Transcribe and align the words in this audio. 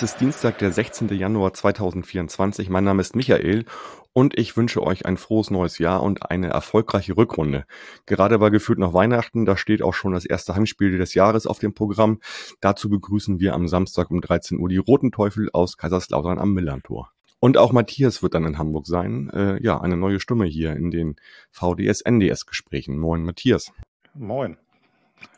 Es 0.00 0.12
ist 0.12 0.20
Dienstag, 0.22 0.56
der 0.56 0.72
16. 0.72 1.10
Januar 1.10 1.52
2024. 1.52 2.70
Mein 2.70 2.84
Name 2.84 3.02
ist 3.02 3.14
Michael 3.14 3.66
und 4.14 4.38
ich 4.38 4.56
wünsche 4.56 4.82
euch 4.82 5.04
ein 5.04 5.18
frohes 5.18 5.50
neues 5.50 5.76
Jahr 5.76 6.02
und 6.02 6.30
eine 6.30 6.48
erfolgreiche 6.48 7.18
Rückrunde. 7.18 7.66
Gerade 8.06 8.40
war 8.40 8.50
gefühlt 8.50 8.78
noch 8.78 8.94
Weihnachten, 8.94 9.44
da 9.44 9.58
steht 9.58 9.82
auch 9.82 9.92
schon 9.92 10.14
das 10.14 10.24
erste 10.24 10.54
Heimspiel 10.54 10.96
des 10.96 11.12
Jahres 11.12 11.46
auf 11.46 11.58
dem 11.58 11.74
Programm. 11.74 12.20
Dazu 12.62 12.88
begrüßen 12.88 13.40
wir 13.40 13.52
am 13.52 13.68
Samstag 13.68 14.10
um 14.10 14.22
13 14.22 14.58
Uhr 14.58 14.70
die 14.70 14.78
Roten 14.78 15.12
Teufel 15.12 15.50
aus 15.52 15.76
Kaiserslautern 15.76 16.38
am 16.38 16.54
Millantor. 16.54 17.10
Und 17.38 17.58
auch 17.58 17.72
Matthias 17.72 18.22
wird 18.22 18.32
dann 18.32 18.46
in 18.46 18.56
Hamburg 18.56 18.86
sein. 18.86 19.28
Äh, 19.34 19.62
ja, 19.62 19.82
eine 19.82 19.98
neue 19.98 20.18
Stimme 20.18 20.46
hier 20.46 20.72
in 20.76 20.90
den 20.90 21.16
VDS-NDS-Gesprächen. 21.50 22.98
Moin, 22.98 23.22
Matthias. 23.22 23.70
Moin. 24.14 24.56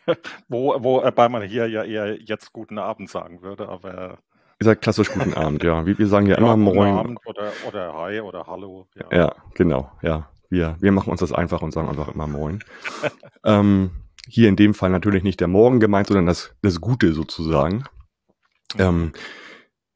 wo, 0.49 0.77
wobei 0.85 1.29
man 1.29 1.43
hier 1.43 1.67
ja 1.67 1.83
eher 1.83 2.23
jetzt 2.23 2.53
guten 2.53 2.79
Abend 2.79 3.11
sagen 3.11 3.43
würde, 3.43 3.69
aber. 3.69 4.21
Ihr 4.63 4.67
sagt 4.67 4.83
klassisch 4.83 5.11
guten 5.11 5.35
Abend, 5.35 5.65
ja. 5.65 5.85
Wir, 5.87 5.99
wir 5.99 6.07
sagen 6.07 6.27
ja, 6.27 6.35
ja 6.35 6.39
immer 6.39 6.57
Moin. 6.57 6.77
Guten 6.77 6.99
Abend 6.99 7.27
oder, 7.27 7.53
oder 7.67 7.95
Hi 7.95 8.21
oder 8.21 8.47
Hallo. 8.47 8.87
Ja, 8.95 9.07
ja 9.11 9.35
genau, 9.55 9.91
ja. 10.03 10.31
Wir, 10.51 10.77
wir 10.79 10.93
machen 10.93 11.11
uns 11.11 11.19
das 11.19 11.33
einfach 11.33 11.63
und 11.63 11.73
sagen 11.73 11.89
einfach 11.89 12.15
immer 12.15 12.29
Moin. 12.29 12.63
ähm, 13.45 13.91
hier 14.29 14.49
in 14.49 14.55
dem 14.55 14.75
Fall 14.75 14.91
natürlich 14.91 15.25
nicht 15.25 15.41
der 15.41 15.49
Morgen 15.49 15.81
gemeint, 15.81 16.07
sondern 16.07 16.27
das, 16.27 16.55
das 16.63 16.81
Gute 16.81 17.13
sozusagen. 17.13 17.87
Ähm, 18.79 19.11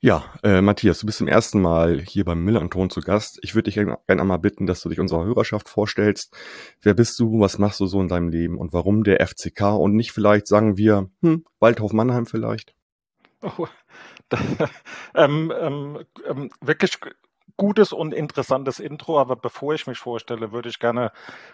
ja, 0.00 0.24
äh, 0.42 0.60
Matthias, 0.62 0.98
du 0.98 1.06
bist 1.06 1.18
zum 1.18 1.28
ersten 1.28 1.62
Mal 1.62 2.00
hier 2.00 2.24
beim 2.24 2.42
Millanton 2.42 2.90
zu 2.90 3.02
Gast. 3.02 3.38
Ich 3.42 3.54
würde 3.54 3.70
dich 3.70 3.76
gerne 3.76 3.98
einmal 4.08 4.40
bitten, 4.40 4.66
dass 4.66 4.80
du 4.80 4.88
dich 4.88 4.98
unserer 4.98 5.24
Hörerschaft 5.24 5.68
vorstellst. 5.68 6.36
Wer 6.82 6.94
bist 6.94 7.20
du, 7.20 7.38
was 7.38 7.58
machst 7.58 7.78
du 7.78 7.86
so 7.86 8.00
in 8.00 8.08
deinem 8.08 8.30
Leben 8.30 8.58
und 8.58 8.72
warum 8.72 9.04
der 9.04 9.24
FCK 9.24 9.78
und 9.78 9.94
nicht 9.94 10.10
vielleicht, 10.10 10.48
sagen 10.48 10.76
wir, 10.76 11.08
hm, 11.22 11.44
Waldhof 11.60 11.92
Mannheim 11.92 12.26
vielleicht? 12.26 12.74
Oh, 13.42 13.68
ähm, 15.14 15.52
ähm, 15.58 16.04
ähm, 16.26 16.50
wirklich 16.60 16.98
gutes 17.56 17.92
und 17.92 18.12
interessantes 18.12 18.80
Intro, 18.80 19.18
aber 19.18 19.36
bevor 19.36 19.72
ich 19.74 19.86
mich 19.86 19.98
vorstelle, 19.98 20.52
würde 20.52 20.68
ich 20.68 20.78
gerne 20.78 21.10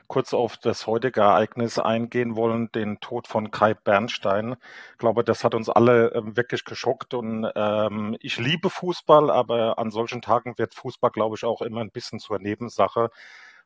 kurz 0.09 0.35
auf 0.35 0.57
das 0.57 0.87
heutige 0.87 1.21
Ereignis 1.21 1.79
eingehen 1.79 2.35
wollen, 2.35 2.73
den 2.73 2.99
Tod 3.01 3.29
von 3.29 3.51
Kai 3.51 3.75
Bernstein. 3.75 4.57
Ich 4.93 4.99
glaube, 4.99 5.23
das 5.23 5.45
hat 5.45 5.55
uns 5.55 5.69
alle 5.69 6.13
ähm, 6.15 6.37
wirklich 6.37 6.65
geschockt 6.65 7.15
und 7.15 7.49
ähm, 7.55 8.17
ich 8.21 8.39
liebe 8.39 8.69
Fußball, 8.69 9.31
aber 9.31 9.79
an 9.79 9.91
solchen 9.91 10.23
Tagen 10.23 10.59
wird 10.59 10.75
Fußball, 10.75 11.11
glaube 11.11 11.37
ich, 11.37 11.45
auch 11.45 11.63
immer 11.63 11.81
ein 11.81 11.93
bisschen 11.93 12.19
zur 12.19 12.39
Nebensache. 12.39 13.11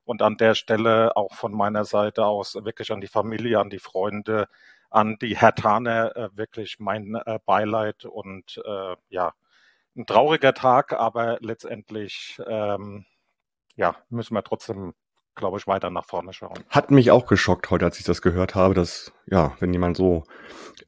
Und 0.04 0.22
an 0.22 0.36
der 0.36 0.54
Stelle 0.54 1.16
auch 1.16 1.34
von 1.34 1.52
meiner 1.52 1.84
Seite 1.84 2.26
aus 2.26 2.54
wirklich 2.54 2.92
an 2.92 3.00
die 3.00 3.08
Familie, 3.08 3.58
an 3.58 3.70
die 3.70 3.80
Freunde, 3.80 4.48
an 4.90 5.16
die 5.20 5.36
Herr 5.36 5.48
Hertaner 5.48 6.16
äh, 6.16 6.28
wirklich 6.34 6.76
mein 6.78 7.14
äh, 7.14 7.38
Beileid 7.44 8.04
und 8.04 8.60
äh, 8.64 8.96
ja, 9.08 9.32
ein 9.96 10.06
trauriger 10.06 10.54
Tag, 10.54 10.92
aber 10.92 11.38
letztendlich 11.40 12.40
ähm, 12.46 13.06
ja, 13.76 13.96
müssen 14.08 14.34
wir 14.34 14.42
trotzdem, 14.42 14.94
glaube 15.34 15.58
ich, 15.58 15.66
weiter 15.66 15.90
nach 15.90 16.06
vorne 16.06 16.32
schauen. 16.32 16.58
Hat 16.70 16.90
mich 16.90 17.10
auch 17.10 17.26
geschockt 17.26 17.70
heute, 17.70 17.84
als 17.84 17.98
ich 17.98 18.04
das 18.04 18.22
gehört 18.22 18.54
habe, 18.54 18.74
dass, 18.74 19.12
ja, 19.26 19.54
wenn 19.60 19.72
jemand 19.72 19.96
so 19.96 20.24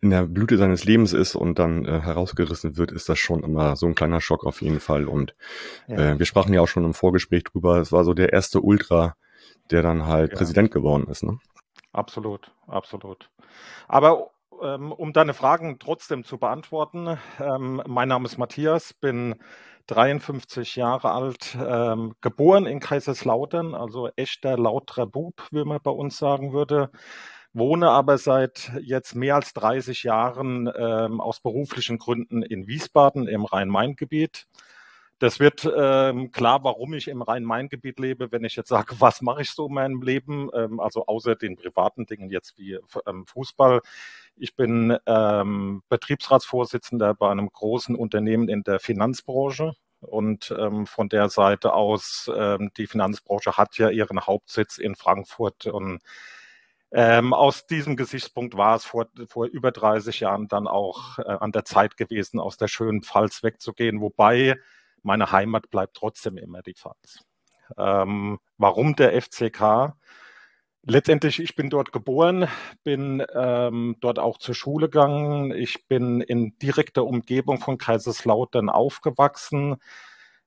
in 0.00 0.11
der 0.11 0.25
Blüte 0.25 0.56
seines 0.56 0.84
Lebens 0.84 1.12
ist 1.12 1.34
und 1.34 1.59
dann 1.59 1.84
äh, 1.84 2.00
herausgerissen 2.00 2.77
wird, 2.77 2.93
ist 2.93 3.09
das 3.09 3.19
schon 3.19 3.43
immer 3.43 3.77
so 3.77 3.87
ein 3.87 3.94
kleiner 3.94 4.21
Schock 4.21 4.44
auf 4.44 4.62
jeden 4.62 4.81
Fall. 4.81 5.06
Und 5.06 5.34
ja. 5.87 6.12
äh, 6.12 6.19
wir 6.19 6.27
sprachen 6.27 6.53
ja 6.55 6.61
auch 6.61 6.69
schon 6.69 6.84
im 6.84 6.94
Vorgespräch 6.94 7.44
drüber, 7.44 7.78
es 7.78 7.93
war 7.93 8.05
so 8.05 8.15
der 8.15 8.33
erste 8.33 8.61
Ultra, 8.61 9.17
der 9.71 9.83
dann 9.83 10.06
halt 10.06 10.33
ja. 10.33 10.39
Präsident 10.39 10.71
geworden 10.71 11.09
ist. 11.09 11.23
Ne? 11.23 11.39
Absolut, 11.94 12.53
absolut. 12.66 13.31
Aber 13.88 14.31
ähm, 14.62 14.93
um 14.93 15.12
deine 15.12 15.34
Fragen 15.34 15.78
trotzdem 15.78 16.25
zu 16.25 16.38
beantworten, 16.38 17.19
ähm, 17.41 17.82
mein 17.87 18.09
Name 18.09 18.26
ist 18.26 18.38
Matthias, 18.38 18.93
bin 18.94 19.37
53 19.87 20.76
Jahre 20.76 21.12
alt, 21.12 21.56
ähm, 21.60 22.15
geboren 22.21 22.66
in 22.66 22.81
Kaiserslautern, 22.81 23.75
also 23.75 24.09
echter 24.16 24.59
lauterer 24.59 25.06
Bub, 25.06 25.47
wie 25.50 25.65
man 25.65 25.81
bei 25.82 25.91
uns 25.91 26.19
sagen 26.19 26.53
würde. 26.53 26.91
Wohne 27.54 27.91
aber 27.91 28.19
seit 28.19 28.70
jetzt 28.82 29.15
mehr 29.15 29.37
als 29.37 29.55
30 29.55 30.03
Jahren 30.05 30.70
ähm, 30.76 31.20
aus 31.20 31.41
beruflichen 31.41 31.99
Gründen 31.99 32.43
in 32.43 32.66
Wiesbaden 32.66 33.26
im 33.26 33.44
Rhein-Main-Gebiet. 33.47 34.47
Das 35.19 35.41
wird 35.41 35.69
ähm, 35.77 36.31
klar, 36.31 36.62
warum 36.62 36.95
ich 36.95 37.09
im 37.09 37.23
Rhein-Main-Gebiet 37.23 37.99
lebe, 37.99 38.31
wenn 38.31 38.45
ich 38.45 38.55
jetzt 38.55 38.69
sage, 38.69 38.95
was 39.01 39.21
mache 39.21 39.43
ich 39.43 39.51
so 39.51 39.67
in 39.67 39.75
meinem 39.75 40.03
Leben, 40.03 40.51
ähm, 40.55 40.79
also 40.81 41.06
außer 41.06 41.34
den 41.34 41.56
privaten 41.56 42.06
Dingen 42.06 42.31
jetzt 42.31 42.56
wie 42.59 42.79
ähm, 43.06 43.27
Fußball. 43.27 43.81
Ich 44.37 44.55
bin 44.55 44.97
ähm, 45.06 45.83
Betriebsratsvorsitzender 45.89 47.15
bei 47.15 47.31
einem 47.31 47.51
großen 47.51 47.97
Unternehmen 47.97 48.49
in 48.49 48.62
der 48.62 48.79
Finanzbranche. 48.79 49.75
Und 50.01 50.55
ähm, 50.56 50.87
von 50.87 51.09
der 51.09 51.29
Seite 51.29 51.73
aus, 51.73 52.31
ähm, 52.33 52.71
die 52.77 52.87
Finanzbranche 52.87 53.56
hat 53.56 53.79
ja 53.79 53.91
ihren 53.91 54.21
Hauptsitz 54.21 54.79
in 54.79 54.95
Frankfurt. 54.95 55.67
Und 55.67 56.00
ähm, 56.93 57.35
aus 57.35 57.67
diesem 57.67 57.97
Gesichtspunkt 57.97 58.56
war 58.56 58.77
es 58.77 58.85
vor, 58.85 59.09
vor 59.27 59.47
über 59.47 59.73
30 59.73 60.21
Jahren 60.21 60.47
dann 60.47 60.69
auch 60.69 61.19
äh, 61.19 61.23
an 61.25 61.50
der 61.50 61.65
Zeit 61.65 61.97
gewesen, 61.97 62.39
aus 62.39 62.56
der 62.56 62.69
schönen 62.69 63.03
Pfalz 63.03 63.43
wegzugehen. 63.43 64.00
Wobei 64.00 64.56
meine 65.09 65.33
Heimat 65.33 65.71
bleibt 65.71 65.97
trotzdem 65.97 66.37
immer 66.37 66.61
die 66.61 66.75
Pfalz. 66.75 67.25
Ähm, 67.79 68.39
warum 68.59 68.95
der 68.95 69.21
FCK? 69.21 69.95
Letztendlich, 70.83 71.41
ich 71.41 71.57
bin 71.57 71.71
dort 71.71 71.93
geboren, 71.93 72.47
bin 72.85 73.25
ähm, 73.35 73.97
dort 74.01 74.19
auch 74.19 74.37
zur 74.37 74.55
Schule 74.55 74.91
gegangen. 74.91 75.51
Ich 75.53 75.89
bin 75.89 76.21
in 76.21 76.59
direkter 76.59 77.07
Umgebung 77.07 77.59
von 77.59 77.79
Kaiserslautern 77.79 78.69
aufgewachsen, 78.69 79.77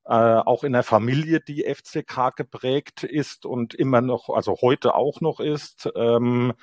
äh, 0.05 0.13
auch 0.13 0.63
in 0.63 0.73
der 0.73 0.83
Familie, 0.83 1.41
die 1.41 1.63
FCK 1.63 2.35
geprägt 2.35 3.03
ist 3.03 3.47
und 3.47 3.73
immer 3.73 4.01
noch, 4.01 4.29
also 4.29 4.57
heute 4.61 4.93
auch 4.93 5.21
noch 5.21 5.39
ist. 5.39 5.89
Ähm, 5.95 6.53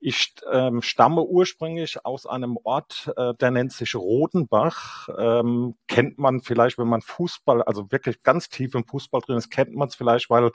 ich 0.00 0.34
ähm, 0.50 0.80
stamme 0.80 1.22
ursprünglich 1.22 2.04
aus 2.06 2.26
einem 2.26 2.58
Ort, 2.64 3.12
äh, 3.16 3.34
der 3.34 3.50
nennt 3.50 3.72
sich 3.72 3.94
Rodenbach. 3.94 5.08
Ähm, 5.18 5.76
kennt 5.88 6.18
man 6.18 6.40
vielleicht, 6.40 6.78
wenn 6.78 6.88
man 6.88 7.02
Fußball, 7.02 7.62
also 7.62 7.92
wirklich 7.92 8.22
ganz 8.22 8.48
tief 8.48 8.74
im 8.74 8.86
Fußball 8.86 9.20
drin 9.20 9.36
ist, 9.36 9.50
kennt 9.50 9.74
man 9.74 9.88
es 9.88 9.94
vielleicht, 9.94 10.30
weil 10.30 10.50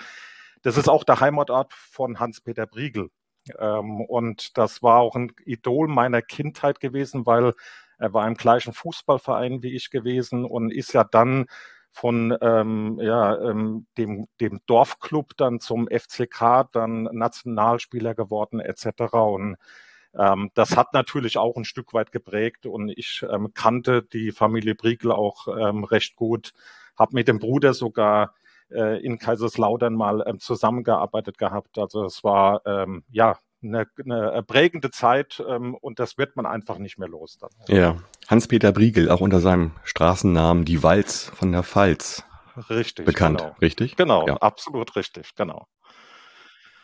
das 0.64 0.78
ist 0.78 0.90
auch 0.90 1.04
der 1.04 1.20
Heimatort 1.20 1.74
von 1.74 2.20
Hans-Peter 2.20 2.66
Briegel. 2.66 3.10
Ähm, 3.60 4.02
und 4.02 4.58
das 4.58 4.82
war 4.82 5.00
auch 5.00 5.16
ein 5.16 5.32
Idol 5.46 5.88
meiner 5.88 6.24
Kindheit 6.24 6.80
gewesen, 6.80 7.28
weil 7.28 7.54
er 8.00 8.14
war 8.14 8.28
im 8.28 8.36
gleichen 8.36 8.74
Fußballverein 8.74 9.62
wie 9.62 9.76
ich 9.76 9.92
gewesen 9.92 10.44
und 10.44 10.72
ist 10.72 10.94
ja 10.94 11.04
dann 11.04 11.46
von 11.96 12.38
ähm, 12.42 13.00
ja, 13.02 13.40
ähm, 13.40 13.88
dem, 13.98 14.28
dem 14.42 14.60
Dorfclub 14.66 15.32
dann 15.38 15.62
zum 15.62 15.88
FCK, 15.88 16.68
dann 16.74 17.04
Nationalspieler 17.04 18.14
geworden 18.14 18.60
etc. 18.60 19.14
Und 19.14 19.56
ähm, 20.14 20.52
das 20.56 20.76
hat 20.76 20.94
natürlich 20.94 21.38
auch 21.38 21.56
ein 21.56 21.64
Stück 21.64 21.94
weit 21.94 22.12
geprägt 22.12 22.66
und 22.66 22.90
ich 22.90 23.26
ähm, 23.32 23.54
kannte 23.54 24.04
die 24.04 24.34
Familie 24.34 24.76
Briegel 24.76 25.14
auch 25.14 25.48
ähm, 25.48 25.86
recht 25.86 26.18
gut, 26.18 26.52
habe 27.00 27.16
mit 27.16 27.30
dem 27.30 27.40
Bruder 27.40 27.74
sogar 27.74 28.34
äh, 28.72 29.02
in 29.02 29.18
Kaiserslautern 29.18 29.96
mal 29.96 30.22
ähm, 30.28 30.42
zusammengearbeitet 30.42 31.38
gehabt. 31.38 31.78
Also 31.78 32.04
es 32.04 32.26
war 32.26 32.62
ähm, 32.66 33.06
ja 33.10 33.38
eine, 33.64 33.88
eine 34.04 34.44
prägende 34.44 34.92
Zeit 34.92 35.44
ähm, 35.48 35.76
und 35.76 36.00
das 36.00 36.18
wird 36.18 36.36
man 36.36 36.46
einfach 36.46 36.78
nicht 36.78 36.98
mehr 36.98 37.08
los. 37.08 37.38
Dann. 37.38 37.50
Ja, 37.68 37.98
Hans-Peter 38.28 38.72
Briegel, 38.72 39.10
auch 39.10 39.22
unter 39.22 39.40
seinem 39.40 39.72
Straßennamen 39.84 40.66
Die 40.66 40.84
Walz 40.84 41.32
von 41.36 41.52
der 41.52 41.64
Pfalz. 41.64 42.24
Richtig. 42.70 43.06
Bekannt, 43.06 43.40
genau. 43.40 43.56
richtig? 43.62 43.96
Genau, 43.96 44.28
ja. 44.28 44.38
absolut 44.38 44.96
richtig, 44.96 45.36
genau. 45.36 45.68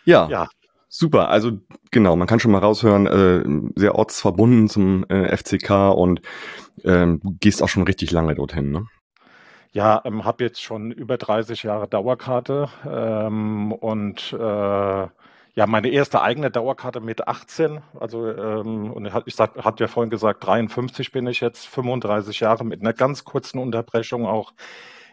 Ja, 0.03 0.27
ja, 0.29 0.49
super. 0.89 1.29
Also 1.29 1.59
genau, 1.91 2.15
man 2.15 2.27
kann 2.27 2.39
schon 2.39 2.51
mal 2.51 2.59
raushören, 2.59 3.07
äh, 3.07 3.79
sehr 3.79 3.95
ortsverbunden 3.95 4.67
zum 4.67 5.05
äh, 5.09 5.35
FCK 5.35 5.91
und 5.95 6.21
ähm, 6.83 7.19
du 7.23 7.37
gehst 7.39 7.63
auch 7.63 7.69
schon 7.69 7.83
richtig 7.83 8.11
lange 8.11 8.35
dorthin, 8.35 8.71
ne? 8.71 8.85
Ja, 9.73 10.01
ähm, 10.03 10.25
habe 10.25 10.43
jetzt 10.43 10.61
schon 10.61 10.91
über 10.91 11.17
30 11.17 11.63
Jahre 11.63 11.87
Dauerkarte 11.87 12.67
ähm, 12.85 13.71
und 13.71 14.33
äh, 14.33 15.07
ja, 15.55 15.67
meine 15.67 15.89
erste 15.89 16.21
eigene 16.21 16.49
Dauerkarte 16.51 17.01
mit 17.01 17.27
18, 17.27 17.81
also 17.99 18.27
ähm, 18.29 18.91
und 18.91 19.11
ich 19.25 19.35
sag, 19.35 19.57
hatte 19.63 19.83
ja 19.83 19.87
vorhin 19.87 20.09
gesagt, 20.09 20.45
53 20.45 21.11
bin 21.11 21.27
ich 21.27 21.41
jetzt, 21.41 21.67
35 21.67 22.39
Jahre 22.39 22.63
mit 22.65 22.81
einer 22.81 22.93
ganz 22.93 23.23
kurzen 23.25 23.59
Unterbrechung 23.59 24.25
auch 24.25 24.53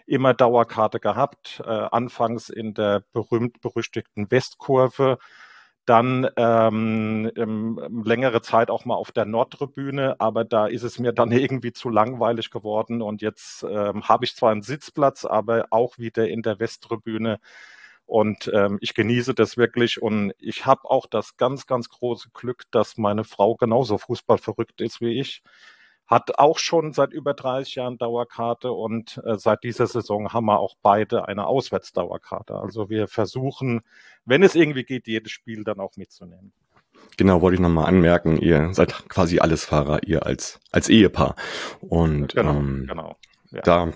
immer 0.06 0.34
Dauerkarte 0.34 1.00
gehabt. 1.00 1.62
Äh, 1.66 1.70
anfangs 1.70 2.50
in 2.50 2.74
der 2.74 3.04
berühmt-berüchtigten 3.12 4.30
Westkurve, 4.30 5.18
Dann 5.86 6.28
ähm, 6.36 7.30
ähm, 7.36 8.02
längere 8.04 8.42
Zeit 8.42 8.70
auch 8.70 8.84
mal 8.84 8.94
auf 8.96 9.10
der 9.12 9.24
Nordtribüne, 9.24 10.16
aber 10.20 10.44
da 10.44 10.66
ist 10.66 10.82
es 10.82 10.98
mir 10.98 11.12
dann 11.12 11.32
irgendwie 11.32 11.72
zu 11.72 11.88
langweilig 11.90 12.50
geworden. 12.50 13.00
Und 13.02 13.22
jetzt 13.22 13.64
ähm, 13.64 14.06
habe 14.08 14.24
ich 14.26 14.36
zwar 14.36 14.52
einen 14.52 14.62
Sitzplatz, 14.62 15.24
aber 15.24 15.66
auch 15.70 15.98
wieder 15.98 16.28
in 16.28 16.42
der 16.42 16.60
Westtribüne. 16.60 17.40
Und 18.08 18.50
ähm, 18.54 18.78
ich 18.80 18.94
genieße 18.94 19.34
das 19.34 19.56
wirklich. 19.56 20.00
Und 20.00 20.32
ich 20.38 20.66
habe 20.66 20.90
auch 20.90 21.06
das 21.06 21.36
ganz, 21.36 21.66
ganz 21.66 21.90
große 21.90 22.30
Glück, 22.32 22.64
dass 22.70 22.96
meine 22.96 23.22
Frau 23.22 23.54
genauso 23.54 23.98
fußballverrückt 23.98 24.80
ist 24.80 25.00
wie 25.00 25.20
ich 25.20 25.42
hat 26.08 26.38
auch 26.38 26.58
schon 26.58 26.94
seit 26.94 27.12
über 27.12 27.34
30 27.34 27.74
Jahren 27.74 27.98
Dauerkarte 27.98 28.72
und 28.72 29.20
äh, 29.26 29.36
seit 29.36 29.62
dieser 29.62 29.86
Saison 29.86 30.32
haben 30.32 30.46
wir 30.46 30.58
auch 30.58 30.74
beide 30.82 31.28
eine 31.28 31.46
Auswärtsdauerkarte. 31.46 32.54
Also 32.54 32.88
wir 32.88 33.08
versuchen, 33.08 33.82
wenn 34.24 34.42
es 34.42 34.54
irgendwie 34.54 34.84
geht, 34.84 35.06
jedes 35.06 35.32
Spiel 35.32 35.64
dann 35.64 35.80
auch 35.80 35.96
mitzunehmen. 35.96 36.52
Genau, 37.18 37.42
wollte 37.42 37.56
ich 37.56 37.60
nochmal 37.60 37.86
anmerken, 37.86 38.38
ihr 38.38 38.72
seid 38.72 39.08
quasi 39.08 39.38
alles 39.38 39.66
Fahrer, 39.66 40.02
ihr 40.04 40.24
als, 40.24 40.60
als 40.72 40.88
Ehepaar. 40.88 41.36
Und 41.80 42.34
genau, 42.34 42.56
ähm, 42.56 42.86
genau, 42.88 43.16
ja. 43.50 43.60
da 43.60 43.92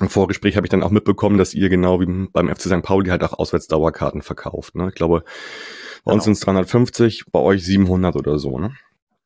im 0.00 0.08
Vorgespräch 0.08 0.56
habe 0.56 0.66
ich 0.66 0.70
dann 0.70 0.82
auch 0.82 0.90
mitbekommen, 0.90 1.38
dass 1.38 1.54
ihr 1.54 1.68
genau 1.68 2.00
wie 2.00 2.28
beim 2.32 2.48
FC 2.48 2.62
St. 2.62 2.82
Pauli 2.82 3.10
halt 3.10 3.22
auch 3.22 3.32
Auswärtsdauerkarten 3.32 4.22
verkauft. 4.22 4.74
Ne? 4.74 4.88
Ich 4.88 4.94
glaube, 4.94 5.20
bei 5.20 6.10
genau. 6.10 6.14
uns 6.14 6.24
sind 6.24 6.32
es 6.32 6.40
350, 6.40 7.26
bei 7.30 7.38
euch 7.38 7.64
700 7.64 8.16
oder 8.16 8.38
so. 8.38 8.58
Ne? 8.58 8.74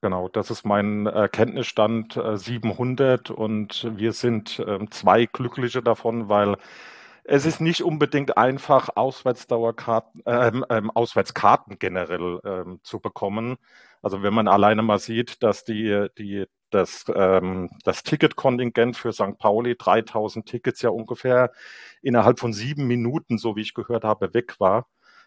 Genau, 0.01 0.29
das 0.29 0.51
ist 0.51 0.65
mein 0.65 1.07
äh, 1.07 1.29
Kenntnisstand 1.31 2.17
äh, 2.17 2.37
700 2.37 3.31
und 3.31 3.91
wir 3.97 4.13
sind 4.13 4.61
äh, 4.61 4.79
zwei 4.91 5.27
Glückliche 5.27 5.83
davon, 5.83 6.29
weil 6.29 6.57
es 7.31 7.45
ist 7.45 7.61
nicht 7.61 7.83
unbedingt 7.83 8.39
einfach, 8.39 8.89
Auswärtsdauerkarten, 8.97 10.23
ähm, 10.25 10.65
ähm, 10.71 10.91
Auswärtskarten 10.91 11.79
generell 11.79 12.41
ähm, 12.43 12.81
zu 12.83 13.01
bekommen. 13.01 13.59
Also 14.01 14.23
wenn 14.23 14.33
man 14.33 14.49
alleine 14.49 14.83
mal 14.83 14.99
sieht, 14.99 15.43
dass 15.43 15.63
die, 15.65 16.07
die, 16.17 16.47
das, 16.71 17.05
ähm, 17.15 17.69
das 17.85 18.03
Ticketkontingent 18.03 18.97
für 18.97 19.13
St. 19.13 19.37
Pauli, 19.39 19.77
3000 19.77 20.47
Tickets 20.47 20.81
ja 20.81 20.89
ungefähr 20.89 21.53
innerhalb 22.01 22.41
von 22.41 22.55
sieben 22.55 22.87
Minuten, 22.87 23.37
so 23.37 23.57
wie 23.57 23.63
ich 23.63 23.75
gehört 23.75 24.05
habe, 24.05 24.33
weg 24.33 24.59
war 24.59 24.87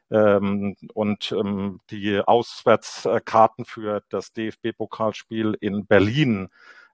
ähm, 0.10 0.76
und 0.96 1.32
ähm, 1.34 1.82
die 1.92 2.20
Auswärtskarten 2.20 3.64
für 3.66 4.02
das 4.10 4.34
DFB-Pokalspiel 4.34 5.56
in 5.62 5.86
Berlin 5.86 6.50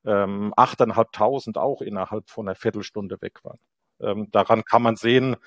ähm, 0.06 0.54
8.500 0.58 1.58
auch 1.58 1.82
innerhalb 1.82 2.30
von 2.30 2.48
einer 2.48 2.56
Viertelstunde 2.56 3.22
weg 3.22 3.44
waren. 3.46 3.60
Ähm, 4.02 4.30
daran 4.32 4.64
kann 4.64 4.82
man 4.82 4.96
sehen, 4.96 5.38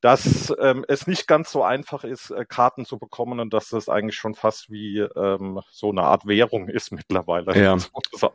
dass 0.00 0.54
ähm, 0.60 0.84
es 0.86 1.06
nicht 1.06 1.26
ganz 1.26 1.50
so 1.50 1.64
einfach 1.64 2.04
ist, 2.04 2.30
äh, 2.30 2.44
Karten 2.48 2.84
zu 2.84 2.98
bekommen 2.98 3.40
und 3.40 3.52
dass 3.52 3.70
das 3.70 3.88
eigentlich 3.88 4.14
schon 4.14 4.34
fast 4.34 4.70
wie 4.70 4.98
ähm, 4.98 5.60
so 5.72 5.90
eine 5.90 6.02
Art 6.02 6.26
Währung 6.26 6.68
ist 6.68 6.92
mittlerweile. 6.92 7.58
Ja. 7.58 7.76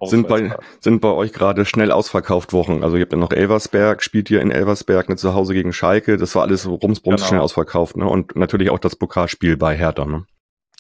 sind, 0.02 0.28
bei, 0.28 0.56
sind 0.82 1.00
bei 1.00 1.10
euch 1.10 1.32
gerade 1.32 1.66
schnell 1.66 1.92
ausverkauft 1.92 2.52
Wochen. 2.52 2.84
Also 2.84 2.98
ihr 2.98 3.04
habt 3.04 3.14
ja 3.14 3.18
noch 3.18 3.32
Elversberg, 3.32 4.04
spielt 4.04 4.30
ihr 4.30 4.42
in 4.42 4.52
Elversberg 4.52 5.08
ne, 5.08 5.16
zu 5.16 5.34
Hause 5.34 5.54
gegen 5.54 5.72
Schalke. 5.72 6.18
Das 6.18 6.36
war 6.36 6.42
alles 6.42 6.68
rumsbrums 6.68 7.22
genau. 7.22 7.28
schnell 7.28 7.40
ausverkauft. 7.40 7.96
Ne? 7.96 8.08
Und 8.08 8.36
natürlich 8.36 8.70
auch 8.70 8.80
das 8.80 8.96
Pokalspiel 8.98 9.56
bei 9.56 9.76
Hertha. 9.78 10.06
Ne? 10.06 10.26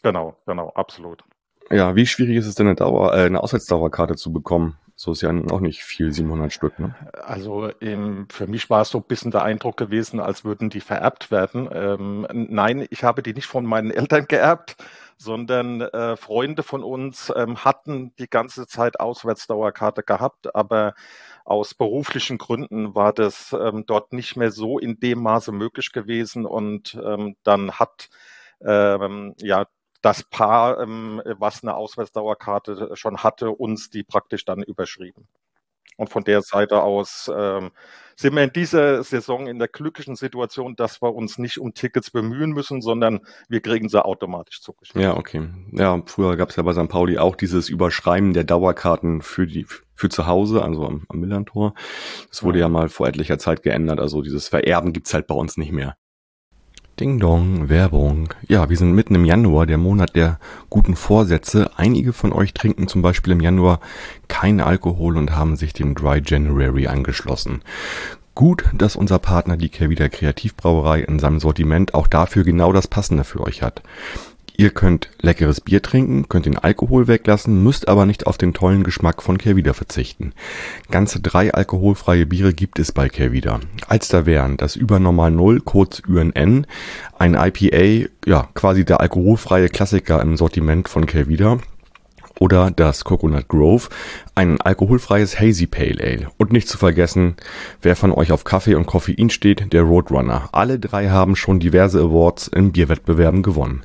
Genau, 0.03 0.35
genau, 0.45 0.69
absolut. 0.75 1.23
Ja, 1.71 1.95
wie 1.95 2.05
schwierig 2.05 2.35
ist 2.35 2.45
es 2.45 2.55
denn 2.55 2.67
eine, 2.67 2.75
Dauer, 2.75 3.13
äh, 3.15 3.25
eine 3.25 3.41
Auswärtsdauerkarte 3.41 4.15
zu 4.15 4.33
bekommen? 4.33 4.77
So 5.03 5.11
ist 5.11 5.21
ja 5.21 5.33
auch 5.51 5.59
nicht 5.59 5.83
viel, 5.83 6.13
700 6.13 6.53
Stück. 6.53 6.79
Ne? 6.79 6.95
Also 7.11 7.69
ähm, 7.81 8.25
für 8.31 8.47
mich 8.47 8.69
war 8.69 8.83
es 8.83 8.89
so 8.89 8.99
ein 8.99 9.03
bisschen 9.03 9.31
der 9.31 9.43
Eindruck 9.43 9.75
gewesen, 9.75 10.21
als 10.21 10.45
würden 10.45 10.69
die 10.69 10.79
vererbt 10.79 11.29
werden. 11.29 11.67
Ähm, 11.73 12.25
nein, 12.31 12.87
ich 12.89 13.03
habe 13.03 13.21
die 13.21 13.33
nicht 13.33 13.47
von 13.47 13.65
meinen 13.65 13.91
Eltern 13.91 14.27
geerbt, 14.29 14.77
sondern 15.17 15.81
äh, 15.81 16.15
Freunde 16.15 16.63
von 16.63 16.85
uns 16.85 17.33
ähm, 17.35 17.65
hatten 17.65 18.15
die 18.15 18.29
ganze 18.29 18.65
Zeit 18.65 19.01
Auswärtsdauerkarte 19.01 20.03
gehabt, 20.03 20.55
aber 20.55 20.93
aus 21.43 21.73
beruflichen 21.73 22.37
Gründen 22.37 22.95
war 22.95 23.11
das 23.11 23.53
ähm, 23.59 23.83
dort 23.85 24.13
nicht 24.13 24.37
mehr 24.37 24.51
so 24.51 24.79
in 24.79 25.01
dem 25.01 25.21
Maße 25.21 25.51
möglich 25.51 25.91
gewesen 25.91 26.45
und 26.45 26.97
ähm, 27.03 27.35
dann 27.43 27.73
hat 27.73 28.07
ähm, 28.61 29.35
ja 29.39 29.65
das 30.03 30.23
Paar, 30.23 30.79
ähm, 30.79 31.21
was 31.39 31.63
eine 31.63 31.75
Auswärtsdauerkarte 31.75 32.91
schon 32.93 33.17
hatte, 33.23 33.49
uns 33.49 33.89
die 33.89 34.03
praktisch 34.03 34.45
dann 34.45 34.61
überschrieben. 34.61 35.27
Und 35.95 36.09
von 36.09 36.23
der 36.23 36.41
Seite 36.41 36.81
aus 36.81 37.31
ähm, 37.33 37.71
sind 38.15 38.35
wir 38.35 38.43
in 38.43 38.51
dieser 38.51 39.03
Saison 39.03 39.47
in 39.47 39.59
der 39.59 39.67
glücklichen 39.67 40.15
Situation, 40.15 40.75
dass 40.75 41.01
wir 41.01 41.13
uns 41.13 41.37
nicht 41.37 41.59
um 41.59 41.73
Tickets 41.73 42.11
bemühen 42.11 42.51
müssen, 42.51 42.81
sondern 42.81 43.21
wir 43.47 43.61
kriegen 43.61 43.89
sie 43.89 44.03
automatisch 44.03 44.61
zugeschickt. 44.61 44.99
Ja, 44.99 45.15
okay. 45.15 45.49
Ja, 45.71 46.01
früher 46.05 46.35
gab 46.35 46.49
es 46.49 46.55
ja 46.55 46.63
bei 46.63 46.73
St. 46.73 46.89
Pauli 46.89 47.17
auch 47.17 47.35
dieses 47.35 47.69
Überschreiben 47.69 48.33
der 48.33 48.43
Dauerkarten 48.43 49.21
für 49.21 49.47
die 49.47 49.65
für 49.95 50.09
zu 50.09 50.25
Hause, 50.25 50.63
also 50.63 50.85
am, 50.85 51.05
am 51.07 51.19
Millantor. 51.19 51.75
Das 52.27 52.43
wurde 52.43 52.59
ja. 52.59 52.65
ja 52.65 52.69
mal 52.69 52.89
vor 52.89 53.07
etlicher 53.07 53.37
Zeit 53.37 53.61
geändert. 53.61 53.99
Also 53.99 54.21
dieses 54.21 54.47
Vererben 54.49 54.91
gibt's 54.91 55.13
halt 55.13 55.27
bei 55.27 55.35
uns 55.35 55.55
nicht 55.55 55.71
mehr. 55.71 55.95
Ding 56.99 57.19
Dong, 57.19 57.69
Werbung. 57.69 58.29
Ja, 58.47 58.69
wir 58.69 58.77
sind 58.77 58.93
mitten 58.93 59.15
im 59.15 59.25
Januar, 59.25 59.65
der 59.65 59.79
Monat 59.79 60.15
der 60.15 60.39
guten 60.69 60.95
Vorsätze. 60.95 61.71
Einige 61.75 62.13
von 62.13 62.31
euch 62.31 62.53
trinken 62.53 62.87
zum 62.87 63.01
Beispiel 63.01 63.33
im 63.33 63.39
Januar 63.39 63.79
keinen 64.27 64.61
Alkohol 64.61 65.17
und 65.17 65.35
haben 65.35 65.55
sich 65.55 65.73
dem 65.73 65.95
Dry 65.95 66.21
January 66.23 66.85
angeschlossen. 66.85 67.63
Gut, 68.35 68.65
dass 68.75 68.95
unser 68.95 69.17
Partner 69.17 69.57
die 69.57 69.69
Kervida 69.69 70.07
Kreativbrauerei 70.07 71.01
in 71.01 71.17
seinem 71.17 71.39
Sortiment 71.39 71.95
auch 71.95 72.05
dafür 72.05 72.43
genau 72.43 72.71
das 72.71 72.87
Passende 72.87 73.23
für 73.23 73.41
euch 73.41 73.63
hat. 73.63 73.81
Ihr 74.55 74.69
könnt 74.69 75.09
leckeres 75.19 75.61
Bier 75.61 75.81
trinken, 75.81 76.29
könnt 76.29 76.45
den 76.45 76.59
Alkohol 76.59 77.07
weglassen, 77.07 77.63
müsst 77.63 77.87
aber 77.87 78.05
nicht 78.05 78.27
auf 78.27 78.37
den 78.37 78.53
tollen 78.53 78.83
Geschmack 78.83 79.23
von 79.23 79.39
Kervida 79.39 79.73
verzichten. 79.73 80.33
Ganze 80.91 81.19
drei 81.19 81.51
alkoholfreie 81.51 82.27
Biere 82.27 82.53
gibt 82.53 82.77
es 82.77 82.91
bei 82.91 83.09
Kervida. 83.09 83.59
Als 83.87 84.09
da 84.09 84.27
wären 84.27 84.57
das 84.57 84.75
Übernormal 84.75 85.31
Null, 85.31 85.59
kurz 85.61 86.01
UNN, 86.07 86.67
ein 87.17 87.33
IPA, 87.33 88.09
ja, 88.27 88.47
quasi 88.53 88.85
der 88.85 89.01
alkoholfreie 89.01 89.69
Klassiker 89.69 90.21
im 90.21 90.37
Sortiment 90.37 90.87
von 90.87 91.07
Kervida, 91.07 91.57
oder 92.43 92.71
das 92.71 93.05
Coconut 93.05 93.47
Grove, 93.47 93.87
ein 94.35 94.59
alkoholfreies 94.59 95.39
Hazy 95.39 95.65
Pale 95.65 96.03
Ale. 96.03 96.27
Und 96.37 96.51
nicht 96.51 96.67
zu 96.67 96.77
vergessen, 96.77 97.35
wer 97.81 97.95
von 97.95 98.11
euch 98.11 98.33
auf 98.33 98.43
Kaffee 98.43 98.75
und 98.75 98.85
Koffein 98.85 99.29
steht, 99.29 99.71
der 99.71 99.83
Roadrunner. 99.83 100.49
Alle 100.51 100.77
drei 100.77 101.07
haben 101.07 101.37
schon 101.37 101.61
diverse 101.61 102.01
Awards 102.01 102.49
in 102.49 102.73
Bierwettbewerben 102.73 103.43
gewonnen. 103.43 103.83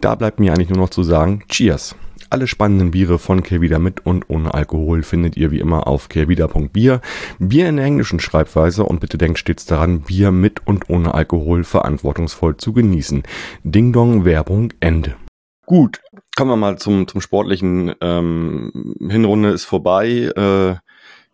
Da 0.00 0.14
bleibt 0.14 0.40
mir 0.40 0.54
eigentlich 0.54 0.70
nur 0.70 0.78
noch 0.78 0.88
zu 0.88 1.02
sagen, 1.02 1.42
Cheers! 1.50 1.94
Alle 2.30 2.46
spannenden 2.46 2.92
Biere 2.92 3.18
von 3.18 3.42
Kehrwieder 3.42 3.78
mit 3.78 4.06
und 4.06 4.30
ohne 4.30 4.54
Alkohol 4.54 5.02
findet 5.02 5.36
ihr 5.36 5.50
wie 5.50 5.58
immer 5.58 5.86
auf 5.86 6.08
kehrwieder.bier. 6.08 7.02
Bier 7.38 7.68
in 7.68 7.76
der 7.76 7.84
englischen 7.84 8.20
Schreibweise 8.20 8.84
und 8.84 9.00
bitte 9.00 9.18
denkt 9.18 9.38
stets 9.38 9.66
daran, 9.66 10.00
Bier 10.00 10.30
mit 10.30 10.66
und 10.66 10.88
ohne 10.88 11.12
Alkohol 11.12 11.64
verantwortungsvoll 11.64 12.56
zu 12.56 12.72
genießen. 12.72 13.24
Ding 13.62 13.92
Dong 13.92 14.24
Werbung 14.24 14.72
Ende. 14.80 15.16
Gut, 15.70 16.00
kommen 16.36 16.50
wir 16.50 16.56
mal 16.56 16.78
zum, 16.78 17.06
zum 17.08 17.20
sportlichen. 17.20 17.94
Ähm, 18.00 18.96
Hinrunde 19.00 19.50
ist 19.50 19.64
vorbei. 19.64 20.30
Äh, 20.36 20.76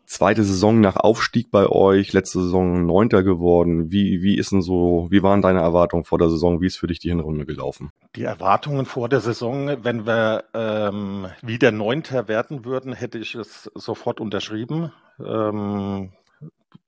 zweite 0.07 0.45
Saison 0.45 0.81
nach 0.81 0.97
Aufstieg 0.97 1.51
bei 1.51 1.67
euch, 1.67 2.13
letzte 2.13 2.41
Saison 2.43 2.87
Neunter 2.87 3.23
geworden. 3.23 3.91
Wie, 3.91 4.23
wie 4.23 4.37
ist 4.37 4.53
denn 4.53 4.63
so, 4.63 5.09
wie 5.11 5.23
waren 5.23 5.43
deine 5.43 5.61
Erwartungen 5.61 6.05
vor 6.05 6.19
der 6.19 6.31
Saison? 6.31 6.61
Wie 6.61 6.67
ist 6.67 6.79
für 6.79 6.87
dich 6.87 7.01
die 7.01 7.09
Hinrunde 7.09 7.45
gelaufen? 7.45 7.91
Die 8.15 8.23
Erwartungen 8.23 8.87
vor 8.87 9.09
der 9.09 9.21
Saison, 9.21 9.85
wenn 9.85 10.07
wir 10.07 10.45
ähm, 10.55 11.27
wieder 11.43 11.73
Neunter 11.73 12.29
werden 12.29 12.65
würden, 12.65 12.93
hätte 12.93 13.19
ich 13.19 13.35
es 13.35 13.71
sofort 13.75 14.21
unterschrieben. 14.21 14.93
Ähm, 15.25 16.13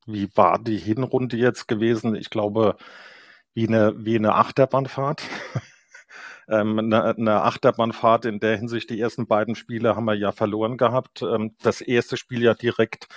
wie 0.07 0.29
war 0.35 0.59
die 0.59 0.79
Hinrunde 0.79 1.37
jetzt 1.37 1.69
gewesen? 1.69 2.15
Ich 2.15 2.31
glaube, 2.31 2.77
wie 3.55 3.67
eine, 3.67 3.95
wie 3.99 4.17
eine 4.17 4.35
Achterbahnfahrt. 4.35 5.23
ähm, 6.49 6.78
eine, 6.78 7.05
eine 7.05 7.43
Achterbahnfahrt 7.43 8.25
in 8.25 8.40
der 8.40 8.57
Hinsicht. 8.57 8.90
Die 8.90 9.00
ersten 9.00 9.26
beiden 9.26 9.55
Spiele 9.55 9.97
haben 9.97 10.05
wir 10.07 10.14
ja 10.14 10.33
verloren 10.33 10.76
gehabt. 10.76 11.23
Ähm, 11.23 11.55
das 11.62 11.81
erste 11.81 12.17
Spiel 12.17 12.43
ja 12.43 12.55
direkt 12.55 13.09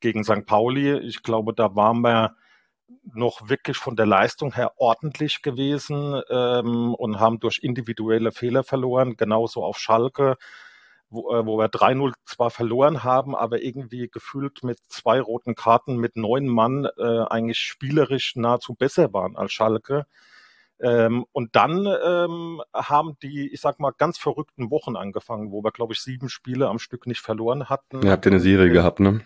gegen 0.00 0.24
St. 0.24 0.46
Pauli. 0.46 0.98
Ich 0.98 1.22
glaube, 1.22 1.52
da 1.54 1.74
waren 1.76 2.00
wir 2.00 2.36
noch 3.14 3.48
wirklich 3.48 3.76
von 3.76 3.96
der 3.96 4.06
Leistung 4.06 4.54
her 4.54 4.72
ordentlich 4.76 5.42
gewesen 5.42 6.20
ähm, 6.30 6.94
und 6.94 7.20
haben 7.20 7.40
durch 7.40 7.60
individuelle 7.62 8.32
Fehler 8.32 8.64
verloren, 8.64 9.16
genauso 9.16 9.62
auf 9.64 9.78
Schalke, 9.78 10.36
wo, 11.10 11.34
äh, 11.34 11.46
wo 11.46 11.58
wir 11.58 11.68
3-0 11.68 12.12
zwar 12.24 12.50
verloren 12.50 13.04
haben, 13.04 13.34
aber 13.34 13.62
irgendwie 13.62 14.08
gefühlt 14.08 14.62
mit 14.62 14.78
zwei 14.88 15.20
roten 15.20 15.54
Karten 15.54 15.96
mit 15.96 16.16
neun 16.16 16.46
Mann 16.46 16.86
äh, 16.96 17.24
eigentlich 17.28 17.58
spielerisch 17.58 18.36
nahezu 18.36 18.74
besser 18.74 19.12
waren 19.12 19.36
als 19.36 19.52
Schalke. 19.52 20.06
Ähm, 20.80 21.24
und 21.32 21.56
dann 21.56 21.86
ähm, 21.86 22.62
haben 22.72 23.16
die, 23.22 23.52
ich 23.52 23.60
sag 23.60 23.80
mal, 23.80 23.92
ganz 23.96 24.18
verrückten 24.18 24.70
Wochen 24.70 24.96
angefangen, 24.96 25.50
wo 25.50 25.64
wir, 25.64 25.72
glaube 25.72 25.92
ich, 25.92 26.00
sieben 26.00 26.28
Spiele 26.28 26.68
am 26.68 26.78
Stück 26.78 27.06
nicht 27.06 27.20
verloren 27.20 27.68
hatten. 27.68 28.02
Ihr 28.02 28.12
habt 28.12 28.24
ja 28.26 28.30
eine 28.30 28.40
Serie 28.40 28.70
gehabt, 28.70 29.00
ne? 29.00 29.22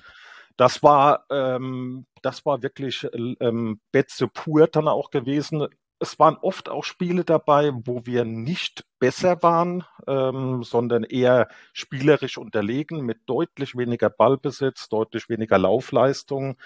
Das 0.56 0.82
war, 0.82 1.24
ähm, 1.30 2.06
das 2.22 2.44
war 2.46 2.62
wirklich 2.62 3.06
ähm, 3.14 3.80
Betze 3.90 4.28
pur 4.28 4.66
dann 4.66 4.88
auch 4.88 5.10
gewesen. 5.10 5.66
es 5.98 6.18
waren 6.18 6.36
oft 6.42 6.68
auch 6.68 6.84
Spiele 6.84 7.24
dabei, 7.24 7.72
wo 7.74 8.04
wir 8.04 8.24
nicht 8.24 8.84
besser 8.98 9.42
waren, 9.42 9.84
ähm, 10.06 10.62
sondern 10.62 11.04
eher 11.04 11.48
spielerisch 11.72 12.38
unterlegen 12.38 13.04
mit 13.06 13.20
deutlich 13.26 13.76
weniger 13.76 14.10
Ballbesitz, 14.10 14.88
deutlich 14.88 15.28
weniger 15.28 15.58
Laufleistung. 15.58 16.56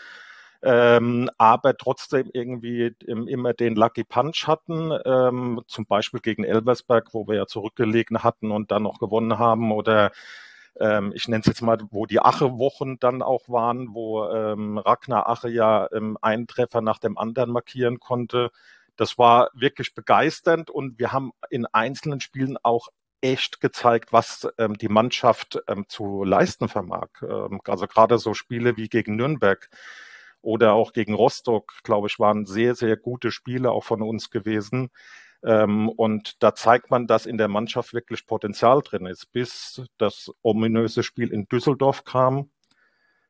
Ähm, 0.68 1.30
aber 1.38 1.76
trotzdem 1.76 2.28
irgendwie 2.32 2.92
immer 3.06 3.54
den 3.54 3.76
Lucky 3.76 4.02
Punch 4.02 4.48
hatten, 4.48 4.92
ähm, 5.04 5.62
zum 5.68 5.86
Beispiel 5.86 6.18
gegen 6.18 6.42
Elversberg, 6.42 7.14
wo 7.14 7.28
wir 7.28 7.36
ja 7.36 7.46
zurückgelegen 7.46 8.24
hatten 8.24 8.50
und 8.50 8.72
dann 8.72 8.82
noch 8.82 8.98
gewonnen 8.98 9.38
haben, 9.38 9.70
oder 9.70 10.10
ähm, 10.80 11.12
ich 11.14 11.28
nenne 11.28 11.42
es 11.42 11.46
jetzt 11.46 11.62
mal, 11.62 11.78
wo 11.92 12.04
die 12.06 12.18
Ache-Wochen 12.18 12.98
dann 12.98 13.22
auch 13.22 13.48
waren, 13.48 13.94
wo 13.94 14.24
ähm, 14.28 14.78
Ragnar 14.78 15.28
Ache 15.28 15.48
ja 15.48 15.88
ähm, 15.92 16.18
einen 16.20 16.48
Treffer 16.48 16.80
nach 16.80 16.98
dem 16.98 17.16
anderen 17.16 17.52
markieren 17.52 18.00
konnte. 18.00 18.50
Das 18.96 19.18
war 19.18 19.50
wirklich 19.54 19.94
begeisternd 19.94 20.68
und 20.68 20.98
wir 20.98 21.12
haben 21.12 21.30
in 21.48 21.66
einzelnen 21.66 22.18
Spielen 22.18 22.56
auch 22.64 22.88
echt 23.20 23.60
gezeigt, 23.60 24.12
was 24.12 24.48
ähm, 24.58 24.74
die 24.74 24.88
Mannschaft 24.88 25.60
ähm, 25.68 25.84
zu 25.88 26.24
leisten 26.24 26.68
vermag. 26.68 27.10
Ähm, 27.22 27.60
also 27.68 27.86
gerade 27.86 28.18
so 28.18 28.34
Spiele 28.34 28.76
wie 28.76 28.88
gegen 28.88 29.14
Nürnberg 29.14 29.70
oder 30.42 30.74
auch 30.74 30.92
gegen 30.92 31.14
Rostock, 31.14 31.72
glaube 31.82 32.08
ich, 32.08 32.18
waren 32.18 32.46
sehr, 32.46 32.74
sehr 32.74 32.96
gute 32.96 33.30
Spiele 33.30 33.70
auch 33.70 33.84
von 33.84 34.02
uns 34.02 34.30
gewesen. 34.30 34.90
Ähm, 35.44 35.88
und 35.88 36.42
da 36.42 36.54
zeigt 36.54 36.90
man, 36.90 37.06
dass 37.06 37.26
in 37.26 37.38
der 37.38 37.48
Mannschaft 37.48 37.92
wirklich 37.92 38.26
Potenzial 38.26 38.80
drin 38.82 39.06
ist, 39.06 39.32
bis 39.32 39.82
das 39.98 40.32
ominöse 40.42 41.02
Spiel 41.02 41.32
in 41.32 41.46
Düsseldorf 41.46 42.04
kam. 42.04 42.50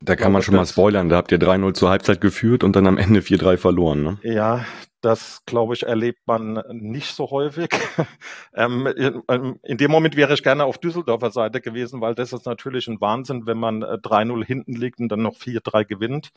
Da 0.00 0.14
kann 0.14 0.32
man 0.32 0.42
schon 0.42 0.54
mal 0.54 0.66
spoilern, 0.66 1.08
da 1.08 1.16
habt 1.16 1.32
ihr 1.32 1.38
3-0 1.38 1.72
zur 1.72 1.88
Halbzeit 1.88 2.20
geführt 2.20 2.64
und 2.64 2.76
dann 2.76 2.86
am 2.86 2.98
Ende 2.98 3.20
4-3 3.20 3.56
verloren. 3.56 4.02
Ne? 4.02 4.18
Ja, 4.22 4.66
das 5.06 5.44
glaube 5.46 5.74
ich 5.74 5.84
erlebt 5.84 6.26
man 6.26 6.64
nicht 6.68 7.14
so 7.14 7.30
häufig. 7.30 7.68
ähm, 8.54 8.88
in, 8.88 9.22
ähm, 9.28 9.60
in, 9.62 9.78
dem 9.78 9.92
Moment 9.92 10.16
wäre 10.16 10.34
ich 10.34 10.42
gerne 10.42 10.64
auf 10.64 10.78
Düsseldorfer 10.78 11.30
Seite 11.30 11.60
gewesen, 11.60 12.00
weil 12.00 12.16
das 12.16 12.32
ist 12.32 12.44
natürlich 12.44 12.88
ein 12.88 13.00
Wahnsinn, 13.00 13.46
wenn 13.46 13.56
man 13.56 13.84
3-0 13.84 14.42
äh, 14.42 14.44
hinten 14.44 14.74
liegt 14.74 14.98
und 14.98 15.08
dann 15.08 15.22
noch 15.22 15.36
4-3 15.36 15.84
gewinnt. 15.84 16.32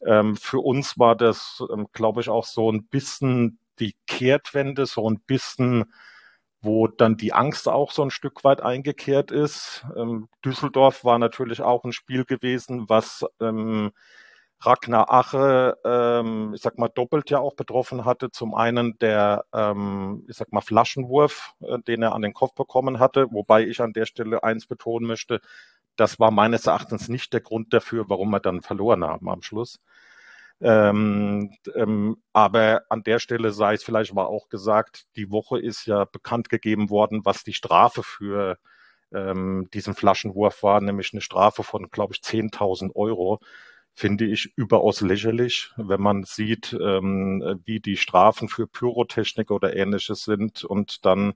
Ähm, 0.00 0.36
für 0.36 0.60
uns 0.60 0.98
war 0.98 1.14
das, 1.14 1.62
ähm, 1.70 1.88
glaube 1.92 2.22
ich, 2.22 2.30
auch 2.30 2.46
so 2.46 2.72
ein 2.72 2.84
bisschen 2.86 3.58
die 3.80 3.94
Kehrtwende, 4.06 4.86
so 4.86 5.06
ein 5.06 5.20
bisschen, 5.20 5.92
wo 6.62 6.86
dann 6.86 7.18
die 7.18 7.34
Angst 7.34 7.68
auch 7.68 7.92
so 7.92 8.02
ein 8.02 8.10
Stück 8.10 8.44
weit 8.44 8.62
eingekehrt 8.62 9.30
ist. 9.30 9.84
Ähm, 9.94 10.30
Düsseldorf 10.42 11.04
war 11.04 11.18
natürlich 11.18 11.60
auch 11.60 11.84
ein 11.84 11.92
Spiel 11.92 12.24
gewesen, 12.24 12.88
was 12.88 13.26
ähm, 13.42 13.92
Ragnar 14.62 15.10
Ache, 15.10 15.76
ähm, 15.84 16.52
ich 16.54 16.60
sag 16.62 16.78
mal, 16.78 16.88
doppelt 16.88 17.30
ja 17.30 17.38
auch 17.38 17.54
betroffen 17.54 18.04
hatte. 18.04 18.30
Zum 18.30 18.54
einen 18.54 18.98
der, 18.98 19.44
ähm, 19.54 20.24
ich 20.28 20.36
sag 20.36 20.52
mal, 20.52 20.60
Flaschenwurf, 20.60 21.54
äh, 21.62 21.78
den 21.80 22.02
er 22.02 22.14
an 22.14 22.22
den 22.22 22.34
Kopf 22.34 22.54
bekommen 22.54 22.98
hatte, 22.98 23.26
wobei 23.30 23.64
ich 23.66 23.80
an 23.80 23.92
der 23.94 24.06
Stelle 24.06 24.42
eins 24.44 24.66
betonen 24.66 25.06
möchte, 25.08 25.40
das 25.96 26.18
war 26.20 26.30
meines 26.30 26.66
Erachtens 26.66 27.08
nicht 27.08 27.32
der 27.32 27.40
Grund 27.40 27.72
dafür, 27.74 28.08
warum 28.08 28.30
wir 28.30 28.40
dann 28.40 28.62
verloren 28.62 29.04
haben 29.04 29.28
am 29.30 29.42
Schluss. 29.42 29.80
Ähm, 30.62 31.52
ähm, 31.74 32.16
aber 32.34 32.82
an 32.90 33.02
der 33.02 33.18
Stelle 33.18 33.52
sei 33.52 33.74
es 33.74 33.82
vielleicht 33.84 34.14
war 34.14 34.28
auch 34.28 34.48
gesagt, 34.50 35.06
die 35.16 35.30
Woche 35.30 35.58
ist 35.58 35.86
ja 35.86 36.04
bekannt 36.04 36.50
gegeben 36.50 36.90
worden, 36.90 37.22
was 37.24 37.44
die 37.44 37.54
Strafe 37.54 38.02
für 38.02 38.58
ähm, 39.12 39.68
diesen 39.74 39.94
Flaschenwurf 39.94 40.62
war, 40.62 40.80
nämlich 40.82 41.12
eine 41.14 41.22
Strafe 41.22 41.62
von, 41.64 41.88
glaube 41.90 42.14
ich, 42.14 42.22
10.000 42.22 42.94
Euro. 42.94 43.40
Finde 43.94 44.24
ich 44.24 44.52
überaus 44.56 45.00
lächerlich, 45.00 45.72
wenn 45.76 46.00
man 46.00 46.24
sieht, 46.24 46.72
ähm, 46.80 47.60
wie 47.64 47.80
die 47.80 47.96
Strafen 47.96 48.48
für 48.48 48.66
Pyrotechnik 48.66 49.50
oder 49.50 49.76
ähnliches 49.76 50.24
sind 50.24 50.64
und 50.64 51.04
dann 51.04 51.34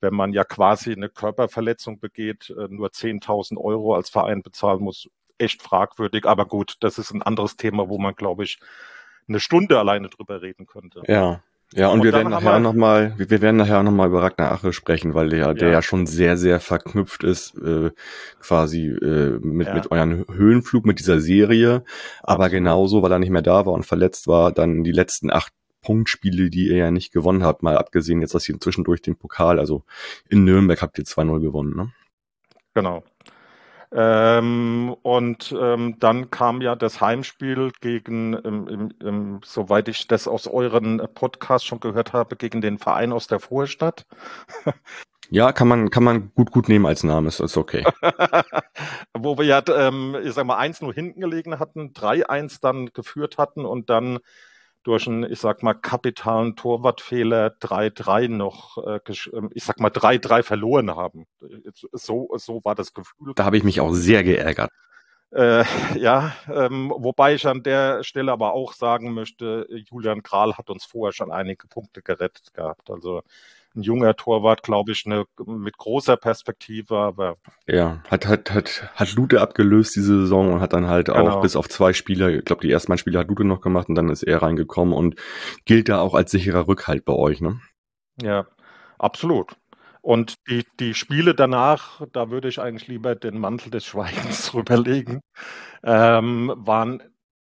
wenn 0.00 0.14
man 0.14 0.32
ja 0.32 0.44
quasi 0.44 0.92
eine 0.92 1.08
Körperverletzung 1.08 1.98
begeht, 1.98 2.50
äh, 2.50 2.68
nur 2.68 2.90
10.000 2.92 3.58
Euro 3.58 3.94
als 3.94 4.10
Verein 4.10 4.42
bezahlen 4.42 4.82
muss, 4.82 5.08
echt 5.38 5.62
fragwürdig. 5.62 6.26
Aber 6.26 6.46
gut, 6.46 6.76
das 6.80 6.98
ist 6.98 7.12
ein 7.12 7.22
anderes 7.22 7.56
Thema, 7.56 7.88
wo 7.88 7.98
man, 7.98 8.14
glaube 8.14 8.44
ich, 8.44 8.58
eine 9.28 9.40
Stunde 9.40 9.78
alleine 9.78 10.08
drüber 10.08 10.40
reden 10.42 10.66
könnte. 10.66 11.02
Ja. 11.06 11.42
Ja, 11.74 11.88
und, 11.88 12.00
und 12.00 12.04
wir 12.06 12.14
werden 12.14 12.30
nachher 12.30 12.60
nochmal, 12.60 13.12
wir 13.18 13.42
werden 13.42 13.56
nachher 13.56 13.82
nochmal 13.82 14.08
über 14.08 14.22
Ragnar 14.22 14.52
Ache 14.52 14.72
sprechen, 14.72 15.12
weil 15.12 15.28
der, 15.28 15.38
ja. 15.38 15.54
der 15.54 15.68
ja 15.68 15.82
schon 15.82 16.06
sehr, 16.06 16.38
sehr 16.38 16.60
verknüpft 16.60 17.24
ist, 17.24 17.56
äh, 17.58 17.90
quasi 18.40 18.86
äh, 18.86 19.38
mit, 19.42 19.66
ja. 19.66 19.74
mit 19.74 19.90
euren 19.90 20.24
Höhenflug, 20.32 20.86
mit 20.86 20.98
dieser 20.98 21.20
Serie. 21.20 21.84
Aber 22.22 22.44
Absolut. 22.44 22.52
genauso, 22.52 23.02
weil 23.02 23.12
er 23.12 23.18
nicht 23.18 23.30
mehr 23.30 23.42
da 23.42 23.66
war 23.66 23.74
und 23.74 23.84
verletzt 23.84 24.26
war, 24.26 24.50
dann 24.50 24.82
die 24.82 24.92
letzten 24.92 25.30
acht 25.30 25.52
Punktspiele, 25.82 26.48
die 26.48 26.68
ihr 26.68 26.76
ja 26.76 26.90
nicht 26.90 27.12
gewonnen 27.12 27.44
habt, 27.44 27.62
mal 27.62 27.76
abgesehen 27.76 28.22
jetzt, 28.22 28.34
dass 28.34 28.48
ihr 28.48 28.58
zwischendurch 28.58 29.02
den 29.02 29.16
Pokal, 29.16 29.58
also 29.58 29.84
in 30.28 30.44
Nürnberg 30.44 30.80
habt 30.80 30.98
ihr 30.98 31.04
2-0 31.04 31.40
gewonnen, 31.40 31.76
ne? 31.76 31.92
Genau. 32.74 33.02
Ähm, 33.90 34.94
und 35.02 35.54
ähm, 35.58 35.96
dann 35.98 36.30
kam 36.30 36.60
ja 36.60 36.76
das 36.76 37.00
Heimspiel 37.00 37.72
gegen, 37.80 38.34
ähm, 38.34 38.68
im, 38.68 38.90
im, 39.00 39.40
soweit 39.44 39.88
ich 39.88 40.06
das 40.06 40.28
aus 40.28 40.46
euren 40.46 41.00
Podcast 41.14 41.66
schon 41.66 41.80
gehört 41.80 42.12
habe, 42.12 42.36
gegen 42.36 42.60
den 42.60 42.78
Verein 42.78 43.12
aus 43.12 43.26
der 43.26 43.40
Vorstadt. 43.40 44.06
Ja, 45.30 45.52
kann 45.52 45.68
man, 45.68 45.90
kann 45.90 46.04
man 46.04 46.32
gut, 46.34 46.50
gut 46.50 46.70
nehmen 46.70 46.86
als 46.86 47.04
Name, 47.04 47.28
ist, 47.28 47.40
ist 47.40 47.58
okay. 47.58 47.84
Wo 49.12 49.36
wir 49.36 49.44
ja, 49.44 49.62
ähm, 49.68 50.16
ich 50.24 50.32
sag 50.32 50.46
mal, 50.46 50.56
1 50.56 50.80
nur 50.80 50.94
hinten 50.94 51.20
gelegen 51.20 51.58
hatten, 51.58 51.92
3-1 51.92 52.60
dann 52.62 52.86
geführt 52.94 53.36
hatten 53.36 53.66
und 53.66 53.90
dann 53.90 54.20
durch 54.82 55.06
einen, 55.06 55.30
ich 55.30 55.40
sag 55.40 55.62
mal, 55.62 55.74
kapitalen 55.74 56.56
Torwartfehler 56.56 57.48
3-3 57.60 58.28
noch, 58.28 58.78
äh, 58.78 59.00
ähm, 59.32 59.50
ich 59.54 59.64
sag 59.64 59.80
mal, 59.80 59.90
3-3 59.90 60.42
verloren 60.42 60.94
haben. 60.94 61.26
So, 61.92 62.30
so 62.36 62.64
war 62.64 62.74
das 62.74 62.94
Gefühl. 62.94 63.32
Da 63.34 63.44
habe 63.44 63.56
ich 63.56 63.64
mich 63.64 63.80
auch 63.80 63.92
sehr 63.92 64.24
geärgert. 64.24 64.70
Äh, 65.30 65.64
ja, 65.98 66.32
ähm, 66.50 66.90
wobei 66.96 67.34
ich 67.34 67.46
an 67.46 67.62
der 67.62 68.02
Stelle 68.02 68.32
aber 68.32 68.54
auch 68.54 68.72
sagen 68.72 69.12
möchte, 69.12 69.66
Julian 69.90 70.22
Kral 70.22 70.56
hat 70.56 70.70
uns 70.70 70.86
vorher 70.86 71.12
schon 71.12 71.30
einige 71.30 71.68
Punkte 71.68 72.00
gerettet 72.00 72.54
gehabt. 72.54 72.90
Also 72.90 73.22
ein 73.78 73.82
junger 73.82 74.14
Torwart, 74.16 74.62
glaube 74.62 74.92
ich, 74.92 75.04
eine, 75.06 75.24
mit 75.46 75.78
großer 75.78 76.16
Perspektive, 76.16 76.98
aber. 76.98 77.36
Ja, 77.66 78.02
hat, 78.10 78.26
hat, 78.26 78.50
hat, 78.50 78.90
hat 78.94 79.14
Lute 79.14 79.40
abgelöst 79.40 79.96
diese 79.96 80.20
Saison 80.20 80.52
und 80.52 80.60
hat 80.60 80.72
dann 80.72 80.88
halt 80.88 81.06
genau. 81.06 81.28
auch 81.28 81.42
bis 81.42 81.56
auf 81.56 81.68
zwei 81.68 81.92
Spieler, 81.92 82.28
ich 82.28 82.44
glaube, 82.44 82.62
die 82.62 82.70
ersten 82.70 82.88
beiden 82.88 82.98
Spieler 82.98 83.20
hat 83.20 83.28
Lute 83.28 83.44
noch 83.44 83.60
gemacht 83.60 83.88
und 83.88 83.94
dann 83.94 84.10
ist 84.10 84.22
er 84.22 84.42
reingekommen 84.42 84.92
und 84.92 85.16
gilt 85.64 85.88
da 85.88 86.00
auch 86.00 86.14
als 86.14 86.30
sicherer 86.30 86.68
Rückhalt 86.68 87.04
bei 87.04 87.14
euch, 87.14 87.40
ne? 87.40 87.60
Ja, 88.20 88.46
absolut. 88.98 89.56
Und 90.00 90.34
die, 90.48 90.64
die 90.80 90.94
Spiele 90.94 91.34
danach, 91.34 92.02
da 92.12 92.30
würde 92.30 92.48
ich 92.48 92.60
eigentlich 92.60 92.88
lieber 92.88 93.14
den 93.14 93.38
Mantel 93.38 93.70
des 93.70 93.84
Schweigens 93.84 94.46
drüberlegen, 94.50 95.20
ähm, 95.82 96.52
waren 96.56 97.02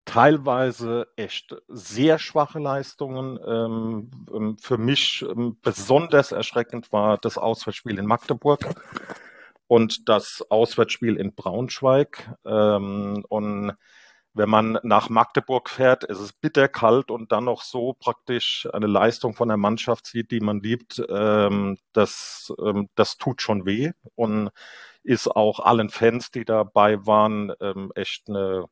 teilweise 0.08 1.06
echt 1.16 1.54
sehr 1.68 2.18
schwache 2.18 2.58
Leistungen. 2.58 3.38
Ähm, 3.46 4.10
ähm, 4.34 4.56
für 4.58 4.78
mich 4.78 5.22
ähm, 5.28 5.58
besonders 5.60 6.32
erschreckend 6.32 6.92
war 6.92 7.18
das 7.18 7.36
Auswärtsspiel 7.36 7.98
in 7.98 8.06
Magdeburg 8.06 8.60
und 9.66 10.08
das 10.08 10.42
Auswärtsspiel 10.48 11.16
in 11.16 11.34
Braunschweig. 11.34 12.34
Ähm, 12.46 13.22
und 13.28 13.74
wenn 14.32 14.48
man 14.48 14.78
nach 14.82 15.10
Magdeburg 15.10 15.68
fährt, 15.68 16.04
ist 16.04 16.20
es 16.20 16.32
bitterkalt 16.32 17.10
und 17.10 17.30
dann 17.30 17.44
noch 17.44 17.60
so 17.60 17.92
praktisch 17.92 18.66
eine 18.72 18.86
Leistung 18.86 19.34
von 19.34 19.48
der 19.48 19.58
Mannschaft 19.58 20.06
sieht, 20.06 20.30
die 20.30 20.40
man 20.40 20.60
liebt, 20.60 21.02
ähm, 21.10 21.76
das, 21.92 22.50
ähm, 22.64 22.88
das 22.94 23.18
tut 23.18 23.42
schon 23.42 23.66
weh 23.66 23.90
und 24.14 24.48
ist 25.02 25.28
auch 25.28 25.60
allen 25.60 25.90
Fans, 25.90 26.30
die 26.30 26.44
dabei 26.44 27.06
waren, 27.06 27.50
echt 27.94 28.28
eine 28.28 28.66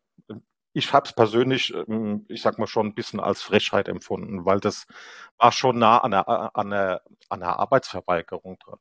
ich 0.77 0.93
habe 0.93 1.07
es 1.07 1.15
persönlich, 1.15 1.73
ähm, 1.89 2.27
ich 2.29 2.43
sag 2.43 2.59
mal 2.59 2.67
schon 2.67 2.89
ein 2.89 2.95
bisschen 2.95 3.19
als 3.19 3.41
Frechheit 3.41 3.89
empfunden, 3.89 4.45
weil 4.45 4.61
das 4.61 4.87
war 5.39 5.51
schon 5.51 5.79
nah 5.79 5.99
an 5.99 6.11
der, 6.11 6.29
an 6.55 6.71
der, 6.71 7.03
an 7.31 7.41
der 7.41 7.59
Arbeitsverweigerung 7.59 8.59
dran. 8.59 8.79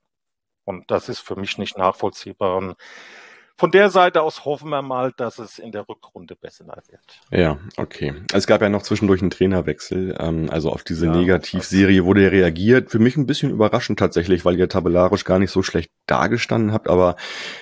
Und 0.66 0.92
das 0.92 1.08
ist 1.08 1.20
für 1.20 1.38
mich 1.38 1.58
nicht 1.58 1.78
nachvollziehbar. 1.78 2.58
Und 2.58 2.76
von 3.58 3.72
der 3.72 3.90
Seite 3.90 4.24
aus 4.24 4.44
hoffen 4.44 4.70
wir 4.72 4.82
mal, 4.82 5.14
dass 5.16 5.40
es 5.40 5.58
in 5.58 5.72
der 5.72 5.88
Rückrunde 5.88 6.36
besser 6.36 6.66
wird. 6.66 7.22
Ja, 7.32 7.60
okay. 7.78 8.14
Es 8.34 8.46
gab 8.46 8.62
ja 8.62 8.68
noch 8.68 8.82
zwischendurch 8.82 9.22
einen 9.22 9.30
Trainerwechsel. 9.30 10.18
Ähm, 10.20 10.50
also 10.50 10.72
auf 10.72 10.84
diese 10.84 11.06
ja, 11.06 11.14
Negativserie 11.14 12.04
wurde 12.04 12.24
ja 12.24 12.30
reagiert. 12.30 12.92
Für 12.92 13.00
mich 13.00 13.16
ein 13.16 13.26
bisschen 13.26 13.52
überraschend 13.52 14.00
tatsächlich, 14.00 14.44
weil 14.44 14.60
ihr 14.60 14.68
tabellarisch 14.68 15.24
gar 15.24 15.40
nicht 15.40 15.52
so 15.52 15.64
schlecht 15.64 15.92
dargestanden 16.08 16.74
habt. 16.74 16.90
Aber 16.90 17.16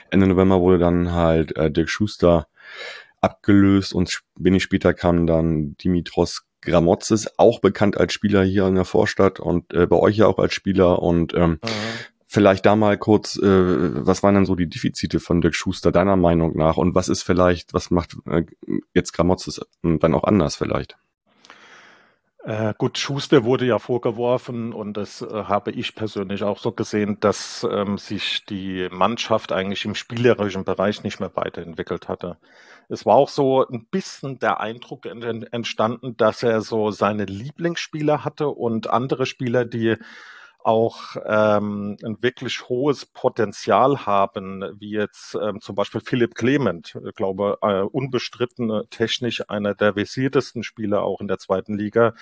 Ende 0.10 0.26
November 0.26 0.60
wurde 0.60 0.80
dann 0.80 1.12
halt 1.12 1.56
äh, 1.56 1.70
Dirk 1.70 1.90
Schuster 1.90 2.48
abgelöst 3.24 3.94
und 3.94 4.22
wenig 4.36 4.64
später 4.64 4.94
kam 4.94 5.26
dann 5.26 5.76
Dimitros 5.78 6.46
Gramotzes, 6.62 7.38
auch 7.38 7.60
bekannt 7.60 7.98
als 7.98 8.14
Spieler 8.14 8.44
hier 8.44 8.68
in 8.68 8.76
der 8.76 8.86
Vorstadt 8.86 9.40
und 9.40 9.74
äh, 9.74 9.86
bei 9.86 9.98
euch 9.98 10.18
ja 10.18 10.28
auch 10.28 10.40
als 10.40 10.54
Spieler 10.54 11.02
und 11.02 11.34
ähm, 11.34 11.52
mhm. 11.52 11.60
vielleicht 12.26 12.66
da 12.66 12.76
mal 12.76 12.98
kurz, 12.98 13.38
äh, 13.38 14.06
was 14.06 14.24
waren 14.24 14.36
denn 14.36 14.46
so 14.46 14.56
die 14.56 14.70
Defizite 14.70 15.20
von 15.20 15.42
Dirk 15.42 15.56
Schuster 15.56 15.92
deiner 15.92 16.16
Meinung 16.16 16.58
nach 16.58 16.78
und 16.78 16.96
was 16.96 17.10
ist 17.10 17.24
vielleicht, 17.24 17.74
was 17.74 17.92
macht 17.92 18.16
äh, 18.30 18.44
jetzt 18.94 19.14
Gramotzes 19.14 19.62
dann 19.82 20.14
auch 20.14 20.24
anders 20.24 20.56
vielleicht? 20.56 20.98
Äh, 22.46 22.74
gut, 22.78 22.98
Schuster 22.98 23.46
wurde 23.46 23.66
ja 23.66 23.80
vorgeworfen 23.80 24.74
und 24.74 24.98
das 24.98 25.22
äh, 25.22 25.28
habe 25.46 25.72
ich 25.72 25.96
persönlich 25.96 26.44
auch 26.44 26.60
so 26.60 26.74
gesehen, 26.74 27.18
dass 27.22 27.66
ähm, 27.72 27.98
sich 27.98 28.46
die 28.46 28.90
Mannschaft 28.92 29.54
eigentlich 29.54 29.86
im 29.86 29.96
spielerischen 29.96 30.66
Bereich 30.66 31.04
nicht 31.04 31.22
mehr 31.22 31.32
weiterentwickelt 31.36 32.10
hatte. 32.10 32.38
Es 32.90 33.06
war 33.06 33.16
auch 33.16 33.30
so 33.30 33.66
ein 33.66 33.86
bisschen 33.86 34.40
der 34.40 34.60
Eindruck 34.60 35.06
entstanden, 35.06 36.18
dass 36.18 36.44
er 36.44 36.60
so 36.60 36.92
seine 36.92 37.24
Lieblingsspieler 37.24 38.26
hatte 38.26 38.50
und 38.50 38.90
andere 38.90 39.26
Spieler, 39.26 39.64
die 39.64 39.96
auch 40.66 41.16
ähm, 41.26 41.98
ein 42.04 42.22
wirklich 42.22 42.70
hohes 42.70 43.06
Potenzial 43.06 44.06
haben, 44.06 44.64
wie 44.80 44.92
jetzt 44.92 45.36
ähm, 45.36 45.62
zum 45.62 45.76
Beispiel 45.76 46.02
Philipp 46.02 46.36
Clement, 46.36 46.98
glaube, 47.16 47.58
äh, 47.62 47.82
unbestritten 47.82 48.84
technisch 48.90 49.50
einer 49.50 49.76
der 49.76 49.94
versiertesten 49.94 50.64
Spieler 50.64 51.04
auch 51.04 51.22
in 51.22 51.28
der 51.28 51.40
zweiten 51.40 51.78
Liga, 51.78 52.14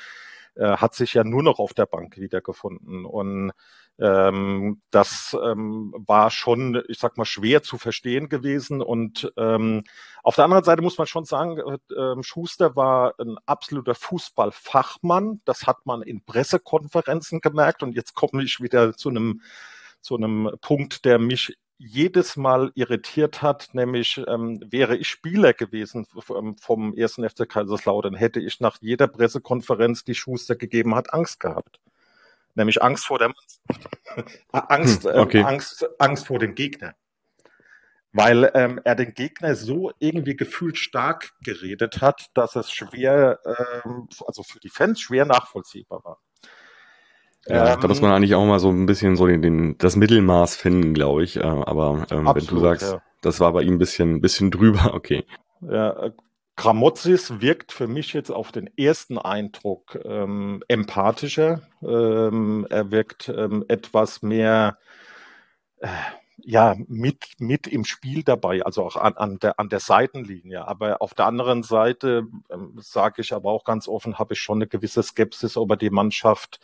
äh, 0.56 0.78
hat 0.78 0.96
sich 0.96 1.14
ja 1.14 1.24
nur 1.24 1.44
noch 1.44 1.60
auf 1.60 1.74
der 1.74 1.86
Bank 1.86 2.18
wiedergefunden. 2.18 3.06
Und 3.06 3.52
ähm, 4.00 4.82
das 4.90 5.38
ähm, 5.44 5.94
war 5.98 6.32
schon, 6.32 6.82
ich 6.88 7.00
sag 7.00 7.18
mal, 7.18 7.26
schwer 7.26 7.64
zu 7.64 7.78
verstehen 7.78 8.30
gewesen. 8.30 8.82
Und 8.82 9.32
ähm, 9.38 9.84
auf 10.24 10.36
der 10.36 10.46
anderen 10.46 10.64
Seite 10.64 10.82
muss 10.82 10.98
man 10.98 11.08
schon 11.08 11.26
sagen, 11.26 11.58
äh, 11.58 12.24
Schuster 12.24 12.76
war 12.76 13.14
ein 13.20 13.38
absoluter 13.46 13.96
Fußballfachmann. 13.96 15.42
Das 15.46 15.68
hat 15.68 15.86
man 15.86 16.02
in 16.02 16.24
Pressekonferenzen 16.24 17.42
gemerkt. 17.42 17.84
Und 17.84 17.96
jetzt 17.96 18.14
komme 18.14 18.44
ich 18.44 18.60
wieder 18.62 18.94
zu 18.94 19.10
einem 19.10 19.42
zu 20.02 20.18
einem 20.18 20.50
Punkt, 20.62 21.06
der 21.06 21.20
mich 21.20 21.56
jedes 21.84 22.38
Mal 22.38 22.72
irritiert 22.76 23.42
hat, 23.42 23.70
nämlich 23.74 24.22
ähm, 24.28 24.64
wäre 24.66 24.96
ich 24.98 25.10
Spieler 25.10 25.54
gewesen 25.54 26.08
ähm, 26.30 26.56
vom 26.58 26.94
ersten 26.96 27.28
FC 27.28 27.48
Kaiserslautern, 27.50 28.16
hätte 28.16 28.40
ich 28.40 28.60
nach 28.60 28.78
jeder 28.82 29.08
Pressekonferenz, 29.08 30.04
die 30.04 30.16
Schuster 30.16 30.56
gegeben 30.56 30.96
hat, 30.96 31.14
Angst 31.14 31.40
gehabt 31.40 31.80
nämlich 32.56 32.82
Angst 32.82 33.06
vor 33.06 33.20
der 33.20 33.34
Angst, 34.52 35.04
hm, 35.04 35.20
okay. 35.20 35.40
ähm, 35.40 35.46
Angst, 35.46 35.86
Angst 36.00 36.28
vor 36.28 36.40
dem 36.40 36.56
Gegner. 36.56 36.96
Weil 38.14 38.52
ähm, 38.56 38.82
er 38.84 38.96
den 38.96 39.14
Gegner 39.14 39.56
so 39.56 39.92
irgendwie 40.00 40.36
gefühlt 40.36 40.78
stark 40.78 41.32
geredet 41.44 42.02
hat, 42.02 42.30
dass 42.34 42.58
es 42.58 42.70
schwer, 42.70 43.40
ähm, 43.46 44.10
also 44.28 44.44
für 44.44 44.60
die 44.60 44.70
Fans 44.70 45.00
schwer 45.00 45.26
nachvollziehbar 45.26 46.04
war. 46.04 46.20
Ja, 47.48 47.74
ähm, 47.74 47.82
da 47.82 47.88
muss 47.88 48.02
man 48.02 48.12
eigentlich 48.12 48.36
auch 48.36 48.46
mal 48.46 48.60
so 48.60 48.70
ein 48.70 48.86
bisschen 48.86 49.16
so 49.16 49.26
den, 49.28 49.42
den 49.42 49.78
das 49.78 49.96
Mittelmaß 49.96 50.56
finden, 50.56 50.94
glaube 50.94 51.24
ich. 51.24 51.38
Äh, 51.38 51.42
aber 51.42 52.06
ähm, 52.12 52.28
absolut, 52.28 52.36
wenn 52.36 52.56
du 52.56 52.62
sagst, 52.62 52.92
ja. 52.94 53.02
das 53.22 53.40
war 53.40 53.52
bei 53.54 53.64
ihm 53.64 53.74
ein 53.74 53.80
bisschen, 53.80 54.22
bisschen 54.22 54.52
drüber, 54.52 54.92
okay. 54.94 55.26
Ja, 55.62 56.06
äh, 56.06 56.12
Gramozis 56.56 57.42
wirkt 57.42 57.72
für 57.72 57.88
mich 57.88 58.14
jetzt 58.14 58.30
auf 58.30 58.52
den 58.52 58.70
ersten 58.78 59.18
Eindruck 59.18 59.98
ähm, 60.04 60.64
empathischer. 60.68 61.62
Ähm, 61.82 62.68
er 62.70 62.92
wirkt 62.92 63.30
ähm, 63.30 63.66
etwas 63.68 64.22
mehr 64.22 64.78
äh, 65.78 65.88
ja, 66.44 66.76
mit, 66.88 67.36
mit 67.40 67.68
im 67.68 67.86
Spiel 67.86 68.24
dabei, 68.24 68.64
also 68.64 68.84
auch 68.84 68.96
an, 68.96 69.14
an, 69.14 69.40
der, 69.40 69.60
an 69.60 69.70
der 69.70 69.80
Seitenlinie. 69.80 70.68
Aber 70.68 71.02
auf 71.02 71.14
der 71.14 71.26
anderen 71.26 71.64
Seite, 71.64 72.28
ähm, 72.50 72.74
sage 72.80 73.22
ich 73.22 73.34
aber 73.34 73.52
auch 73.52 73.64
ganz 73.64 73.88
offen, 73.88 74.20
habe 74.20 74.34
ich 74.34 74.40
schon 74.40 74.58
eine 74.58 74.68
gewisse 74.68 75.04
Skepsis, 75.04 75.58
ob 75.58 75.72
er 75.72 75.78
die 75.78 75.90
Mannschaft 75.90 76.60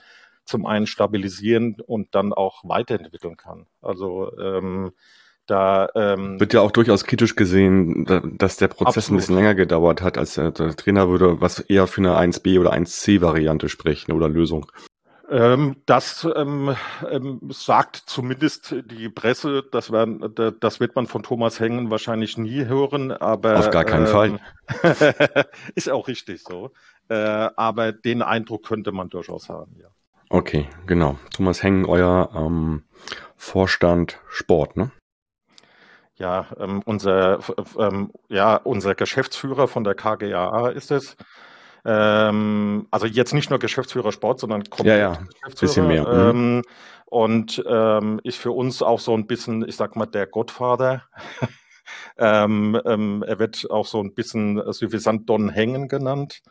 zum 0.47 0.65
einen 0.65 0.87
stabilisieren 0.87 1.77
und 1.85 2.15
dann 2.15 2.33
auch 2.33 2.63
weiterentwickeln 2.63 3.37
kann. 3.37 3.67
Also 3.81 4.31
ähm, 4.39 4.91
da 5.45 5.87
ähm, 5.95 6.39
wird 6.39 6.53
ja 6.53 6.61
auch 6.61 6.71
durchaus 6.71 7.05
kritisch 7.05 7.35
gesehen, 7.35 8.05
dass 8.37 8.57
der 8.57 8.67
Prozess 8.67 8.97
absolut. 8.97 9.09
ein 9.09 9.17
bisschen 9.17 9.35
länger 9.35 9.55
gedauert 9.55 10.01
hat, 10.01 10.17
als 10.17 10.33
der, 10.33 10.51
der, 10.51 10.75
Trainer 10.75 11.07
würde, 11.07 11.39
was 11.39 11.59
eher 11.59 11.87
für 11.87 12.01
eine 12.01 12.17
1b 12.17 12.59
oder 12.59 12.73
1c 12.73 13.21
Variante 13.21 13.69
sprechen 13.69 14.11
oder 14.11 14.27
Lösung. 14.27 14.69
Ähm, 15.29 15.77
das 15.85 16.27
ähm, 16.35 16.75
ähm, 17.09 17.39
sagt 17.49 17.95
zumindest 17.95 18.75
die 18.91 19.09
Presse, 19.09 19.63
das, 19.71 19.91
werden, 19.91 20.33
das 20.59 20.79
wird 20.79 20.95
man 20.95 21.07
von 21.07 21.23
Thomas 21.23 21.59
Hengen 21.59 21.89
wahrscheinlich 21.89 22.37
nie 22.37 22.65
hören, 22.65 23.11
aber 23.11 23.59
auf 23.59 23.69
gar 23.69 23.83
keinen 23.85 24.07
Fall. 24.07 24.39
ist 25.75 25.89
auch 25.89 26.07
richtig 26.07 26.43
so. 26.43 26.71
Äh, 27.09 27.15
aber 27.15 27.93
den 27.93 28.21
Eindruck 28.21 28.65
könnte 28.65 28.91
man 28.91 29.09
durchaus 29.09 29.49
haben, 29.49 29.75
ja. 29.79 29.87
Okay, 30.29 30.67
genau. 30.85 31.17
Thomas 31.33 31.63
Hengen, 31.63 31.85
euer 31.85 32.29
ähm, 32.35 32.83
Vorstand 33.35 34.19
Sport, 34.29 34.75
ne? 34.75 34.91
Ja, 36.15 36.47
ähm, 36.59 36.81
unser, 36.85 37.39
ähm, 37.77 38.11
ja, 38.27 38.55
unser 38.57 38.95
Geschäftsführer 38.95 39.67
von 39.67 39.83
der 39.83 39.93
KGAA 39.93 40.69
ist 40.69 40.91
es. 40.91 41.15
Ähm, 41.85 42.87
also 42.91 43.05
jetzt 43.05 43.33
nicht 43.33 43.49
nur 43.49 43.59
Geschäftsführer 43.59 44.11
Sport, 44.11 44.39
sondern 44.39 44.63
komplett 44.63 44.99
ja, 44.99 45.13
ja. 45.13 45.19
Geschäftsführer. 45.51 45.87
Bisschen 45.87 45.87
mehr. 45.87 46.33
Mhm. 46.33 46.39
Ähm, 46.39 46.61
und 47.05 47.63
ähm, 47.65 48.19
ist 48.23 48.37
für 48.37 48.51
uns 48.51 48.81
auch 48.81 48.99
so 48.99 49.15
ein 49.15 49.27
bisschen, 49.27 49.65
ich 49.67 49.77
sag 49.77 49.95
mal, 49.95 50.07
der 50.07 50.27
Gottvater. 50.27 51.03
er 52.15 52.49
wird 52.49 53.69
auch 53.69 53.85
so 53.85 54.01
ein 54.01 54.13
bisschen 54.13 54.61
suffisant 54.73 55.29
Don 55.29 55.49
Hängen 55.49 55.87
genannt. 55.87 56.41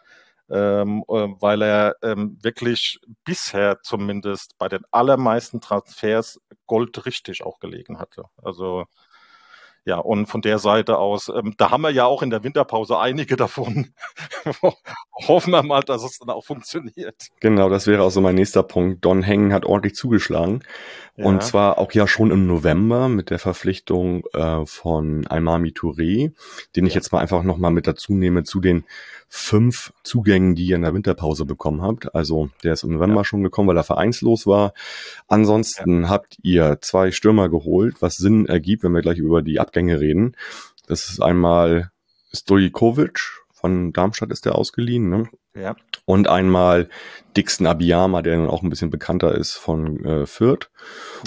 Ähm, 0.49 1.03
äh, 1.09 1.29
weil 1.41 1.63
er 1.63 1.97
ähm, 2.03 2.39
wirklich 2.41 3.01
bisher 3.25 3.81
zumindest 3.83 4.57
bei 4.59 4.69
den 4.69 4.85
allermeisten 4.93 5.61
Transfers 5.61 6.41
goldrichtig 6.67 7.45
auch 7.45 7.59
gelegen 7.59 7.99
hatte. 7.99 8.25
Also 8.41 8.85
ja, 9.87 9.99
und 9.99 10.27
von 10.27 10.43
der 10.43 10.59
Seite 10.59 10.99
aus, 10.99 11.29
ähm, 11.29 11.55
da 11.59 11.71
haben 11.71 11.83
wir 11.83 11.91
ja 11.91 12.07
auch 12.07 12.21
in 12.21 12.31
der 12.31 12.43
Winterpause 12.43 12.99
einige 12.99 13.37
davon. 13.37 13.93
Hoffen 15.29 15.53
wir 15.53 15.63
mal, 15.63 15.83
dass 15.83 16.03
es 16.03 16.19
dann 16.19 16.29
auch 16.29 16.45
funktioniert. 16.45 17.29
Genau, 17.39 17.69
das 17.69 17.87
wäre 17.87 18.03
auch 18.03 18.11
so 18.11 18.21
mein 18.21 18.35
nächster 18.35 18.65
Punkt. 18.65 19.05
Don 19.05 19.23
Hengen 19.23 19.53
hat 19.53 19.65
ordentlich 19.65 19.95
zugeschlagen. 19.95 20.65
Ja. 21.15 21.27
Und 21.27 21.45
zwar 21.45 21.79
auch 21.79 21.93
ja 21.93 22.09
schon 22.09 22.33
im 22.33 22.49
November 22.49 23.09
mit 23.09 23.31
der 23.31 23.39
Verpflichtung 23.39 24.27
äh, 24.33 24.67
von 24.67 25.25
Almami 25.29 25.71
Touré, 25.71 26.33
den 26.75 26.87
ich 26.87 26.95
jetzt 26.95 27.13
mal 27.13 27.21
einfach 27.21 27.45
nochmal 27.45 27.71
mit 27.71 27.87
dazu 27.87 28.13
nehme 28.13 28.43
zu 28.43 28.61
den 28.61 28.85
fünf 29.29 29.93
Zugängen, 30.03 30.55
die 30.55 30.67
ihr 30.67 30.77
in 30.77 30.83
der 30.83 30.95
Winterpause 30.95 31.45
bekommen 31.45 31.83
habt. 31.83 32.15
Also 32.15 32.51
der 32.63 32.73
ist 32.73 32.85
im 32.85 32.93
November 32.93 33.21
ja. 33.21 33.25
schon 33.25 33.43
gekommen, 33.43 33.69
weil 33.69 33.77
er 33.77 33.85
vereinslos 33.85 34.47
war. 34.47 34.73
Ansonsten 35.29 36.03
ja. 36.03 36.09
habt 36.09 36.39
ihr 36.43 36.79
zwei 36.81 37.11
Stürmer 37.11 37.49
geholt, 37.49 38.01
was 38.01 38.17
Sinn 38.17 38.47
ergibt, 38.47 38.83
wenn 38.83 38.93
wir 38.93 39.03
gleich 39.03 39.19
über 39.19 39.43
die 39.43 39.61
Abgänge 39.61 40.01
reden. 40.01 40.37
Das 40.87 41.09
ist 41.09 41.21
einmal 41.21 41.91
Stojikovic, 42.33 43.21
von 43.53 43.93
Darmstadt 43.93 44.31
ist 44.31 44.45
der 44.45 44.55
ausgeliehen, 44.55 45.09
ne? 45.09 45.29
Ja. 45.57 45.75
Und 46.05 46.29
einmal 46.29 46.89
Dixon 47.37 47.67
Abiyama, 47.67 48.23
der 48.23 48.37
dann 48.37 48.49
auch 48.49 48.63
ein 48.63 48.71
bisschen 48.71 48.91
bekannter 48.91 49.35
ist 49.35 49.55
von 49.55 50.05
äh, 50.05 50.27
Fürth. 50.27 50.71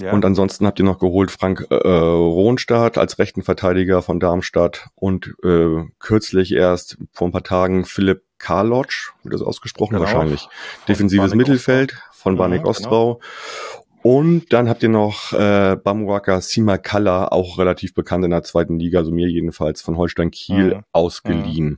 Ja. 0.02 0.14
Und 0.14 0.24
ansonsten 0.24 0.66
habt 0.66 0.80
ihr 0.80 0.86
noch 0.86 1.00
geholt 1.00 1.32
Frank 1.32 1.68
äh, 1.70 1.76
Rohnstadt 1.76 2.98
als 2.98 3.20
rechten 3.20 3.44
Verteidiger 3.44 4.02
von 4.02 4.20
Darmstadt 4.20 4.88
und 4.96 5.36
äh, 5.44 5.84
kürzlich 6.00 6.54
erst 6.54 6.98
vor 7.12 7.28
ein 7.28 7.32
paar 7.32 7.44
Tagen 7.44 7.86
Philipp 7.86 8.24
Karlotsch, 8.38 9.12
wird 9.24 9.34
das 9.34 9.42
ausgesprochen 9.42 9.96
genau. 9.96 10.06
wahrscheinlich. 10.06 10.48
Defensives 10.88 11.36
Mittelfeld 11.36 12.02
von 12.12 12.36
mhm, 12.36 12.66
Ostrau. 12.66 13.16
Genau. 13.16 13.86
Und 14.02 14.54
dann 14.54 14.70
habt 14.70 14.82
ihr 14.82 14.90
noch 14.90 15.34
äh, 15.34 15.76
Bamuaka 15.76 16.40
Simakala, 16.40 17.28
auch 17.28 17.58
relativ 17.58 17.94
bekannt 17.94 18.24
in 18.24 18.32
der 18.32 18.44
zweiten 18.44 18.80
Liga, 18.80 19.00
also 19.00 19.12
mir 19.12 19.28
jedenfalls 19.28 19.82
von 19.82 19.98
Holstein 19.98 20.32
Kiel 20.32 20.76
mhm. 20.76 20.84
ausgeliehen. 20.94 21.70
Mhm. 21.72 21.78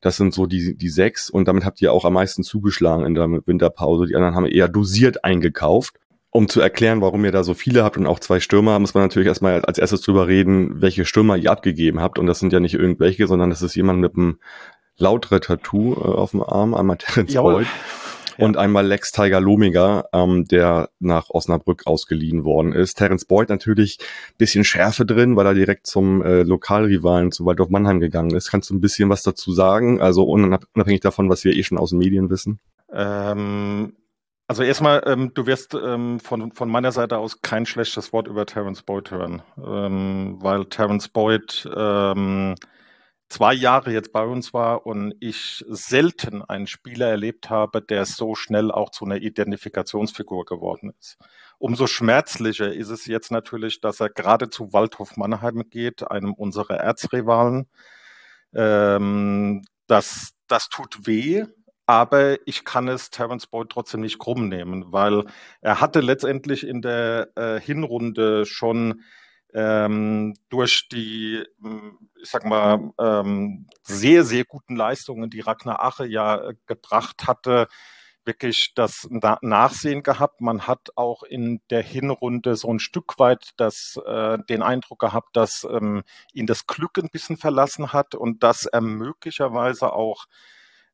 Das 0.00 0.16
sind 0.16 0.34
so 0.34 0.46
die, 0.46 0.76
die 0.76 0.88
sechs 0.88 1.30
und 1.30 1.46
damit 1.46 1.64
habt 1.64 1.80
ihr 1.80 1.92
auch 1.92 2.04
am 2.04 2.14
meisten 2.14 2.42
zugeschlagen 2.42 3.06
in 3.06 3.14
der 3.14 3.28
Winterpause. 3.46 4.06
Die 4.06 4.16
anderen 4.16 4.34
haben 4.34 4.46
eher 4.46 4.68
dosiert 4.68 5.24
eingekauft. 5.24 5.94
Um 6.32 6.48
zu 6.48 6.60
erklären, 6.60 7.00
warum 7.00 7.24
ihr 7.24 7.32
da 7.32 7.42
so 7.42 7.54
viele 7.54 7.82
habt 7.82 7.96
und 7.96 8.06
auch 8.06 8.20
zwei 8.20 8.38
Stürmer, 8.38 8.78
muss 8.78 8.94
man 8.94 9.02
natürlich 9.02 9.26
erstmal 9.26 9.62
als 9.62 9.78
erstes 9.78 10.02
drüber 10.02 10.28
reden, 10.28 10.80
welche 10.80 11.04
Stürmer 11.04 11.36
ihr 11.36 11.50
abgegeben 11.50 12.00
habt. 12.00 12.20
Und 12.20 12.26
das 12.26 12.38
sind 12.38 12.52
ja 12.52 12.60
nicht 12.60 12.74
irgendwelche, 12.74 13.26
sondern 13.26 13.50
das 13.50 13.62
ist 13.62 13.74
jemand 13.74 14.00
mit 14.00 14.14
einem 14.14 14.38
lautere 14.96 15.40
Tattoo 15.40 15.94
äh, 15.94 15.96
auf 15.96 16.30
dem 16.30 16.42
Arm, 16.42 16.74
einmal 16.74 16.98
Terence 16.98 17.34
Boyd 17.34 17.66
und 18.40 18.56
einmal 18.56 18.86
Lex 18.86 19.12
Tiger 19.12 19.40
Lomiger, 19.40 20.08
ähm, 20.12 20.46
der 20.46 20.90
nach 20.98 21.30
Osnabrück 21.30 21.86
ausgeliehen 21.86 22.44
worden 22.44 22.72
ist. 22.72 22.94
Terence 22.96 23.24
Boyd 23.24 23.48
natürlich 23.48 23.98
bisschen 24.38 24.64
Schärfe 24.64 25.04
drin, 25.06 25.36
weil 25.36 25.46
er 25.46 25.54
direkt 25.54 25.86
zum 25.86 26.22
äh, 26.22 26.42
Lokalrivalen 26.42 27.32
zu 27.32 27.44
Waldorf 27.44 27.70
Mannheim 27.70 28.00
gegangen 28.00 28.34
ist. 28.34 28.50
Kannst 28.50 28.70
du 28.70 28.74
ein 28.74 28.80
bisschen 28.80 29.08
was 29.08 29.22
dazu 29.22 29.52
sagen? 29.52 30.00
Also 30.00 30.24
unabhängig 30.24 31.00
davon, 31.00 31.28
was 31.28 31.44
wir 31.44 31.54
eh 31.54 31.62
schon 31.62 31.78
aus 31.78 31.90
den 31.90 31.98
Medien 31.98 32.30
wissen. 32.30 32.58
Ähm, 32.92 33.92
also 34.50 34.64
erstmal, 34.64 35.02
ähm, 35.06 35.32
du 35.32 35.46
wirst 35.46 35.74
ähm, 35.74 36.18
von, 36.18 36.50
von 36.50 36.68
meiner 36.68 36.90
Seite 36.90 37.18
aus 37.18 37.40
kein 37.40 37.66
schlechtes 37.66 38.12
Wort 38.12 38.26
über 38.26 38.46
Terence 38.46 38.82
Boyd 38.82 39.12
hören, 39.12 39.42
ähm, 39.64 40.38
weil 40.40 40.64
Terence 40.64 41.08
Boyd 41.08 41.68
ähm, 41.72 42.56
zwei 43.30 43.54
Jahre 43.54 43.92
jetzt 43.92 44.12
bei 44.12 44.24
uns 44.24 44.52
war 44.52 44.84
und 44.84 45.14
ich 45.20 45.64
selten 45.68 46.42
einen 46.42 46.66
Spieler 46.66 47.08
erlebt 47.08 47.48
habe, 47.48 47.80
der 47.80 48.04
so 48.04 48.34
schnell 48.34 48.70
auch 48.70 48.90
zu 48.90 49.04
einer 49.04 49.16
Identifikationsfigur 49.16 50.44
geworden 50.44 50.92
ist. 50.98 51.16
Umso 51.58 51.86
schmerzlicher 51.86 52.72
ist 52.72 52.90
es 52.90 53.06
jetzt 53.06 53.30
natürlich, 53.30 53.80
dass 53.80 54.00
er 54.00 54.10
gerade 54.10 54.50
zu 54.50 54.72
Waldhof 54.72 55.16
Mannheim 55.16 55.70
geht, 55.70 56.10
einem 56.10 56.34
unserer 56.34 56.78
Erzrivalen. 56.78 57.68
Ähm, 58.52 59.64
das, 59.86 60.32
das 60.48 60.68
tut 60.68 61.06
weh, 61.06 61.44
aber 61.86 62.36
ich 62.46 62.64
kann 62.64 62.88
es 62.88 63.10
Terence 63.10 63.46
Boyd 63.46 63.70
trotzdem 63.70 64.00
nicht 64.00 64.18
krumm 64.18 64.48
nehmen, 64.48 64.92
weil 64.92 65.24
er 65.60 65.80
hatte 65.80 66.00
letztendlich 66.00 66.66
in 66.66 66.82
der 66.82 67.28
äh, 67.36 67.60
Hinrunde 67.60 68.44
schon 68.44 69.02
ähm, 69.54 70.34
durch 70.48 70.88
die, 70.88 71.44
hm, 71.60 71.98
ich 72.20 72.30
sag 72.30 72.44
mal, 72.44 72.92
ähm, 72.98 73.66
sehr, 73.82 74.24
sehr 74.24 74.44
guten 74.44 74.76
Leistungen, 74.76 75.30
die 75.30 75.40
Ragnar 75.40 75.82
Ache 75.82 76.06
ja 76.06 76.36
äh, 76.50 76.54
gebracht 76.66 77.26
hatte, 77.26 77.68
wirklich 78.24 78.72
das 78.74 79.08
Nachsehen 79.10 80.02
gehabt. 80.02 80.40
Man 80.40 80.66
hat 80.66 80.90
auch 80.94 81.22
in 81.22 81.60
der 81.70 81.82
Hinrunde 81.82 82.54
so 82.54 82.72
ein 82.72 82.78
Stück 82.78 83.18
weit 83.18 83.50
das, 83.56 83.98
äh, 84.06 84.38
den 84.48 84.62
Eindruck 84.62 84.98
gehabt, 84.98 85.36
dass 85.36 85.66
ähm, 85.70 86.02
ihn 86.32 86.46
das 86.46 86.66
Glück 86.66 86.98
ein 86.98 87.08
bisschen 87.10 87.36
verlassen 87.36 87.92
hat 87.92 88.14
und 88.14 88.42
dass 88.42 88.66
er 88.66 88.82
möglicherweise 88.82 89.92
auch, 89.92 90.26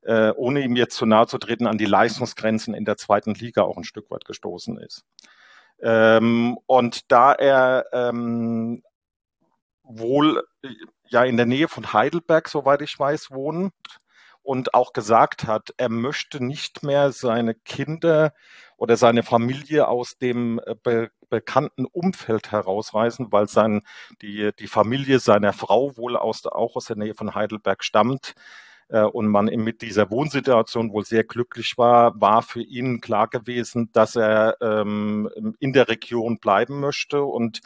äh, 0.02 0.30
ohne 0.36 0.60
ihm 0.62 0.76
jetzt 0.76 0.96
zu 0.96 1.04
nahe 1.04 1.26
zu 1.26 1.38
treten, 1.38 1.66
an 1.66 1.78
die 1.78 1.84
Leistungsgrenzen 1.84 2.74
in 2.74 2.84
der 2.84 2.96
zweiten 2.96 3.34
Liga 3.34 3.62
auch 3.62 3.76
ein 3.76 3.84
Stück 3.84 4.10
weit 4.10 4.24
gestoßen 4.24 4.78
ist. 4.78 5.04
Ähm, 5.80 6.58
und 6.66 7.10
da 7.12 7.32
er 7.32 7.86
ähm, 7.92 8.82
wohl 9.82 10.42
äh, 10.62 10.68
ja 11.08 11.24
in 11.24 11.36
der 11.36 11.46
Nähe 11.46 11.68
von 11.68 11.92
Heidelberg, 11.92 12.48
soweit 12.48 12.82
ich 12.82 12.98
weiß, 12.98 13.30
wohnt 13.30 13.72
und 14.42 14.74
auch 14.74 14.92
gesagt 14.92 15.44
hat, 15.46 15.74
er 15.76 15.88
möchte 15.88 16.42
nicht 16.42 16.82
mehr 16.82 17.12
seine 17.12 17.54
Kinder 17.54 18.32
oder 18.76 18.96
seine 18.96 19.22
Familie 19.22 19.88
aus 19.88 20.18
dem 20.18 20.60
äh, 20.64 20.74
be 20.82 21.10
bekannten 21.28 21.86
Umfeld 21.86 22.52
herausreißen, 22.52 23.32
weil 23.32 23.48
sein, 23.48 23.82
die, 24.22 24.52
die 24.60 24.68
Familie 24.68 25.18
seiner 25.18 25.52
Frau 25.52 25.96
wohl 25.96 26.16
aus, 26.16 26.46
auch 26.46 26.76
aus 26.76 26.84
der 26.84 26.94
Nähe 26.94 27.14
von 27.14 27.34
Heidelberg 27.34 27.82
stammt 27.82 28.36
und 28.88 29.28
man 29.28 29.46
mit 29.46 29.82
dieser 29.82 30.10
Wohnsituation 30.10 30.92
wohl 30.92 31.04
sehr 31.04 31.24
glücklich 31.24 31.76
war, 31.76 32.20
war 32.20 32.42
für 32.42 32.62
ihn 32.62 33.00
klar 33.00 33.28
gewesen, 33.28 33.90
dass 33.92 34.16
er 34.16 34.56
ähm, 34.60 35.28
in 35.58 35.72
der 35.72 35.88
Region 35.88 36.38
bleiben 36.38 36.80
möchte. 36.80 37.22
Und 37.22 37.60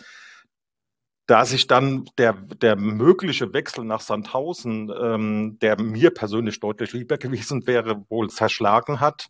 da 1.26 1.44
sich 1.44 1.66
dann 1.66 2.06
der, 2.18 2.32
der 2.32 2.74
mögliche 2.74 3.52
Wechsel 3.52 3.84
nach 3.84 4.00
Sandhausen, 4.00 4.90
ähm, 5.00 5.58
der 5.60 5.80
mir 5.80 6.10
persönlich 6.10 6.58
deutlich 6.58 6.92
lieber 6.92 7.18
gewesen 7.18 7.66
wäre, 7.66 8.04
wohl 8.08 8.30
zerschlagen 8.30 8.98
hat, 9.00 9.28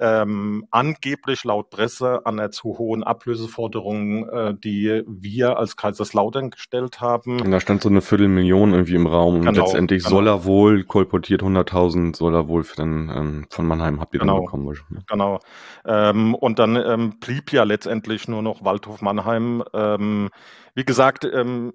ähm, 0.00 0.64
angeblich 0.70 1.44
laut 1.44 1.70
Presse 1.70 2.24
an 2.24 2.36
der 2.36 2.50
zu 2.50 2.78
hohen 2.78 3.02
Ablöseforderung, 3.02 4.28
äh, 4.28 4.54
die 4.54 5.02
wir 5.06 5.58
als 5.58 5.76
Kaiserslautern 5.76 6.50
gestellt 6.50 7.00
haben. 7.00 7.40
Und 7.40 7.50
da 7.50 7.60
stand 7.60 7.82
so 7.82 7.88
eine 7.88 8.00
Viertelmillion 8.00 8.72
irgendwie 8.72 8.94
im 8.94 9.06
Raum 9.06 9.36
und 9.36 9.46
genau, 9.46 9.64
letztendlich 9.64 10.04
genau. 10.04 10.16
soll 10.16 10.26
er 10.28 10.44
wohl, 10.44 10.84
kolportiert 10.84 11.42
100.000, 11.42 12.16
soll 12.16 12.34
er 12.34 12.48
wohl 12.48 12.64
den, 12.78 13.10
ähm, 13.14 13.46
von 13.50 13.66
Mannheim 13.66 14.00
habt 14.00 14.14
ihr 14.14 14.20
genau, 14.20 14.36
dann 14.36 14.44
bekommen. 14.44 14.76
Genau. 15.08 15.40
Ähm, 15.84 16.34
und 16.34 16.58
dann 16.58 16.76
ähm, 16.76 17.18
blieb 17.20 17.52
ja 17.52 17.64
letztendlich 17.64 18.28
nur 18.28 18.42
noch 18.42 18.64
Waldhof 18.64 19.02
Mannheim. 19.02 19.64
Ähm, 19.72 20.30
wie 20.74 20.84
gesagt, 20.84 21.24
ähm, 21.24 21.72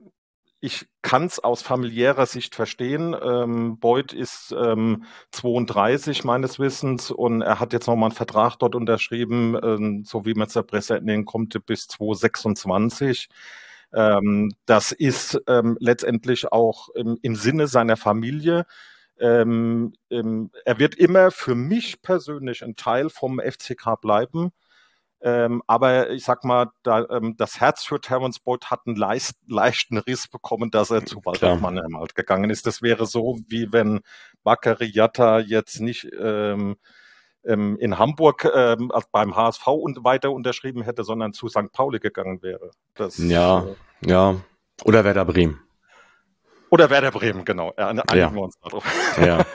ich 0.63 0.87
kann 1.01 1.25
es 1.25 1.39
aus 1.39 1.61
familiärer 1.61 2.25
Sicht 2.25 2.55
verstehen. 2.55 3.13
Ähm, 3.21 3.79
Boyd 3.79 4.13
ist 4.13 4.55
ähm, 4.57 5.03
32 5.31 6.23
meines 6.23 6.57
Wissens 6.57 7.11
und 7.11 7.41
er 7.41 7.59
hat 7.59 7.73
jetzt 7.73 7.87
nochmal 7.87 8.11
einen 8.11 8.15
Vertrag 8.15 8.55
dort 8.59 8.73
unterschrieben, 8.73 9.59
ähm, 9.61 10.03
so 10.05 10.25
wie 10.25 10.33
man 10.33 10.47
es 10.47 10.53
der 10.53 10.63
Presse 10.63 10.95
entnehmen 10.95 11.25
konnte, 11.25 11.59
bis 11.59 11.89
2026. 11.89 13.27
Ähm, 13.93 14.53
das 14.65 14.93
ist 14.93 15.37
ähm, 15.47 15.75
letztendlich 15.81 16.49
auch 16.53 16.87
im, 16.95 17.17
im, 17.21 17.35
Sinne 17.35 17.67
seiner 17.67 17.97
Familie. 17.97 18.65
Ähm, 19.19 19.93
er 20.09 20.79
wird 20.79 20.95
immer 20.95 21.31
für 21.31 21.55
mich 21.55 22.01
persönlich 22.01 22.63
ein 22.63 22.77
Teil 22.77 23.09
vom 23.09 23.41
FCK 23.41 23.99
bleiben. 23.99 24.53
Ähm, 25.25 25.63
aber 25.67 26.09
ich 26.09 26.25
sag 26.25 26.43
mal, 26.43 26.71
da, 26.83 27.05
ähm, 27.09 27.35
das 27.37 27.61
Herz 27.61 27.85
für 27.85 28.01
Terence 28.01 28.39
Boyd 28.39 28.65
hat 28.65 28.81
einen 28.85 28.97
leicht, 28.97 29.35
leichten 29.47 29.97
Riss 29.97 30.27
bekommen, 30.27 30.69
dass 30.69 30.91
er 30.91 31.05
zu 31.05 31.21
Walter 31.23 31.55
Mannheim 31.55 31.97
halt 31.97 32.13
gegangen 32.13 32.49
ist. 32.49 32.67
Das 32.67 32.81
wäre 32.81 33.05
so, 33.05 33.39
wie 33.47 33.71
wenn 33.71 34.01
Yatta 34.45 35.39
jetzt 35.39 35.79
nicht 35.79 36.09
ähm, 36.19 36.75
ähm, 37.45 37.77
in 37.77 37.97
Hamburg 37.97 38.49
ähm, 38.53 38.91
beim 39.13 39.35
HSV 39.35 39.65
und 39.67 40.03
weiter 40.03 40.31
unterschrieben 40.31 40.81
hätte, 40.81 41.05
sondern 41.05 41.31
zu 41.31 41.47
St. 41.47 41.71
Pauli 41.71 41.99
gegangen 41.99 42.41
wäre. 42.41 42.71
Das, 42.93 43.17
ja, 43.17 43.63
äh, 43.63 44.09
ja. 44.09 44.35
Oder 44.83 45.05
Werder 45.05 45.23
Bremen. 45.23 45.61
Oder 46.73 46.89
Werder 46.89 47.11
Bremen, 47.11 47.45
genau. 47.45 47.71
Ja, 47.77 47.93
ja. 48.15 48.33
wir 48.33 48.41
uns 48.41 48.59
darauf. 48.59 48.83
Ja, 49.23 49.45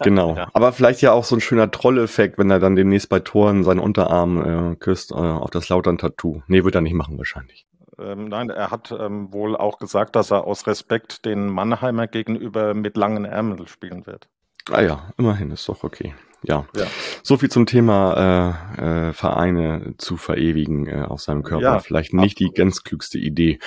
genau. 0.00 0.28
Ja. 0.38 0.48
Aber 0.52 0.72
vielleicht 0.72 1.02
ja 1.02 1.10
auch 1.10 1.24
so 1.24 1.34
ein 1.34 1.40
schöner 1.40 1.72
Trolleffekt, 1.72 2.38
wenn 2.38 2.50
er 2.50 2.60
dann 2.60 2.76
demnächst 2.76 3.08
bei 3.08 3.18
Toren 3.18 3.64
seinen 3.64 3.80
Unterarm 3.80 4.74
äh, 4.74 4.76
küsst 4.76 5.10
äh, 5.10 5.14
auf 5.14 5.50
das 5.50 5.68
Lautern-Tattoo. 5.70 6.42
Nee, 6.46 6.62
wird 6.62 6.76
er 6.76 6.80
nicht 6.80 6.92
machen 6.92 7.18
wahrscheinlich. 7.18 7.66
Ähm, 7.98 8.26
nein, 8.26 8.50
er 8.50 8.70
hat 8.70 8.94
ähm, 8.96 9.32
wohl 9.32 9.56
auch 9.56 9.78
gesagt, 9.78 10.14
dass 10.14 10.30
er 10.30 10.44
aus 10.44 10.68
Respekt 10.68 11.24
den 11.24 11.48
Mannheimer 11.48 12.06
gegenüber 12.06 12.74
mit 12.74 12.96
langen 12.96 13.24
Ärmeln 13.24 13.66
spielen 13.66 14.06
wird. 14.06 14.28
Ah 14.70 14.82
ja, 14.82 15.12
immerhin, 15.16 15.50
ist 15.50 15.68
doch 15.68 15.82
okay. 15.82 16.14
Ja. 16.42 16.66
ja. 16.76 16.86
So 17.24 17.38
viel 17.38 17.50
zum 17.50 17.66
Thema 17.66 18.60
äh, 18.78 19.08
äh, 19.08 19.12
Vereine 19.12 19.94
zu 19.98 20.16
verewigen 20.16 20.86
äh, 20.86 21.02
auf 21.08 21.22
seinem 21.22 21.42
Körper. 21.42 21.80
Vielleicht 21.80 22.12
nicht 22.12 22.36
absolut. 22.36 22.54
die 22.54 22.56
ganz 22.56 22.84
klügste 22.84 23.18
Idee. 23.18 23.58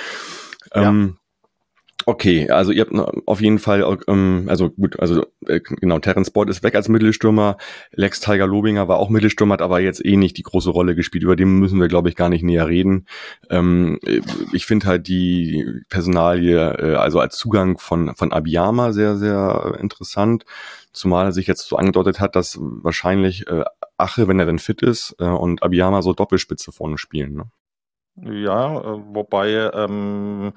Ähm, 0.73 1.17
Okay, 2.05 2.49
also 2.49 2.71
ihr 2.71 2.81
habt 2.81 2.93
auf 3.27 3.41
jeden 3.41 3.59
Fall, 3.59 3.97
ähm, 4.07 4.45
also 4.47 4.69
gut, 4.69 4.99
also 4.99 5.25
äh, 5.47 5.59
genau, 5.59 5.99
Terence 5.99 6.31
Boyd 6.31 6.49
ist 6.49 6.63
weg 6.63 6.75
als 6.75 6.89
Mittelstürmer, 6.89 7.57
Lex 7.91 8.19
Tiger 8.19 8.47
Lobinger 8.47 8.87
war 8.87 8.97
auch 8.97 9.09
Mittelstürmer, 9.09 9.53
hat 9.53 9.61
aber 9.61 9.79
jetzt 9.81 10.03
eh 10.03 10.17
nicht 10.17 10.37
die 10.37 10.43
große 10.43 10.69
Rolle 10.69 10.95
gespielt, 10.95 11.23
über 11.23 11.35
den 11.35 11.59
müssen 11.59 11.79
wir, 11.79 11.87
glaube 11.87 12.09
ich, 12.09 12.15
gar 12.15 12.29
nicht 12.29 12.43
näher 12.43 12.67
reden. 12.67 13.05
Ähm, 13.49 13.99
ich 14.53 14.65
finde 14.65 14.87
halt 14.87 15.07
die 15.07 15.83
Personalie, 15.89 16.57
äh, 16.57 16.95
also 16.95 17.19
als 17.19 17.37
Zugang 17.37 17.77
von, 17.77 18.15
von 18.15 18.31
Abiyama 18.31 18.93
sehr, 18.93 19.17
sehr 19.17 19.77
interessant, 19.79 20.45
zumal 20.93 21.27
er 21.27 21.31
sich 21.31 21.47
jetzt 21.47 21.67
so 21.67 21.75
angedeutet 21.75 22.19
hat, 22.19 22.35
dass 22.35 22.57
wahrscheinlich 22.59 23.47
äh, 23.47 23.63
Ache, 23.97 24.27
wenn 24.27 24.39
er 24.39 24.45
denn 24.45 24.59
fit 24.59 24.81
ist, 24.81 25.15
äh, 25.19 25.25
und 25.25 25.61
Abiyama 25.61 26.01
so 26.01 26.13
Doppelspitze 26.13 26.71
vorne 26.71 26.97
spielen. 26.97 27.33
Ne? 27.35 28.41
Ja, 28.43 28.79
äh, 28.79 29.01
wobei 29.13 29.69
ähm 29.73 30.53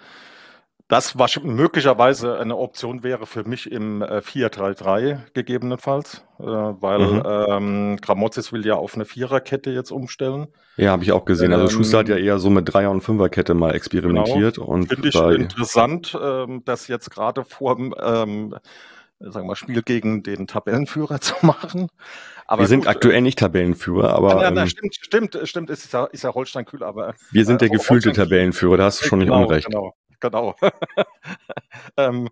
das 0.88 1.18
was 1.18 1.42
möglicherweise 1.42 2.38
eine 2.38 2.56
Option 2.56 3.02
wäre 3.02 3.26
für 3.26 3.44
mich 3.44 3.70
im 3.72 4.02
äh, 4.02 4.18
4-3-3 4.18 5.18
gegebenenfalls, 5.32 6.24
äh, 6.38 6.44
weil 6.44 6.98
mhm. 6.98 7.22
ähm, 7.24 7.96
Gramozis 8.02 8.52
will 8.52 8.66
ja 8.66 8.74
auf 8.74 8.94
eine 8.94 9.06
Viererkette 9.06 9.70
jetzt 9.70 9.90
umstellen. 9.90 10.48
Ja, 10.76 10.90
habe 10.90 11.02
ich 11.02 11.12
auch 11.12 11.24
gesehen. 11.24 11.52
Also 11.54 11.64
ähm, 11.64 11.70
Schuster 11.70 11.98
hat 11.98 12.08
ja 12.08 12.16
eher 12.16 12.38
so 12.38 12.50
mit 12.50 12.72
Dreier- 12.72 12.90
und 12.90 13.00
Fünferkette 13.00 13.54
mal 13.54 13.74
experimentiert. 13.74 14.56
Genau. 14.56 14.84
Finde 14.86 15.08
ich 15.08 15.40
interessant, 15.40 16.18
ähm, 16.22 16.62
das 16.66 16.88
jetzt 16.88 17.10
gerade 17.10 17.44
vor 17.44 17.76
dem 17.76 17.94
ähm, 18.02 18.54
sagen 19.20 19.48
wir, 19.48 19.56
Spiel 19.56 19.82
gegen 19.82 20.22
den 20.22 20.46
Tabellenführer 20.46 21.18
zu 21.22 21.34
machen. 21.40 21.88
Aber 22.46 22.60
wir 22.60 22.66
sind 22.66 22.80
gut, 22.80 22.88
aktuell 22.88 23.22
nicht 23.22 23.38
Tabellenführer, 23.38 24.10
aber. 24.10 24.42
Ja, 24.42 24.50
na, 24.50 24.62
ähm, 24.62 24.68
stimmt, 24.68 24.96
stimmt, 25.00 25.38
stimmt, 25.44 25.70
ist 25.70 25.90
ja, 25.94 26.04
ist 26.04 26.24
ja 26.24 26.34
Holstein 26.34 26.66
kühl, 26.66 26.82
aber. 26.82 27.14
Wir 27.30 27.46
sind 27.46 27.62
der 27.62 27.68
äh, 27.68 27.72
gefühlte 27.72 28.12
Tabellenführer, 28.12 28.76
da 28.76 28.84
hast 28.84 29.00
du 29.00 29.06
schon 29.06 29.20
genau, 29.20 29.38
nicht 29.38 29.46
unrecht. 29.46 29.66
Genau 29.70 29.94
genau. 30.24 30.56
ähm, 31.96 32.28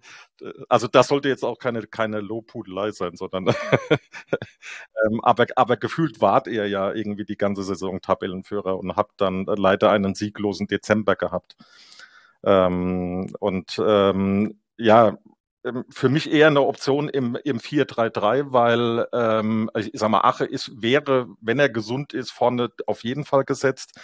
also 0.69 0.89
das 0.89 1.09
sollte 1.09 1.29
jetzt 1.29 1.45
auch 1.45 1.59
keine, 1.59 1.83
keine 1.87 2.21
Lobhudelei 2.21 2.91
sein, 2.93 3.17
sondern 3.17 3.49
ähm, 5.07 5.21
aber, 5.23 5.47
aber 5.57 5.77
gefühlt 5.77 6.21
wart 6.21 6.47
ihr 6.47 6.67
ja 6.69 6.93
irgendwie 6.93 7.25
die 7.25 7.37
ganze 7.37 7.63
Saison 7.63 8.01
Tabellenführer 8.01 8.79
und 8.79 8.97
habt 8.97 9.21
dann 9.21 9.45
leider 9.45 9.91
einen 9.91 10.15
sieglosen 10.15 10.67
Dezember 10.69 11.17
gehabt. 11.17 11.57
Ähm, 12.45 13.29
und 13.39 13.81
ähm, 13.85 14.59
ja, 14.79 15.19
ähm, 15.65 15.85
für 15.91 16.09
mich 16.09 16.33
eher 16.33 16.49
eine 16.49 16.63
Option 16.63 17.09
im, 17.11 17.37
im 17.45 17.61
4-3-3, 17.61 18.53
weil 18.53 19.07
ähm, 19.13 19.71
ich 19.77 19.91
sag 19.95 20.09
mal, 20.11 20.23
Ache 20.23 20.45
ist, 20.47 20.83
wäre, 20.83 21.29
wenn 21.41 21.59
er 21.59 21.69
gesund 21.69 22.15
ist, 22.15 22.31
vorne 22.31 22.71
auf 22.87 23.05
jeden 23.05 23.25
Fall 23.25 23.45
gesetzt. 23.45 24.01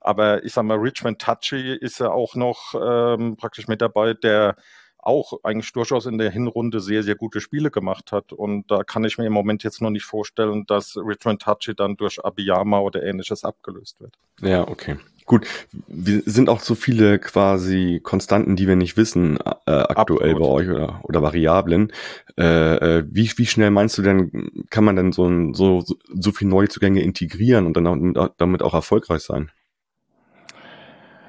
Aber 0.00 0.44
ich 0.44 0.52
sag 0.52 0.64
mal, 0.64 0.78
Richmond 0.78 1.20
Touchy 1.20 1.74
ist 1.74 2.00
ja 2.00 2.10
auch 2.10 2.34
noch 2.34 2.74
ähm, 2.74 3.36
praktisch 3.36 3.68
mit 3.68 3.82
dabei, 3.82 4.14
der 4.14 4.56
auch 5.02 5.40
eigentlich 5.42 5.72
durchaus 5.72 6.06
in 6.06 6.18
der 6.18 6.30
Hinrunde 6.30 6.80
sehr, 6.80 7.02
sehr 7.02 7.14
gute 7.14 7.40
Spiele 7.40 7.70
gemacht 7.70 8.12
hat. 8.12 8.32
Und 8.32 8.70
da 8.70 8.84
kann 8.84 9.04
ich 9.04 9.18
mir 9.18 9.26
im 9.26 9.32
Moment 9.32 9.62
jetzt 9.62 9.80
noch 9.80 9.90
nicht 9.90 10.04
vorstellen, 10.04 10.64
dass 10.66 10.96
Richmond 10.96 11.42
Touchy 11.42 11.74
dann 11.74 11.96
durch 11.96 12.22
Abiyama 12.24 12.80
oder 12.80 13.02
ähnliches 13.02 13.44
abgelöst 13.44 14.00
wird. 14.00 14.14
Ja, 14.40 14.68
okay. 14.68 14.96
Gut, 15.26 15.46
wir 15.86 16.22
sind 16.26 16.48
auch 16.48 16.60
so 16.60 16.74
viele 16.74 17.18
quasi 17.18 18.00
Konstanten, 18.02 18.56
die 18.56 18.66
wir 18.66 18.74
nicht 18.74 18.96
wissen, 18.96 19.36
äh, 19.36 19.70
aktuell 19.70 20.32
Absolut. 20.32 20.40
bei 20.40 20.46
euch 20.46 20.68
oder, 20.68 21.00
oder 21.04 21.22
Variablen. 21.22 21.92
Äh, 22.36 22.98
äh, 22.98 23.04
wie, 23.08 23.30
wie 23.36 23.46
schnell 23.46 23.70
meinst 23.70 23.96
du 23.96 24.02
denn, 24.02 24.50
kann 24.70 24.82
man 24.82 24.96
denn 24.96 25.12
so, 25.12 25.26
ein, 25.26 25.54
so, 25.54 25.84
so 26.12 26.32
viel 26.32 26.48
neue 26.48 26.68
Zugänge 26.68 27.02
integrieren 27.02 27.66
und 27.66 27.76
dann 27.76 28.32
damit 28.38 28.62
auch 28.62 28.74
erfolgreich 28.74 29.22
sein? 29.22 29.52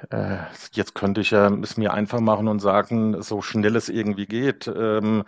Äh, 0.09 0.37
jetzt 0.73 0.95
könnte 0.95 1.21
ich 1.21 1.31
ja 1.31 1.47
es 1.61 1.77
mir 1.77 1.93
einfach 1.93 2.19
machen 2.19 2.47
und 2.47 2.59
sagen, 2.59 3.21
so 3.21 3.41
schnell 3.41 3.75
es 3.75 3.89
irgendwie 3.89 4.25
geht. 4.25 4.67
Ähm, 4.67 5.23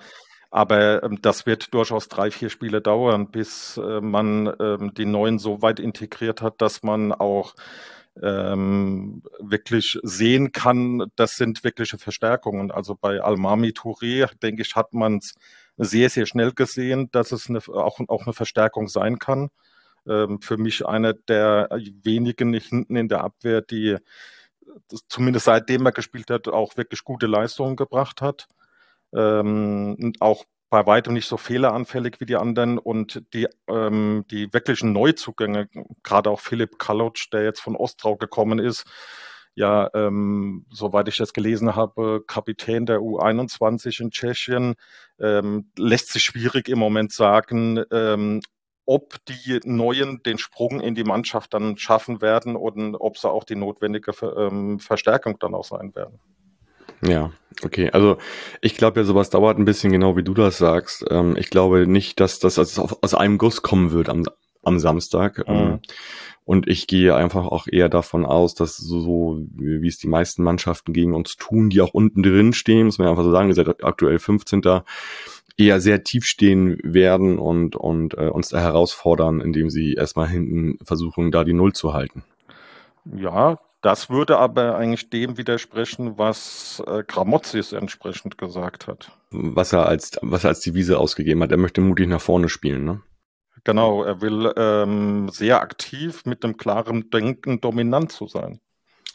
Aber 0.52 1.04
ähm, 1.04 1.20
das 1.22 1.46
wird 1.48 1.74
durchaus 1.74 2.10
drei, 2.10 2.32
vier 2.32 2.50
Spiele 2.50 2.82
dauern, 2.82 3.32
bis 3.32 3.78
äh, 3.78 4.02
man 4.02 4.54
ähm, 4.60 4.94
die 4.96 5.06
neuen 5.06 5.40
so 5.40 5.62
weit 5.64 5.80
integriert 5.80 6.42
hat, 6.44 6.62
dass 6.62 6.84
man 6.84 7.12
auch 7.14 7.56
ähm, 8.22 9.24
wirklich 9.40 10.00
sehen 10.04 10.52
kann, 10.52 11.08
das 11.16 11.36
sind 11.38 11.64
wirkliche 11.64 11.98
Verstärkungen. 12.00 12.72
Also 12.72 12.96
bei 12.96 13.22
Almami 13.22 13.72
Touré, 13.74 14.30
denke 14.42 14.62
ich, 14.64 14.76
hat 14.76 14.94
man 14.94 15.18
es 15.18 15.36
sehr, 15.78 16.10
sehr 16.10 16.28
schnell 16.28 16.54
gesehen, 16.54 17.10
dass 17.12 17.32
es 17.32 17.50
eine, 17.50 17.60
auch, 17.70 18.00
auch 18.08 18.24
eine 18.26 18.34
Verstärkung 18.34 18.88
sein 18.90 19.20
kann. 19.20 19.50
Ähm, 20.08 20.42
für 20.42 20.58
mich 20.58 20.86
einer 20.86 21.14
der 21.14 21.70
wenigen 22.04 22.54
hinten 22.54 22.96
in 22.96 23.10
der 23.10 23.24
Abwehr, 23.24 23.62
die 23.62 23.98
zumindest 25.08 25.46
seitdem 25.46 25.86
er 25.86 25.92
gespielt 25.92 26.30
hat, 26.30 26.48
auch 26.48 26.78
wirklich 26.78 27.04
gute 27.04 27.28
Leistungen 27.28 27.76
gebracht 27.76 28.22
hat. 28.22 28.48
Ähm, 29.14 29.96
und 30.00 30.22
auch 30.22 30.46
bei 30.70 30.86
weitem 30.88 31.14
nicht 31.14 31.28
so 31.28 31.38
fehleranfällig 31.38 32.20
wie 32.20 32.26
die 32.26 32.36
anderen 32.36 32.80
und 32.80 33.24
die, 33.34 33.48
ähm, 33.68 34.26
die 34.32 34.52
wirklichen 34.54 34.92
Neuzugänge, 34.92 35.70
gerade 36.02 36.32
auch 36.32 36.40
Philipp 36.40 36.80
Kalotsch, 36.80 37.30
der 37.32 37.44
jetzt 37.44 37.60
von 37.60 37.76
Ostrau 37.76 38.16
gekommen 38.16 38.58
ist, 38.58 38.86
ja, 39.56 39.90
ähm, 39.94 40.66
soweit 40.72 41.08
ich 41.08 41.18
das 41.18 41.34
gelesen 41.34 41.76
habe, 41.76 42.24
Kapitän 42.26 42.88
der 42.88 43.02
U21 43.02 44.02
in 44.02 44.10
Tschechien, 44.10 44.74
ähm, 45.20 45.70
lässt 45.78 46.12
sich 46.12 46.24
schwierig 46.24 46.70
im 46.70 46.80
Moment 46.80 47.12
sagen, 47.12 47.84
ähm, 47.92 48.42
ob 48.86 49.16
die 49.26 49.60
Neuen 49.64 50.22
den 50.24 50.38
Sprung 50.38 50.82
in 50.82 50.96
die 50.96 51.04
Mannschaft 51.04 51.54
dann 51.54 51.78
schaffen 51.78 52.22
werden 52.22 52.56
und 52.56 52.96
ob 52.96 53.18
sie 53.18 53.30
auch 53.30 53.44
die 53.44 53.56
notwendige 53.56 54.12
ähm, 54.38 54.80
Verstärkung 54.80 55.38
dann 55.40 55.56
auch 55.56 55.64
sein 55.64 55.96
werden. 55.96 56.20
Ja, 57.06 57.32
okay. 57.64 57.90
Also 57.92 58.18
ich 58.62 58.76
glaube 58.76 59.00
ja, 59.00 59.06
sowas 59.06 59.30
dauert 59.30 59.58
ein 59.58 59.66
bisschen 59.66 59.92
genau, 59.92 60.16
wie 60.16 60.24
du 60.24 60.34
das 60.34 60.58
sagst. 60.58 61.06
Ähm, 61.10 61.36
ich 61.38 61.50
glaube 61.50 61.88
nicht, 61.88 62.20
dass 62.20 62.40
das 62.40 62.58
aus 62.58 63.14
einem 63.14 63.38
Guss 63.38 63.62
kommen 63.62 63.92
wird 63.92 64.10
am, 64.10 64.26
am 64.64 64.80
Samstag. 64.80 65.40
Mhm. 65.48 65.54
Ähm, 65.54 65.80
und 66.46 66.68
ich 66.68 66.88
gehe 66.88 67.16
einfach 67.16 67.46
auch 67.46 67.68
eher 67.68 67.88
davon 67.88 68.26
aus, 68.26 68.54
dass 68.54 68.76
so, 68.76 69.40
wie 69.56 69.88
es 69.88 69.98
die 69.98 70.10
meisten 70.10 70.44
Mannschaften 70.44 70.92
gegen 70.92 71.14
uns 71.14 71.38
tun, 71.38 71.70
die 71.70 71.80
auch 71.80 71.94
unten 71.94 72.22
drin 72.22 72.52
stehen, 72.52 72.86
muss 72.86 72.98
man 72.98 73.08
einfach 73.08 73.24
so 73.24 73.32
sagen, 73.32 73.48
wir 73.48 73.56
sind 73.56 73.84
aktuell 73.84 74.20
15 74.20 74.62
eher 75.58 75.80
sehr 75.80 76.04
tief 76.04 76.26
stehen 76.26 76.80
werden 76.84 77.38
und, 77.38 77.76
und 77.76 78.16
äh, 78.16 78.28
uns 78.28 78.50
da 78.50 78.60
herausfordern, 78.60 79.40
indem 79.40 79.70
sie 79.70 79.94
erstmal 79.94 80.28
hinten 80.28 80.78
versuchen, 80.84 81.32
da 81.32 81.44
die 81.44 81.54
Null 81.54 81.74
zu 81.74 81.94
halten. 81.94 82.24
Ja, 83.06 83.60
das 83.82 84.10
würde 84.10 84.38
aber 84.38 84.78
eigentlich 84.78 85.10
dem 85.10 85.38
widersprechen, 85.38 86.18
was 86.18 86.82
äh, 86.88 87.04
Gramozis 87.04 87.74
entsprechend 87.74 88.38
gesagt 88.38 88.88
hat. 88.88 89.12
Was 89.32 89.74
er 89.74 89.86
als, 89.86 90.18
was 90.22 90.46
er 90.46 90.52
als 90.52 90.62
Devise 90.62 90.98
ausgegeben 90.98 91.44
hat. 91.44 91.52
Er 91.52 91.58
möchte 91.58 91.82
mutig 91.82 92.08
nach 92.08 92.22
vorne 92.22 92.50
spielen, 92.50 92.86
ne? 92.86 93.02
Genau, 93.66 94.04
er 94.04 94.22
will 94.22 94.52
ähm, 94.58 95.30
sehr 95.30 95.62
aktiv 95.62 96.26
mit 96.26 96.44
einem 96.44 96.58
klaren 96.58 97.10
Denken 97.10 97.62
dominant 97.62 98.12
zu 98.12 98.28
sein. 98.28 98.60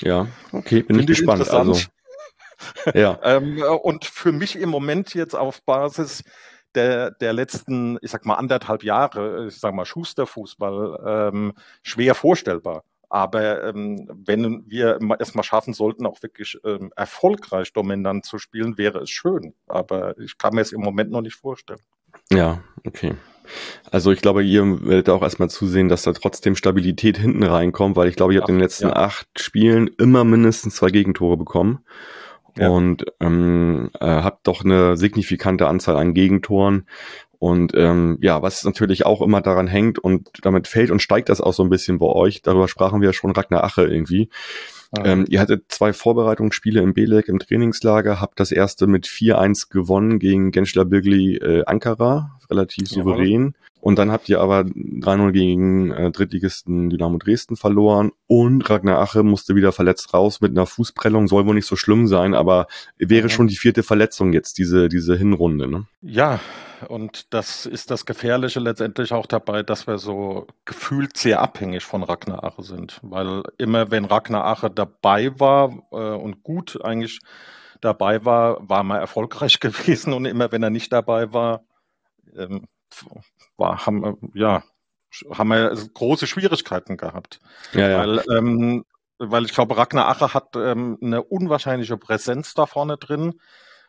Ja, 0.01 0.27
okay, 0.53 0.83
bin 0.83 0.97
Find 0.97 1.11
ich 1.11 1.17
gespannt. 1.19 1.51
Also, 1.51 1.89
ja. 2.95 3.19
ähm, 3.23 3.63
und 3.83 4.05
für 4.05 4.33
mich 4.33 4.57
im 4.57 4.69
Moment 4.69 5.15
jetzt 5.15 5.35
auf 5.35 5.63
Basis 5.63 6.25
der, 6.75 7.11
der 7.13 7.33
letzten, 7.33 7.99
ich 8.03 8.11
sag 8.11 8.27
mal, 8.27 8.35
anderthalb 8.35 8.85
Jahre, 8.85 9.47
ich 9.49 9.59
sag 9.59 9.75
mal, 9.75 9.87
Schusterfußball, 9.87 11.31
ähm, 11.33 11.53
schwer 11.83 12.15
vorstellbar. 12.15 12.85
Aber 13.11 13.65
ähm, 13.65 14.07
wenn 14.27 14.65
wir 14.67 14.99
es 15.19 15.35
mal 15.35 15.43
schaffen 15.43 15.73
sollten, 15.73 16.05
auch 16.05 16.23
wirklich 16.23 16.59
ähm, 16.65 16.93
erfolgreich 16.95 17.73
dominant 17.73 18.27
zu 18.27 18.39
spielen, 18.39 18.77
wäre 18.77 18.99
es 18.99 19.11
schön. 19.11 19.55
Aber 19.67 20.19
ich 20.19 20.37
kann 20.37 20.55
mir 20.55 20.61
es 20.61 20.73
im 20.73 20.83
Moment 20.83 21.11
noch 21.11 21.23
nicht 21.23 21.37
vorstellen. 21.37 21.81
Ja, 22.31 22.63
okay. 22.87 23.15
Also 23.91 24.13
ich 24.13 24.21
glaube, 24.21 24.45
ihr 24.45 24.87
werdet 24.87 25.09
auch 25.09 25.23
erstmal 25.23 25.49
zusehen, 25.49 25.89
dass 25.89 26.03
da 26.03 26.13
trotzdem 26.13 26.55
Stabilität 26.55 27.17
hinten 27.17 27.45
reinkommt, 27.45 27.97
weil 27.97 28.09
ich 28.09 28.17
glaube, 28.17 28.35
ihr 28.35 28.41
habt 28.41 28.51
in 28.51 28.57
den 28.57 28.63
letzten 28.63 28.89
ja. 28.89 28.97
acht 28.97 29.27
Spielen 29.41 29.89
immer 29.99 30.25
mindestens 30.25 30.77
zwei 30.77 30.91
Gegentore 30.91 31.39
bekommen 31.39 31.83
ja. 32.59 32.69
und 32.69 33.05
ähm, 33.21 33.91
äh, 34.01 34.07
habt 34.07 34.47
doch 34.47 34.65
eine 34.65 34.97
signifikante 34.97 35.67
Anzahl 35.67 35.97
an 35.97 36.15
Gegentoren. 36.15 36.87
Und 37.41 37.73
ähm, 37.77 38.19
ja, 38.21 38.43
was 38.43 38.65
natürlich 38.65 39.07
auch 39.07 39.23
immer 39.23 39.41
daran 39.41 39.69
hängt 39.69 40.01
und 40.01 40.29
damit 40.43 40.67
fällt 40.67 40.91
und 40.91 41.01
steigt 41.01 41.29
das 41.29 41.41
auch 41.41 41.55
so 41.55 41.63
ein 41.63 41.71
bisschen 41.71 41.99
bei 41.99 42.07
euch, 42.07 42.43
darüber 42.43 42.67
sprachen 42.67 43.01
wir 43.01 43.11
ja 43.11 43.13
schon 43.13 43.31
Ragnar 43.31 43.63
Ache 43.63 43.85
irgendwie. 43.85 44.29
Mhm. 44.97 45.05
Ähm, 45.05 45.25
ihr 45.29 45.41
hattet 45.41 45.67
zwei 45.69 45.93
Vorbereitungsspiele 45.93 46.81
im 46.81 46.95
Belek 46.95 47.29
im 47.29 47.39
Trainingslager, 47.39 48.21
habt 48.21 48.41
das 48.41 48.51
erste 48.51 48.89
mit 48.89 49.07
4-1 49.07 49.71
gewonnen 49.71 50.19
gegen 50.19 50.51
Genschler 50.51 50.85
Birgli 50.85 51.37
äh, 51.37 51.65
Ankara, 51.65 52.38
relativ 52.51 52.89
souverän. 52.89 53.55
Ja. 53.55 53.69
Und 53.81 53.99
dann 53.99 54.11
habt 54.11 54.29
ihr 54.29 54.41
aber 54.41 54.61
3-0 54.61 55.31
gegen 55.33 55.91
äh, 55.93 56.11
Drittligisten 56.11 56.91
Dynamo 56.91 57.19
Dresden 57.19 57.57
verloren 57.57 58.11
und 58.27 58.69
Ragnar 58.69 58.99
Ache 58.99 59.23
musste 59.23 59.55
wieder 59.55 59.73
verletzt 59.73 60.13
raus 60.13 60.41
mit 60.41 60.51
einer 60.51 60.67
Fußprellung. 60.67 61.29
Soll 61.29 61.47
wohl 61.47 61.55
nicht 61.55 61.67
so 61.67 61.77
schlimm 61.77 62.09
sein, 62.09 62.35
aber 62.35 62.67
wäre 62.99 63.25
mhm. 63.25 63.31
schon 63.31 63.47
die 63.47 63.57
vierte 63.57 63.83
Verletzung 63.83 64.33
jetzt, 64.33 64.59
diese, 64.59 64.89
diese 64.89 65.17
Hinrunde. 65.17 65.69
Ne? 65.69 65.87
Ja, 66.03 66.41
und 66.89 67.33
das 67.33 67.67
ist 67.67 67.91
das 67.91 68.05
Gefährliche 68.05 68.61
letztendlich 68.61 69.13
auch 69.13 69.27
dabei, 69.27 69.63
dass 69.63 69.87
wir 69.87 69.99
so 69.99 70.47
gefühlt 70.65 71.17
sehr 71.17 71.41
abhängig 71.41 71.85
von 71.85 72.03
Ragnar 72.03 72.45
Ache 72.45 72.63
sind. 72.63 73.01
Weil 73.03 73.43
immer, 73.59 73.91
wenn 73.91 74.05
Ragnar 74.05 74.45
Ache 74.45 74.71
dabei 74.71 75.39
war 75.39 75.87
äh, 75.93 75.97
und 75.97 76.43
gut 76.43 76.81
eigentlich 76.85 77.21
dabei 77.81 78.25
war, 78.25 78.69
war 78.69 78.83
man 78.83 79.01
erfolgreich 79.01 79.61
gewesen. 79.61 80.13
Und 80.13 80.25
immer, 80.25 80.53
wenn 80.53 80.63
er 80.63 80.71
nicht 80.71 80.93
dabei 80.93 81.33
war, 81.33 81.63
ähm, 82.37 82.67
war, 83.57 83.87
haben, 83.87 84.17
ja, 84.35 84.63
haben 85.31 85.49
wir 85.49 85.75
große 85.95 86.27
Schwierigkeiten 86.27 86.97
gehabt. 86.97 87.41
Ja, 87.73 87.89
ja. 87.89 87.99
Weil, 87.99 88.25
ähm, 88.37 88.85
weil 89.19 89.45
ich 89.45 89.55
glaube, 89.55 89.77
Ragnar 89.77 90.09
Ache 90.09 90.35
hat 90.35 90.55
ähm, 90.57 90.99
eine 91.03 91.23
unwahrscheinliche 91.23 91.97
Präsenz 91.97 92.55
da 92.55 92.67
vorne 92.67 92.97
drin. 92.97 93.41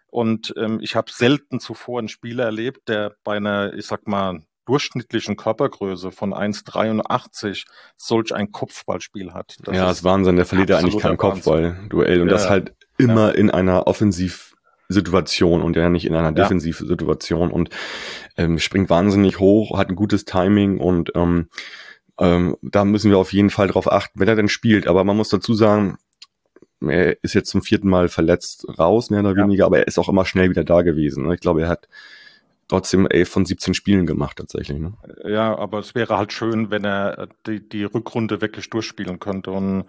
Und 0.07 0.53
ähm, 0.57 0.79
ich 0.81 0.95
habe 0.95 1.11
selten 1.11 1.59
zuvor 1.59 1.99
einen 1.99 2.07
Spieler 2.07 2.45
erlebt, 2.45 2.87
der 2.87 3.15
bei 3.23 3.37
einer, 3.37 3.73
ich 3.73 3.85
sag 3.85 4.07
mal, 4.07 4.41
durchschnittlichen 4.65 5.35
Körpergröße 5.35 6.11
von 6.11 6.33
1,83 6.33 7.65
solch 7.97 8.33
ein 8.33 8.51
Kopfballspiel 8.51 9.33
hat. 9.33 9.57
Das 9.63 9.75
ja, 9.75 9.85
das 9.85 9.97
ist 9.99 10.03
Wahnsinn. 10.03 10.35
Der 10.35 10.45
verliert 10.45 10.69
ja 10.69 10.77
eigentlich 10.77 10.99
kein 10.99 11.17
Kopfball-Duell. 11.17 12.21
Und 12.21 12.27
ja, 12.27 12.33
das 12.33 12.49
halt 12.49 12.75
immer 12.97 13.35
in 13.35 13.49
einer 13.49 13.87
offensiv 13.87 14.55
Situation 14.89 15.61
und 15.61 15.75
ja 15.75 15.89
nicht 15.89 16.05
in 16.05 16.15
einer 16.15 16.31
Defensivsituation 16.31 17.51
und 17.51 17.69
ähm, 18.37 18.57
springt 18.59 18.89
wahnsinnig 18.89 19.39
hoch, 19.39 19.77
hat 19.77 19.89
ein 19.89 19.95
gutes 19.95 20.25
Timing 20.25 20.79
und 20.79 21.11
ähm, 21.15 21.47
ähm, 22.19 22.57
da 22.61 22.83
müssen 22.83 23.11
wir 23.11 23.17
auf 23.17 23.31
jeden 23.31 23.51
Fall 23.51 23.67
drauf 23.67 23.89
achten, 23.89 24.19
wenn 24.19 24.27
er 24.27 24.35
denn 24.35 24.49
spielt. 24.49 24.87
Aber 24.87 25.03
man 25.03 25.15
muss 25.15 25.29
dazu 25.29 25.53
sagen, 25.53 25.97
er 26.81 27.23
ist 27.23 27.33
jetzt 27.33 27.49
zum 27.49 27.61
vierten 27.61 27.89
Mal 27.89 28.09
verletzt 28.09 28.65
raus, 28.77 29.09
mehr 29.09 29.21
oder 29.21 29.35
ja. 29.37 29.43
weniger, 29.43 29.65
aber 29.65 29.79
er 29.79 29.87
ist 29.87 29.99
auch 29.99 30.09
immer 30.09 30.25
schnell 30.25 30.49
wieder 30.49 30.63
da 30.63 30.81
gewesen. 30.81 31.27
Ne? 31.27 31.35
Ich 31.35 31.41
glaube, 31.41 31.61
er 31.61 31.69
hat 31.69 31.87
trotzdem 32.67 33.07
elf 33.07 33.29
von 33.29 33.45
17 33.45 33.73
Spielen 33.73 34.05
gemacht 34.05 34.37
tatsächlich. 34.37 34.79
Ne? 34.79 34.93
Ja, 35.25 35.57
aber 35.57 35.79
es 35.79 35.95
wäre 35.95 36.17
halt 36.17 36.33
schön, 36.33 36.71
wenn 36.71 36.83
er 36.83 37.29
die, 37.45 37.67
die 37.67 37.83
Rückrunde 37.83 38.41
wirklich 38.41 38.69
durchspielen 38.69 39.19
könnte. 39.19 39.51
Und 39.51 39.85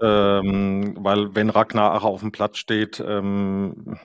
ähm, 0.00 0.96
weil 0.98 1.34
wenn 1.34 1.50
Ragnar 1.50 1.94
auch 1.94 2.04
auf 2.04 2.20
dem 2.20 2.32
Platz 2.32 2.58
steht, 2.58 3.02
ähm, 3.06 3.98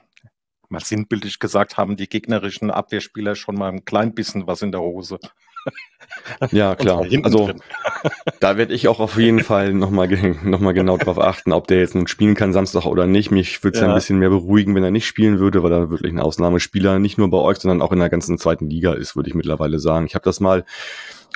mal 0.72 0.80
sinnbildlich 0.80 1.40
gesagt, 1.40 1.78
haben 1.78 1.98
die 1.98 2.10
gegnerischen 2.10 2.72
Abwehrspieler 2.72 3.36
schon 3.36 3.56
mal 3.56 3.72
ein 3.72 3.86
klein 3.86 4.14
bisschen 4.14 4.48
was 4.48 4.62
in 4.62 4.72
der 4.72 4.82
Hose. 4.82 5.20
Ja, 6.52 6.76
klar. 6.76 7.06
Also 7.24 7.52
da 8.40 8.58
werde 8.58 8.74
ich 8.74 8.88
auch 8.88 9.00
auf 9.00 9.18
jeden 9.18 9.42
Fall 9.42 9.74
nochmal 9.74 10.08
noch 10.44 10.60
mal 10.60 10.74
genau 10.74 10.98
drauf 10.98 11.20
achten, 11.20 11.54
ob 11.54 11.68
der 11.68 11.80
jetzt 11.80 11.96
nun 11.96 12.08
spielen 12.08 12.36
kann 12.36 12.54
Samstag 12.54 12.86
oder 12.86 13.06
nicht. 13.08 13.32
Mich 13.32 13.64
würde 13.64 13.78
es 13.78 13.82
ja. 13.82 13.88
ein 13.88 13.96
bisschen 13.96 14.20
mehr 14.20 14.30
beruhigen, 14.30 14.76
wenn 14.76 14.84
er 14.84 14.92
nicht 14.92 15.06
spielen 15.06 15.40
würde, 15.40 15.64
weil 15.64 15.72
er 15.72 15.90
wirklich 15.90 16.12
ein 16.12 16.20
Ausnahmespieler 16.20 17.00
nicht 17.00 17.18
nur 17.18 17.30
bei 17.30 17.38
euch, 17.38 17.58
sondern 17.58 17.82
auch 17.82 17.92
in 17.92 18.00
der 18.00 18.10
ganzen 18.10 18.38
zweiten 18.38 18.70
Liga 18.70 18.94
ist, 18.94 19.16
würde 19.16 19.30
ich 19.30 19.36
mittlerweile 19.36 19.80
sagen. 19.80 20.06
Ich 20.06 20.16
habe 20.16 20.26
das 20.26 20.40
mal 20.40 20.66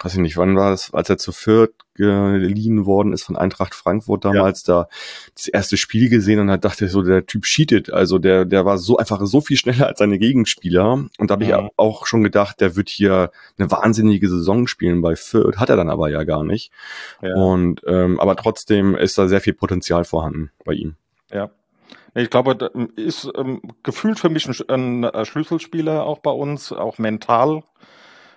weiß 0.04 0.14
ich 0.14 0.20
nicht, 0.20 0.38
wann 0.38 0.56
war 0.56 0.72
das, 0.72 0.94
als 0.94 1.10
er 1.10 1.18
zu 1.18 1.32
Fürth 1.32 1.74
geliehen 1.96 2.86
worden 2.86 3.14
ist 3.14 3.24
von 3.24 3.38
Eintracht 3.38 3.74
Frankfurt 3.74 4.26
damals, 4.26 4.68
ja. 4.68 4.82
da 4.82 4.90
das 5.34 5.48
erste 5.48 5.78
Spiel 5.78 6.10
gesehen 6.10 6.40
und 6.40 6.48
da 6.48 6.58
dachte 6.58 6.90
so, 6.90 7.02
der 7.02 7.26
Typ 7.26 7.44
cheatet. 7.44 7.90
Also 7.90 8.20
der, 8.20 8.44
der 8.44 8.66
war 8.66 8.78
so 8.78 8.98
einfach 8.98 9.26
so 9.26 9.40
viel 9.40 9.56
schneller 9.56 9.88
als 9.88 10.00
seine 10.00 10.20
Gegenspieler. 10.20 11.06
Und 11.18 11.30
da 11.30 11.34
habe 11.34 11.46
ja. 11.46 11.62
ich 11.62 11.72
auch 11.78 12.06
schon 12.06 12.24
gedacht, 12.24 12.60
der 12.60 12.76
wird 12.76 12.90
hier 12.90 13.32
eine 13.58 13.72
wahnsinnige 13.72 14.28
Saison 14.28 14.68
spielen 14.68 15.02
bei 15.02 15.16
Fürth. 15.16 15.58
Hat 15.58 15.70
er 15.70 15.78
dann 15.78 15.90
aber 15.90 16.10
ja 16.10 16.24
gar 16.24 16.44
nicht. 16.44 16.72
Ja. 17.22 17.34
Und 17.36 17.82
ähm, 17.88 18.20
aber 18.20 18.36
trotzdem 18.36 18.96
ist 18.96 19.18
da 19.18 19.30
sehr 19.30 19.42
viel 19.42 19.54
Potenzial 19.54 20.04
vorhanden 20.04 20.52
bei 20.66 20.74
ihm. 20.74 20.96
Ja, 21.32 21.50
ich 22.14 22.30
glaube, 22.30 22.72
ist 22.96 23.30
ähm, 23.38 23.62
gefühlt 23.84 24.20
für 24.20 24.30
mich 24.30 24.48
ein, 24.70 25.06
ein, 25.06 25.26
Schlüsselspieler 25.26 26.06
auch 26.06 26.20
bei 26.20 26.32
uns, 26.32 26.72
auch 26.72 26.98
mental. 26.98 27.64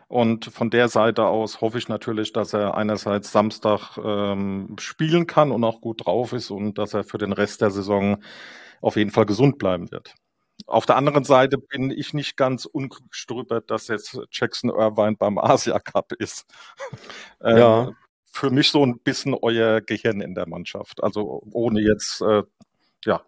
Und 0.09 0.47
von 0.47 0.71
der 0.71 0.88
Seite 0.88 1.27
aus 1.27 1.61
hoffe 1.61 1.77
ich 1.77 1.88
natürlich, 1.88 2.33
dass 2.33 2.55
er 2.55 2.75
einerseits 2.75 3.31
Samstag 3.31 3.99
ähm, 4.03 4.75
spielen 4.81 5.27
kann 5.27 5.53
und 5.53 5.62
auch 5.64 5.83
gut 5.83 6.07
drauf 6.07 6.33
ist 6.33 6.51
und 6.51 6.79
dass 6.79 6.94
er 6.94 7.05
für 7.05 7.18
den 7.18 7.33
Rest 7.33 7.61
der 7.61 7.71
Saison 7.71 8.23
auf 8.81 8.97
jeden 8.97 9.11
Fall 9.11 9.27
gesund 9.27 9.59
bleiben 9.59 9.90
wird. 9.90 10.14
Auf 10.66 10.87
der 10.87 10.97
anderen 10.97 11.25
Seite 11.25 11.59
bin 11.59 11.90
ich 11.90 12.14
nicht 12.14 12.37
ganz 12.38 12.64
unglücklich 12.64 13.27
drüber, 13.27 13.61
dass 13.61 13.88
jetzt 13.88 14.18
Jackson 14.33 14.71
Irvine 14.71 15.16
beim 15.18 15.37
Asia 15.38 15.79
Cup 15.79 16.12
ist. 16.12 16.47
äh, 17.40 17.59
ja. 17.59 17.92
Für 18.33 18.51
mich 18.51 18.71
so 18.71 18.85
ein 18.85 18.99
bisschen 19.01 19.35
euer 19.35 19.81
Gehirn 19.83 20.21
in 20.21 20.35
der 20.35 20.49
Mannschaft. 20.49 21.03
Also 21.03 21.42
ohne 21.53 21.81
jetzt, 21.81 22.23
äh, 22.23 22.44
ja. 23.05 23.23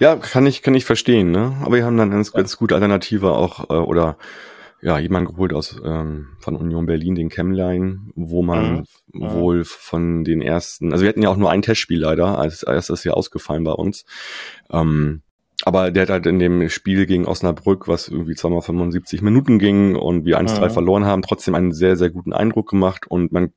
Ja, 0.00 0.16
kann 0.16 0.46
ich, 0.46 0.62
kann 0.62 0.74
ich 0.74 0.84
verstehen, 0.84 1.30
ne? 1.30 1.56
Aber 1.62 1.76
wir 1.76 1.84
haben 1.84 1.96
dann 1.96 2.10
ganz, 2.10 2.32
ganz 2.32 2.56
gute 2.56 2.74
Alternative 2.74 3.32
auch, 3.32 3.70
äh, 3.70 3.74
oder 3.74 4.18
ja, 4.84 4.98
jemand 4.98 5.28
geholt 5.28 5.54
aus 5.54 5.80
ähm, 5.82 6.28
von 6.40 6.56
Union 6.56 6.84
Berlin, 6.84 7.14
den 7.14 7.30
Chemline, 7.30 8.00
wo 8.14 8.42
man 8.42 8.84
mhm. 9.12 9.32
wohl 9.32 9.64
von 9.64 10.24
den 10.24 10.42
ersten, 10.42 10.92
also 10.92 11.04
wir 11.04 11.08
hatten 11.08 11.22
ja 11.22 11.30
auch 11.30 11.38
nur 11.38 11.50
ein 11.50 11.62
Testspiel 11.62 12.00
leider, 12.00 12.38
als 12.38 12.62
erstes 12.62 13.02
ja 13.02 13.14
ausgefallen 13.14 13.64
bei 13.64 13.72
uns. 13.72 14.04
Ähm, 14.70 15.22
aber 15.64 15.90
der 15.90 16.02
hat 16.02 16.10
halt 16.10 16.26
in 16.26 16.38
dem 16.38 16.68
Spiel 16.68 17.06
gegen 17.06 17.24
Osnabrück, 17.24 17.88
was 17.88 18.08
irgendwie 18.08 18.34
zweimal 18.34 18.60
75 18.60 19.22
Minuten 19.22 19.58
ging 19.58 19.96
und 19.96 20.26
wir 20.26 20.38
1-3 20.38 20.68
mhm. 20.68 20.70
verloren 20.70 21.04
haben, 21.06 21.22
trotzdem 21.22 21.54
einen 21.54 21.72
sehr, 21.72 21.96
sehr 21.96 22.10
guten 22.10 22.34
Eindruck 22.34 22.68
gemacht 22.68 23.06
und 23.06 23.32
man 23.32 23.54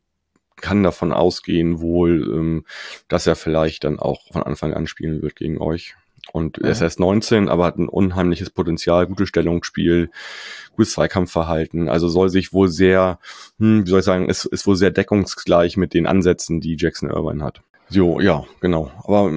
kann 0.56 0.82
davon 0.82 1.12
ausgehen 1.12 1.82
wohl, 1.82 2.32
ähm, 2.34 2.66
dass 3.10 3.28
er 3.28 3.36
vielleicht 3.36 3.84
dann 3.84 4.00
auch 4.00 4.32
von 4.32 4.44
Anfang 4.44 4.74
an 4.74 4.88
spielen 4.88 5.22
wird 5.22 5.36
gegen 5.36 5.60
euch. 5.60 5.96
Und 6.34 6.58
er 6.58 6.72
ist 6.72 6.82
erst 6.82 7.00
19, 7.00 7.50
aber 7.50 7.66
hat 7.66 7.78
ein 7.78 7.90
unheimliches 7.90 8.50
Potenzial, 8.50 9.08
gutes 9.08 9.30
Stellungsspiel, 9.30 10.10
gutes 10.76 10.94
Zweikampfverhalten. 10.94 11.90
Also 11.90 12.08
soll 12.08 12.30
sich 12.30 12.54
wohl 12.54 12.68
sehr, 12.68 13.20
hm, 13.60 13.86
wie 13.86 13.90
soll 13.90 14.00
ich 14.00 14.06
sagen, 14.06 14.30
ist, 14.30 14.46
ist 14.46 14.68
wohl 14.68 14.76
sehr 14.76 14.92
deckungsgleich 14.92 15.78
mit 15.78 15.94
den 15.94 16.06
Ansätzen, 16.06 16.60
die 16.60 16.78
Jackson 16.78 17.10
Irvine 17.10 17.44
hat. 17.44 17.62
So, 17.90 18.20
ja, 18.20 18.44
genau. 18.60 18.92
Aber 19.04 19.32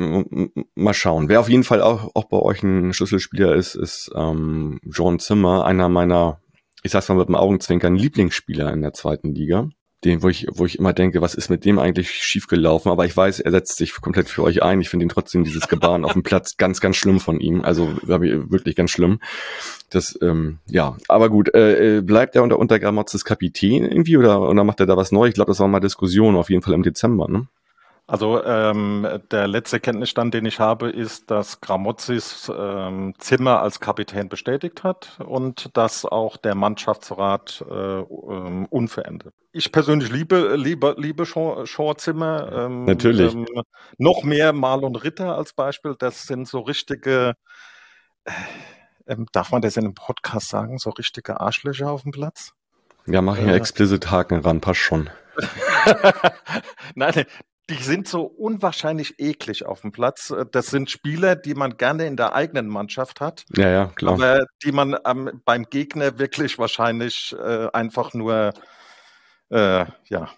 mal 0.74 0.94
schauen. 0.94 1.28
Wer 1.28 1.40
auf 1.40 1.48
jeden 1.48 1.62
Fall 1.62 1.82
auch, 1.82 2.10
auch 2.14 2.24
bei 2.24 2.38
euch 2.38 2.62
ein 2.62 2.92
Schlüsselspieler 2.92 3.54
ist, 3.54 3.76
ist 3.76 4.10
ähm, 4.14 4.80
John 4.84 5.20
Zimmer, 5.20 5.64
einer 5.64 5.88
meiner, 5.88 6.40
ich 6.82 6.90
sag's 6.90 7.08
mal 7.08 7.14
mit 7.14 7.28
dem 7.28 7.36
Augenzwinkern, 7.36 7.94
Lieblingsspieler 7.94 8.72
in 8.72 8.82
der 8.82 8.92
zweiten 8.92 9.34
Liga 9.34 9.68
den, 10.04 10.22
wo 10.22 10.28
ich, 10.28 10.46
wo 10.50 10.64
ich 10.64 10.78
immer 10.78 10.92
denke, 10.92 11.20
was 11.20 11.34
ist 11.34 11.50
mit 11.50 11.64
dem 11.64 11.78
eigentlich 11.78 12.10
schiefgelaufen? 12.10 12.90
Aber 12.90 13.04
ich 13.04 13.16
weiß, 13.16 13.40
er 13.40 13.50
setzt 13.50 13.76
sich 13.76 13.92
komplett 14.00 14.28
für 14.28 14.42
euch 14.42 14.62
ein. 14.62 14.80
Ich 14.80 14.88
finde 14.88 15.04
ihn 15.04 15.10
trotzdem 15.10 15.44
dieses 15.44 15.68
Gebaren 15.68 16.04
auf 16.04 16.14
dem 16.14 16.22
Platz 16.22 16.56
ganz, 16.56 16.80
ganz 16.80 16.96
schlimm 16.96 17.20
von 17.20 17.38
ihm. 17.40 17.62
Also 17.62 17.96
wirklich 18.02 18.76
ganz 18.76 18.90
schlimm. 18.90 19.20
Das, 19.90 20.18
ähm, 20.22 20.58
ja, 20.66 20.96
aber 21.08 21.28
gut, 21.28 21.54
äh, 21.54 21.98
äh, 21.98 22.00
bleibt 22.00 22.34
er 22.34 22.42
unter 22.42 22.58
unter 22.58 22.78
Gramotzes 22.78 23.24
Kapitän 23.24 23.84
irgendwie 23.84 24.16
oder, 24.16 24.40
oder 24.40 24.64
macht 24.64 24.80
er 24.80 24.86
da 24.86 24.96
was 24.96 25.12
Neues? 25.12 25.30
Ich 25.30 25.34
glaube, 25.34 25.50
das 25.50 25.60
war 25.60 25.68
mal 25.68 25.80
Diskussion 25.80 26.36
auf 26.36 26.48
jeden 26.48 26.62
Fall 26.62 26.74
im 26.74 26.82
Dezember, 26.82 27.28
ne? 27.28 27.46
Also 28.10 28.42
ähm, 28.42 29.06
der 29.30 29.46
letzte 29.46 29.78
Kenntnisstand, 29.78 30.34
den 30.34 30.44
ich 30.44 30.58
habe, 30.58 30.90
ist, 30.90 31.30
dass 31.30 31.60
Gramozis 31.60 32.50
ähm, 32.52 33.14
Zimmer 33.18 33.62
als 33.62 33.78
Kapitän 33.78 34.28
bestätigt 34.28 34.82
hat 34.82 35.20
und 35.24 35.76
dass 35.76 36.04
auch 36.04 36.36
der 36.36 36.56
Mannschaftsrat 36.56 37.64
äh, 37.70 37.74
ähm, 38.00 38.66
unverändert. 38.66 39.32
Ich 39.52 39.70
persönlich 39.70 40.10
liebe 40.10 40.56
liebe 40.56 40.96
liebe 40.98 41.24
Shaw, 41.24 41.64
Shaw 41.66 41.94
Zimmer. 41.94 42.50
Ähm, 42.52 42.84
Natürlich. 42.84 43.32
Ähm, 43.32 43.46
noch 43.96 44.24
mehr 44.24 44.52
Marlon 44.52 44.96
Ritter 44.96 45.36
als 45.36 45.52
Beispiel. 45.52 45.94
Das 45.96 46.24
sind 46.24 46.48
so 46.48 46.62
richtige. 46.62 47.36
Äh, 48.24 48.32
ähm, 49.06 49.26
darf 49.30 49.52
man 49.52 49.62
das 49.62 49.76
in 49.76 49.84
einem 49.84 49.94
Podcast 49.94 50.48
sagen? 50.48 50.78
So 50.78 50.90
richtige 50.90 51.38
Arschlöcher 51.40 51.92
auf 51.92 52.02
dem 52.02 52.10
Platz? 52.10 52.54
Ja, 53.06 53.22
mach 53.22 53.38
ich 53.38 53.46
äh, 53.46 53.54
explicit 53.54 54.10
Haken 54.10 54.40
ran, 54.40 54.60
passt 54.60 54.80
schon. 54.80 55.10
Nein, 56.96 57.24
die 57.70 57.82
sind 57.82 58.08
so 58.08 58.22
unwahrscheinlich 58.22 59.14
eklig 59.18 59.64
auf 59.64 59.80
dem 59.80 59.92
Platz. 59.92 60.30
Äh, 60.30 60.44
das 60.50 60.66
sind 60.66 60.90
Spieler, 60.90 61.36
die 61.36 61.54
man 61.54 61.76
gerne 61.76 62.06
in 62.06 62.16
der 62.16 62.34
eigenen 62.34 62.68
Mannschaft 62.68 63.20
hat. 63.20 63.44
Ja, 63.56 63.70
ja, 63.70 63.86
klar. 63.86 64.14
Aber 64.14 64.44
die 64.62 64.72
man 64.72 64.96
ähm, 65.06 65.40
beim 65.44 65.64
Gegner 65.64 66.18
wirklich 66.18 66.58
wahrscheinlich 66.58 67.34
äh, 67.38 67.68
einfach 67.72 68.12
nur 68.12 68.52
äh, 69.50 69.86
ja, 70.08 70.28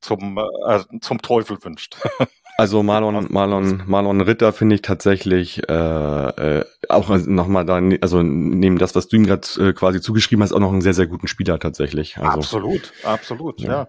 zum, 0.00 0.38
äh, 0.38 0.80
zum 1.00 1.22
Teufel 1.22 1.62
wünscht. 1.62 1.96
Also 2.56 2.82
Marlon, 2.82 3.26
Marlon, 3.30 3.84
Marlon 3.86 4.20
Ritter 4.20 4.52
finde 4.52 4.74
ich 4.74 4.82
tatsächlich 4.82 5.66
äh, 5.66 5.72
äh, 5.72 6.64
auch 6.90 7.08
nochmal 7.08 7.64
da, 7.64 7.80
also 8.02 8.22
neben 8.22 8.76
das, 8.76 8.94
was 8.94 9.08
du 9.08 9.16
ihm 9.16 9.24
gerade 9.24 9.48
äh, 9.58 9.72
quasi 9.72 10.02
zugeschrieben 10.02 10.42
hast, 10.42 10.52
auch 10.52 10.58
noch 10.58 10.70
einen 10.70 10.82
sehr, 10.82 10.92
sehr 10.92 11.06
guten 11.06 11.26
Spieler 11.26 11.58
tatsächlich. 11.58 12.18
Also, 12.18 12.40
absolut, 12.40 12.92
absolut, 13.02 13.62
ja. 13.62 13.88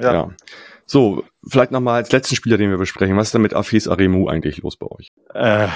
ja. 0.00 0.12
ja. 0.12 0.30
So, 0.92 1.24
vielleicht 1.42 1.70
nochmal 1.70 1.94
als 1.94 2.12
letzten 2.12 2.36
Spieler, 2.36 2.58
den 2.58 2.68
wir 2.68 2.76
besprechen. 2.76 3.16
Was 3.16 3.28
ist 3.28 3.32
denn 3.32 3.40
mit 3.40 3.54
Afis 3.54 3.88
Aremu 3.88 4.28
eigentlich 4.28 4.58
los 4.58 4.76
bei 4.76 4.88
euch? 4.88 5.08
Äh, 5.32 5.68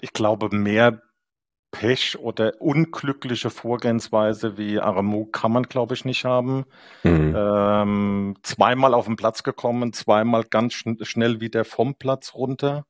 ich 0.00 0.12
glaube, 0.12 0.48
mehr 0.52 1.00
Pech 1.70 2.18
oder 2.18 2.54
unglückliche 2.60 3.50
Vorgehensweise 3.50 4.58
wie 4.58 4.80
Aremu 4.80 5.26
kann 5.26 5.52
man, 5.52 5.62
glaube 5.62 5.94
ich, 5.94 6.04
nicht 6.04 6.24
haben. 6.24 6.64
Mhm. 7.04 7.36
Ähm, 7.36 8.36
zweimal 8.42 8.94
auf 8.94 9.04
den 9.04 9.14
Platz 9.14 9.44
gekommen, 9.44 9.92
zweimal 9.92 10.42
ganz 10.42 10.74
schn 10.74 10.98
schnell 11.04 11.40
wieder 11.40 11.64
vom 11.64 11.94
Platz 11.94 12.34
runter. 12.34 12.84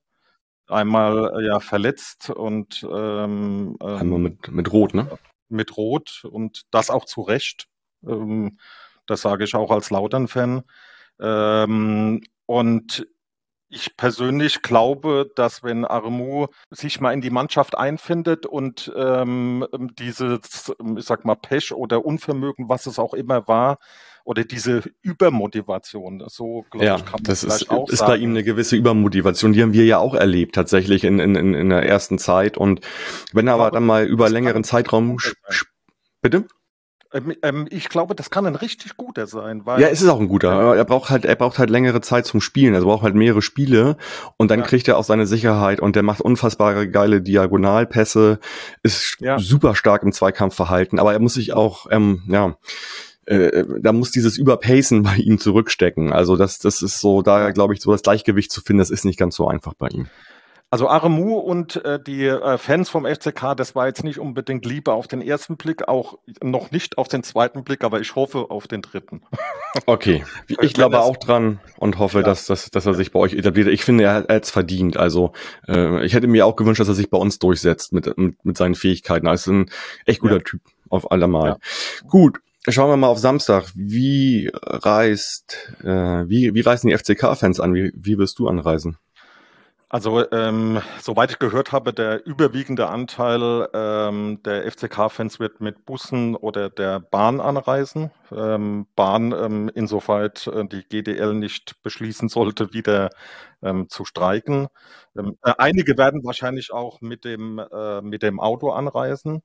Einmal 0.66 1.34
äh, 1.36 1.46
ja 1.46 1.60
verletzt 1.60 2.30
und 2.30 2.82
ähm, 2.90 3.76
ähm, 3.82 3.96
einmal 3.96 4.20
mit, 4.20 4.50
mit 4.50 4.72
Rot, 4.72 4.94
ne? 4.94 5.18
Mit 5.50 5.76
Rot 5.76 6.24
und 6.24 6.62
das 6.70 6.88
auch 6.88 7.04
zu 7.04 7.20
Recht. 7.20 7.66
Ähm, 8.06 8.58
das 9.04 9.20
sage 9.20 9.44
ich 9.44 9.54
auch 9.54 9.70
als 9.70 9.90
Lautern-Fan. 9.90 10.62
Ähm, 11.20 12.22
und 12.46 13.06
ich 13.68 13.96
persönlich 13.96 14.62
glaube, 14.62 15.30
dass 15.34 15.62
wenn 15.62 15.84
Armu 15.84 16.46
sich 16.70 17.00
mal 17.00 17.12
in 17.12 17.20
die 17.20 17.30
Mannschaft 17.30 17.76
einfindet 17.76 18.46
und 18.46 18.92
ähm, 18.96 19.66
dieses, 19.98 20.72
ich 20.96 21.04
sag 21.04 21.24
mal, 21.24 21.34
Pech 21.34 21.72
oder 21.72 22.04
Unvermögen, 22.04 22.68
was 22.68 22.86
es 22.86 22.98
auch 22.98 23.14
immer 23.14 23.48
war, 23.48 23.78
oder 24.24 24.44
diese 24.44 24.82
Übermotivation, 25.02 26.24
so 26.28 26.64
glaube 26.70 26.86
ja, 26.86 26.96
ich, 26.96 27.04
kann 27.04 27.14
man 27.14 27.24
das 27.24 27.44
ist, 27.44 27.70
auch 27.70 27.90
ist 27.90 27.98
sagen. 27.98 28.12
bei 28.12 28.16
ihm 28.16 28.30
eine 28.30 28.42
gewisse 28.42 28.76
Übermotivation, 28.76 29.52
die 29.52 29.62
haben 29.62 29.74
wir 29.74 29.84
ja 29.84 29.98
auch 29.98 30.14
erlebt, 30.14 30.54
tatsächlich 30.54 31.04
in, 31.04 31.18
in, 31.18 31.34
in 31.34 31.68
der 31.68 31.86
ersten 31.86 32.18
Zeit. 32.18 32.56
Und 32.56 32.80
wenn 33.32 33.48
er 33.48 33.54
aber 33.54 33.70
dann 33.70 33.84
mal 33.84 34.06
über 34.06 34.30
längeren 34.30 34.64
Zeitraum, 34.64 35.18
bitte? 36.22 36.46
Ähm, 37.14 37.34
ähm, 37.42 37.66
ich 37.70 37.88
glaube, 37.88 38.14
das 38.14 38.28
kann 38.28 38.44
ein 38.46 38.56
richtig 38.56 38.96
guter 38.96 39.26
sein. 39.26 39.64
Weil 39.64 39.80
ja, 39.80 39.88
es 39.88 40.02
ist 40.02 40.08
auch 40.08 40.20
ein 40.20 40.28
guter. 40.28 40.76
Er 40.76 40.84
braucht 40.84 41.10
halt, 41.10 41.24
er 41.24 41.36
braucht 41.36 41.58
halt 41.58 41.70
längere 41.70 42.00
Zeit 42.00 42.26
zum 42.26 42.40
Spielen. 42.40 42.74
Er 42.74 42.80
braucht 42.82 43.04
halt 43.04 43.14
mehrere 43.14 43.40
Spiele 43.40 43.96
und 44.36 44.50
dann 44.50 44.60
ja. 44.60 44.66
kriegt 44.66 44.88
er 44.88 44.98
auch 44.98 45.04
seine 45.04 45.26
Sicherheit 45.26 45.80
und 45.80 45.96
der 45.96 46.02
macht 46.02 46.20
unfassbare 46.20 46.90
geile 46.90 47.22
Diagonalpässe, 47.22 48.40
ist 48.82 49.16
ja. 49.20 49.38
super 49.38 49.76
stark 49.76 50.02
im 50.02 50.12
Zweikampfverhalten, 50.12 50.98
aber 50.98 51.12
er 51.12 51.20
muss 51.20 51.34
sich 51.34 51.52
auch, 51.52 51.86
ähm, 51.90 52.22
ja, 52.26 52.56
äh, 53.26 53.64
da 53.80 53.92
muss 53.92 54.10
dieses 54.10 54.36
Überpacen 54.36 55.02
bei 55.04 55.16
ihm 55.16 55.38
zurückstecken. 55.38 56.12
Also 56.12 56.36
das, 56.36 56.58
das 56.58 56.82
ist 56.82 57.00
so, 57.00 57.22
da 57.22 57.50
glaube 57.52 57.74
ich, 57.74 57.80
so 57.80 57.92
das 57.92 58.02
Gleichgewicht 58.02 58.50
zu 58.50 58.60
finden, 58.60 58.78
das 58.78 58.90
ist 58.90 59.04
nicht 59.04 59.18
ganz 59.18 59.36
so 59.36 59.48
einfach 59.48 59.74
bei 59.74 59.88
ihm. 59.88 60.08
Also 60.74 60.88
Aremu 60.88 61.34
und 61.34 61.84
äh, 61.84 62.00
die 62.02 62.26
äh, 62.26 62.58
Fans 62.58 62.90
vom 62.90 63.06
FCK, 63.06 63.54
das 63.56 63.76
war 63.76 63.86
jetzt 63.86 64.02
nicht 64.02 64.18
unbedingt 64.18 64.66
Liebe 64.66 64.92
auf 64.92 65.06
den 65.06 65.22
ersten 65.22 65.56
Blick, 65.56 65.86
auch 65.86 66.18
noch 66.42 66.72
nicht 66.72 66.98
auf 66.98 67.06
den 67.06 67.22
zweiten 67.22 67.62
Blick, 67.62 67.84
aber 67.84 68.00
ich 68.00 68.16
hoffe 68.16 68.50
auf 68.50 68.66
den 68.66 68.82
dritten. 68.82 69.22
Okay, 69.86 70.24
ich 70.48 70.72
glaube 70.72 71.00
auch 71.00 71.16
dran 71.16 71.60
und 71.78 71.98
hoffe, 71.98 72.18
ja. 72.18 72.24
dass, 72.24 72.46
dass, 72.46 72.70
dass 72.70 72.86
er 72.86 72.94
sich 72.94 73.12
bei 73.12 73.20
euch 73.20 73.34
etabliert. 73.34 73.68
Ich 73.68 73.84
finde, 73.84 74.04
er 74.04 74.14
hat 74.14 74.44
es 74.44 74.50
verdient. 74.50 74.96
Also 74.96 75.32
äh, 75.68 76.04
ich 76.04 76.14
hätte 76.14 76.26
mir 76.26 76.46
auch 76.46 76.56
gewünscht, 76.56 76.80
dass 76.80 76.88
er 76.88 76.94
sich 76.94 77.10
bei 77.10 77.18
uns 77.18 77.38
durchsetzt 77.38 77.92
mit, 77.92 78.16
mit, 78.16 78.44
mit 78.44 78.56
seinen 78.56 78.76
Fähigkeiten. 78.76 79.28
Also 79.28 79.52
ein 79.52 79.70
echt 80.06 80.20
guter 80.20 80.38
ja. 80.38 80.42
Typ 80.42 80.60
auf 80.90 81.12
allermal. 81.12 81.48
Ja. 81.50 82.08
Gut, 82.08 82.38
Schauen 82.66 82.88
wir 82.88 82.96
mal 82.96 83.08
auf 83.08 83.18
Samstag. 83.18 83.70
Wie 83.74 84.50
reist, 84.54 85.74
äh, 85.82 85.86
wie, 86.28 86.54
wie 86.54 86.60
reisen 86.62 86.88
die 86.88 86.96
FCK-Fans 86.96 87.60
an? 87.60 87.74
Wie, 87.74 87.92
wie 87.94 88.16
wirst 88.16 88.38
du 88.38 88.48
anreisen? 88.48 88.96
Also, 89.94 90.28
ähm, 90.32 90.82
soweit 91.00 91.30
ich 91.30 91.38
gehört 91.38 91.70
habe, 91.70 91.92
der 91.92 92.26
überwiegende 92.26 92.88
Anteil 92.88 93.68
ähm, 93.72 94.42
der 94.42 94.68
FCK-Fans 94.68 95.38
wird 95.38 95.60
mit 95.60 95.84
Bussen 95.86 96.34
oder 96.34 96.68
der 96.68 96.98
Bahn 96.98 97.40
anreisen. 97.40 98.10
Ähm, 98.32 98.88
Bahn, 98.96 99.30
ähm, 99.30 99.70
insoweit 99.72 100.48
äh, 100.48 100.66
die 100.66 100.82
GDL 100.82 101.34
nicht 101.34 101.80
beschließen 101.84 102.28
sollte, 102.28 102.72
wieder 102.72 103.10
ähm, 103.62 103.88
zu 103.88 104.04
streiken. 104.04 104.66
Ähm, 105.16 105.38
äh, 105.44 105.54
einige 105.58 105.96
werden 105.96 106.24
wahrscheinlich 106.24 106.72
auch 106.72 107.00
mit 107.00 107.24
dem, 107.24 107.60
äh, 107.60 108.02
mit 108.02 108.24
dem 108.24 108.40
Auto 108.40 108.70
anreisen. 108.70 109.42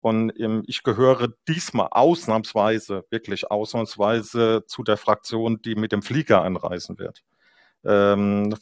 Und 0.00 0.32
ähm, 0.38 0.62
ich 0.68 0.84
gehöre 0.84 1.30
diesmal 1.48 1.88
ausnahmsweise, 1.90 3.04
wirklich 3.10 3.50
ausnahmsweise 3.50 4.62
zu 4.68 4.84
der 4.84 4.98
Fraktion, 4.98 5.60
die 5.62 5.74
mit 5.74 5.90
dem 5.90 6.02
Flieger 6.02 6.42
anreisen 6.42 6.96
wird 7.00 7.24
ähm, 7.84 8.54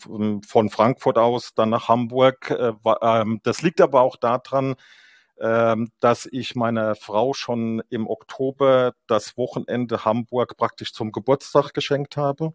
von 0.46 0.70
Frankfurt 0.70 1.18
aus 1.18 1.54
dann 1.54 1.70
nach 1.70 1.88
Hamburg. 1.88 2.50
Äh, 2.50 2.72
ähm, 3.02 3.40
das 3.42 3.62
liegt 3.62 3.80
aber 3.80 4.02
auch 4.02 4.16
daran, 4.16 4.76
ähm, 5.40 5.90
dass 6.00 6.26
ich 6.30 6.56
meiner 6.56 6.94
Frau 6.96 7.32
schon 7.32 7.82
im 7.90 8.08
Oktober 8.08 8.94
das 9.06 9.36
Wochenende 9.36 10.04
Hamburg 10.04 10.56
praktisch 10.56 10.92
zum 10.92 11.12
Geburtstag 11.12 11.74
geschenkt 11.74 12.16
habe. 12.16 12.54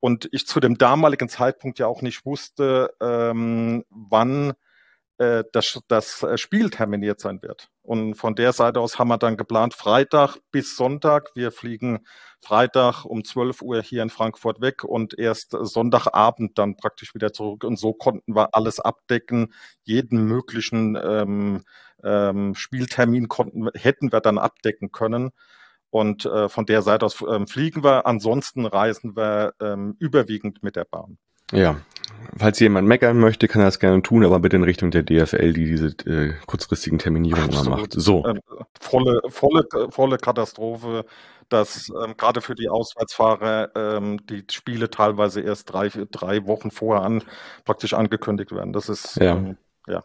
Und 0.00 0.28
ich 0.32 0.46
zu 0.46 0.60
dem 0.60 0.78
damaligen 0.78 1.28
Zeitpunkt 1.28 1.78
ja 1.78 1.86
auch 1.86 2.02
nicht 2.02 2.24
wusste, 2.24 2.94
ähm, 3.00 3.84
wann 3.90 4.54
äh, 5.18 5.44
das, 5.52 5.80
das 5.88 6.24
Spiel 6.36 6.70
terminiert 6.70 7.20
sein 7.20 7.42
wird. 7.42 7.68
Und 7.82 8.14
von 8.14 8.34
der 8.34 8.52
Seite 8.52 8.80
aus 8.80 8.98
haben 8.98 9.08
wir 9.08 9.18
dann 9.18 9.36
geplant, 9.36 9.74
Freitag 9.74 10.38
bis 10.50 10.76
Sonntag. 10.76 11.30
Wir 11.34 11.52
fliegen 11.52 12.06
Freitag 12.40 13.04
um 13.04 13.24
12 13.24 13.62
Uhr 13.62 13.82
hier 13.82 14.02
in 14.02 14.10
Frankfurt 14.10 14.60
weg 14.60 14.84
und 14.84 15.18
erst 15.18 15.56
Sonntagabend 15.58 16.58
dann 16.58 16.76
praktisch 16.76 17.14
wieder 17.14 17.32
zurück. 17.32 17.64
Und 17.64 17.78
so 17.78 17.92
konnten 17.92 18.34
wir 18.36 18.54
alles 18.54 18.78
abdecken. 18.80 19.52
Jeden 19.82 20.24
möglichen 20.24 20.96
ähm, 20.96 21.64
ähm, 22.04 22.54
Spieltermin 22.54 23.28
konnten, 23.28 23.68
hätten 23.74 24.12
wir 24.12 24.20
dann 24.20 24.38
abdecken 24.38 24.92
können. 24.92 25.30
Und 25.90 26.26
äh, 26.26 26.48
von 26.48 26.66
der 26.66 26.82
Seite 26.82 27.06
aus 27.06 27.24
ähm, 27.28 27.46
fliegen 27.46 27.82
wir. 27.82 28.06
Ansonsten 28.06 28.66
reisen 28.66 29.16
wir 29.16 29.54
ähm, 29.60 29.96
überwiegend 29.98 30.62
mit 30.62 30.76
der 30.76 30.84
Bahn. 30.84 31.18
Ja, 31.52 31.76
falls 32.36 32.58
jemand 32.60 32.88
meckern 32.88 33.18
möchte, 33.18 33.48
kann 33.48 33.62
er 33.62 33.66
das 33.66 33.78
gerne 33.78 34.02
tun, 34.02 34.24
aber 34.24 34.40
bitte 34.40 34.56
in 34.56 34.62
Richtung 34.62 34.90
der 34.90 35.02
DFL, 35.02 35.52
die 35.52 35.64
diese 35.64 35.88
äh, 36.06 36.34
kurzfristigen 36.46 36.98
Terminierungen 36.98 37.50
immer 37.50 37.64
macht. 37.64 37.92
So. 37.92 38.24
Ähm, 38.26 38.40
volle, 38.80 39.20
volle, 39.28 39.66
volle 39.90 40.18
Katastrophe, 40.18 41.04
dass 41.48 41.90
ähm, 42.04 42.14
gerade 42.16 42.40
für 42.40 42.54
die 42.54 42.68
Auswärtsfahrer 42.68 43.70
ähm, 43.74 44.24
die 44.26 44.44
Spiele 44.50 44.90
teilweise 44.90 45.40
erst 45.40 45.72
drei, 45.72 45.90
drei 46.10 46.46
Wochen 46.46 46.70
vorher 46.70 47.04
an 47.04 47.22
praktisch 47.64 47.94
angekündigt 47.94 48.52
werden. 48.52 48.72
Das 48.72 48.88
ist 48.88 49.16
ja. 49.16 49.36
Ähm, 49.36 49.56
ja. 49.86 50.04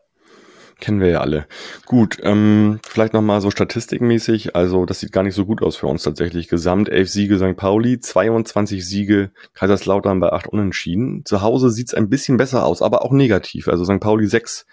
Kennen 0.83 0.99
wir 0.99 1.07
ja 1.07 1.21
alle. 1.21 1.47
Gut, 1.85 2.17
ähm, 2.23 2.81
vielleicht 2.85 3.13
nochmal 3.13 3.39
so 3.39 3.49
statistikmäßig. 3.49 4.53
Also 4.53 4.85
das 4.85 4.99
sieht 4.99 5.13
gar 5.13 5.23
nicht 5.23 5.33
so 5.33 5.45
gut 5.45 5.63
aus 5.63 5.77
für 5.77 5.87
uns 5.87 6.03
tatsächlich. 6.03 6.49
Gesamt 6.49 6.89
11 6.89 7.09
Siege 7.09 7.37
St. 7.37 7.55
Pauli, 7.55 8.01
22 8.01 8.85
Siege 8.85 9.31
Kaiserslautern 9.53 10.19
bei 10.19 10.33
8 10.33 10.47
Unentschieden. 10.47 11.23
Zu 11.23 11.41
Hause 11.41 11.69
sieht's 11.69 11.93
ein 11.93 12.09
bisschen 12.09 12.35
besser 12.35 12.65
aus, 12.65 12.81
aber 12.81 13.05
auch 13.05 13.13
negativ. 13.13 13.69
Also 13.69 13.85
St. 13.85 14.01
Pauli 14.01 14.27
6 14.27 14.65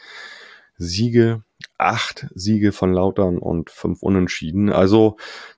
Siege, 0.79 1.45
8 1.79 2.27
Siege 2.35 2.73
von 2.73 2.93
Lautern 2.93 3.39
und 3.39 3.71
5 3.71 4.03
Unentschieden. 4.03 4.73
Also 4.73 5.17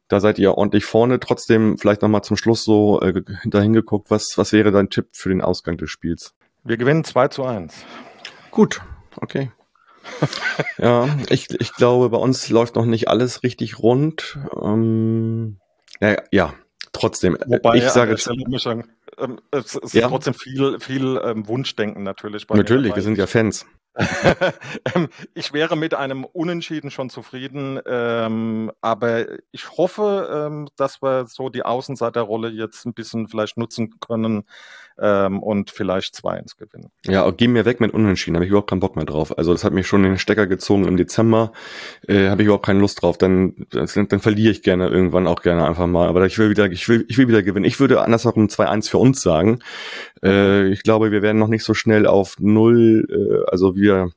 da 0.09 0.21
seid 0.21 0.39
ihr 0.39 0.53
ordentlich 0.59 0.85
vorne. 0.85 1.19
Trotzdem 1.19 1.79
vielleicht 1.79 2.03
nochmal 2.03 2.25
zum 2.25 2.37
Schluss 2.37 2.63
so 2.63 3.01
äh, 3.01 3.23
dahin 3.47 3.73
geguckt. 3.73 4.11
Was, 4.11 4.35
was 4.37 4.53
wäre 4.53 4.71
dein 4.71 4.91
Tipp 4.91 5.09
für 5.13 5.31
den 5.31 5.41
Ausgang 5.41 5.79
des 5.79 5.89
Spiels? 5.89 6.35
Wir 6.63 6.77
gewinnen 6.77 7.05
2 7.05 7.29
zu 7.29 7.43
1. 7.43 7.73
Gut, 8.51 8.83
okay 9.17 9.51
ja, 10.79 11.09
ich, 11.29 11.51
ich 11.61 11.73
glaube, 11.75 12.11
bei 12.11 12.19
uns 12.19 12.49
läuft 12.51 12.77
noch 12.77 12.87
nicht 12.87 13.09
alles 13.09 13.43
richtig 13.43 13.79
rund. 13.79 14.39
Ähm, 14.61 15.59
ja, 16.01 16.17
ja, 16.31 16.55
trotzdem. 16.93 17.37
Wobei, 17.47 17.77
ich 17.77 17.89
sage, 17.89 18.17
sagen, 18.17 18.91
ähm, 19.19 19.41
es 19.51 19.75
ist 19.77 19.95
ja? 19.95 20.09
trotzdem 20.09 20.35
viel, 20.35 20.81
viel 20.81 21.21
ähm, 21.25 21.47
Wunschdenken 21.49 22.03
natürlich. 22.03 22.49
natürlich, 22.49 22.95
wir 22.95 23.03
sind 23.03 23.19
ja 23.19 23.27
Fans. 23.27 23.67
Ähm, 24.95 25.09
ich 25.35 25.53
wäre 25.53 25.77
mit 25.77 25.95
einem 25.95 26.25
Unentschieden 26.25 26.91
schon 26.91 27.11
zufrieden, 27.11 27.79
ähm, 27.87 28.73
aber 28.81 29.27
ich 29.51 29.71
hoffe, 29.77 30.49
ähm, 30.49 30.69
dass 30.77 31.03
wir 31.03 31.27
so 31.27 31.51
die 31.51 31.65
Außenseiterrolle 31.65 32.49
jetzt 32.49 32.87
ein 32.87 32.95
bisschen 32.95 33.29
vielleicht 33.29 33.57
nutzen 33.59 34.01
können 34.01 34.45
ähm, 34.99 35.43
und 35.43 35.71
vielleicht 35.71 36.15
2-1 36.15 36.57
gewinnen. 36.57 36.91
Ja, 37.07 37.31
geh 37.31 37.49
mir 37.49 37.65
weg 37.65 37.81
mit 37.81 37.93
Unentschieden, 37.93 38.37
habe 38.37 38.45
ich 38.45 38.51
überhaupt 38.51 38.71
keinen 38.71 38.81
Bock 38.81 38.97
mehr 38.97 39.05
drauf. 39.05 39.37
Also 39.37 39.53
das 39.53 39.65
hat 39.65 39.73
mich 39.73 39.87
schon 39.87 40.03
den 40.03 40.19
Stecker 40.19 40.47
gezogen 40.47 40.87
im 40.87 40.97
Dezember, 40.97 41.53
äh, 42.07 42.29
habe 42.29 42.43
ich 42.43 42.47
überhaupt 42.47 42.67
keine 42.67 42.81
Lust 42.81 43.03
drauf. 43.03 43.19
Dann, 43.19 43.67
dann, 43.71 43.89
verliere 44.21 44.51
ich 44.51 44.63
gerne 44.63 44.89
irgendwann 44.89 45.27
auch 45.27 45.43
gerne 45.43 45.67
einfach 45.67 45.87
mal. 45.87 46.09
Aber 46.09 46.25
ich 46.27 46.39
will 46.39 46.51
wieder, 46.51 46.71
ich 46.71 46.89
will, 46.89 47.05
ich 47.09 47.19
will 47.19 47.29
wieder 47.29 47.43
gewinnen. 47.43 47.65
Ich 47.65 47.81
würde 47.81 48.03
andersherum 48.03 48.47
2-1 48.47 48.91
für 48.91 48.99
uns 48.99 49.23
sagen. 49.23 49.61
Äh, 50.23 50.69
ich 50.69 50.83
glaube, 50.83 51.11
wir 51.11 51.23
werden 51.23 51.39
noch 51.39 51.49
nicht 51.49 51.65
so 51.65 51.75
schnell 51.75 52.07
auf 52.07 52.37
null, 52.39 53.07
äh, 53.11 53.51
also 53.51 53.75
wir 53.83 54.11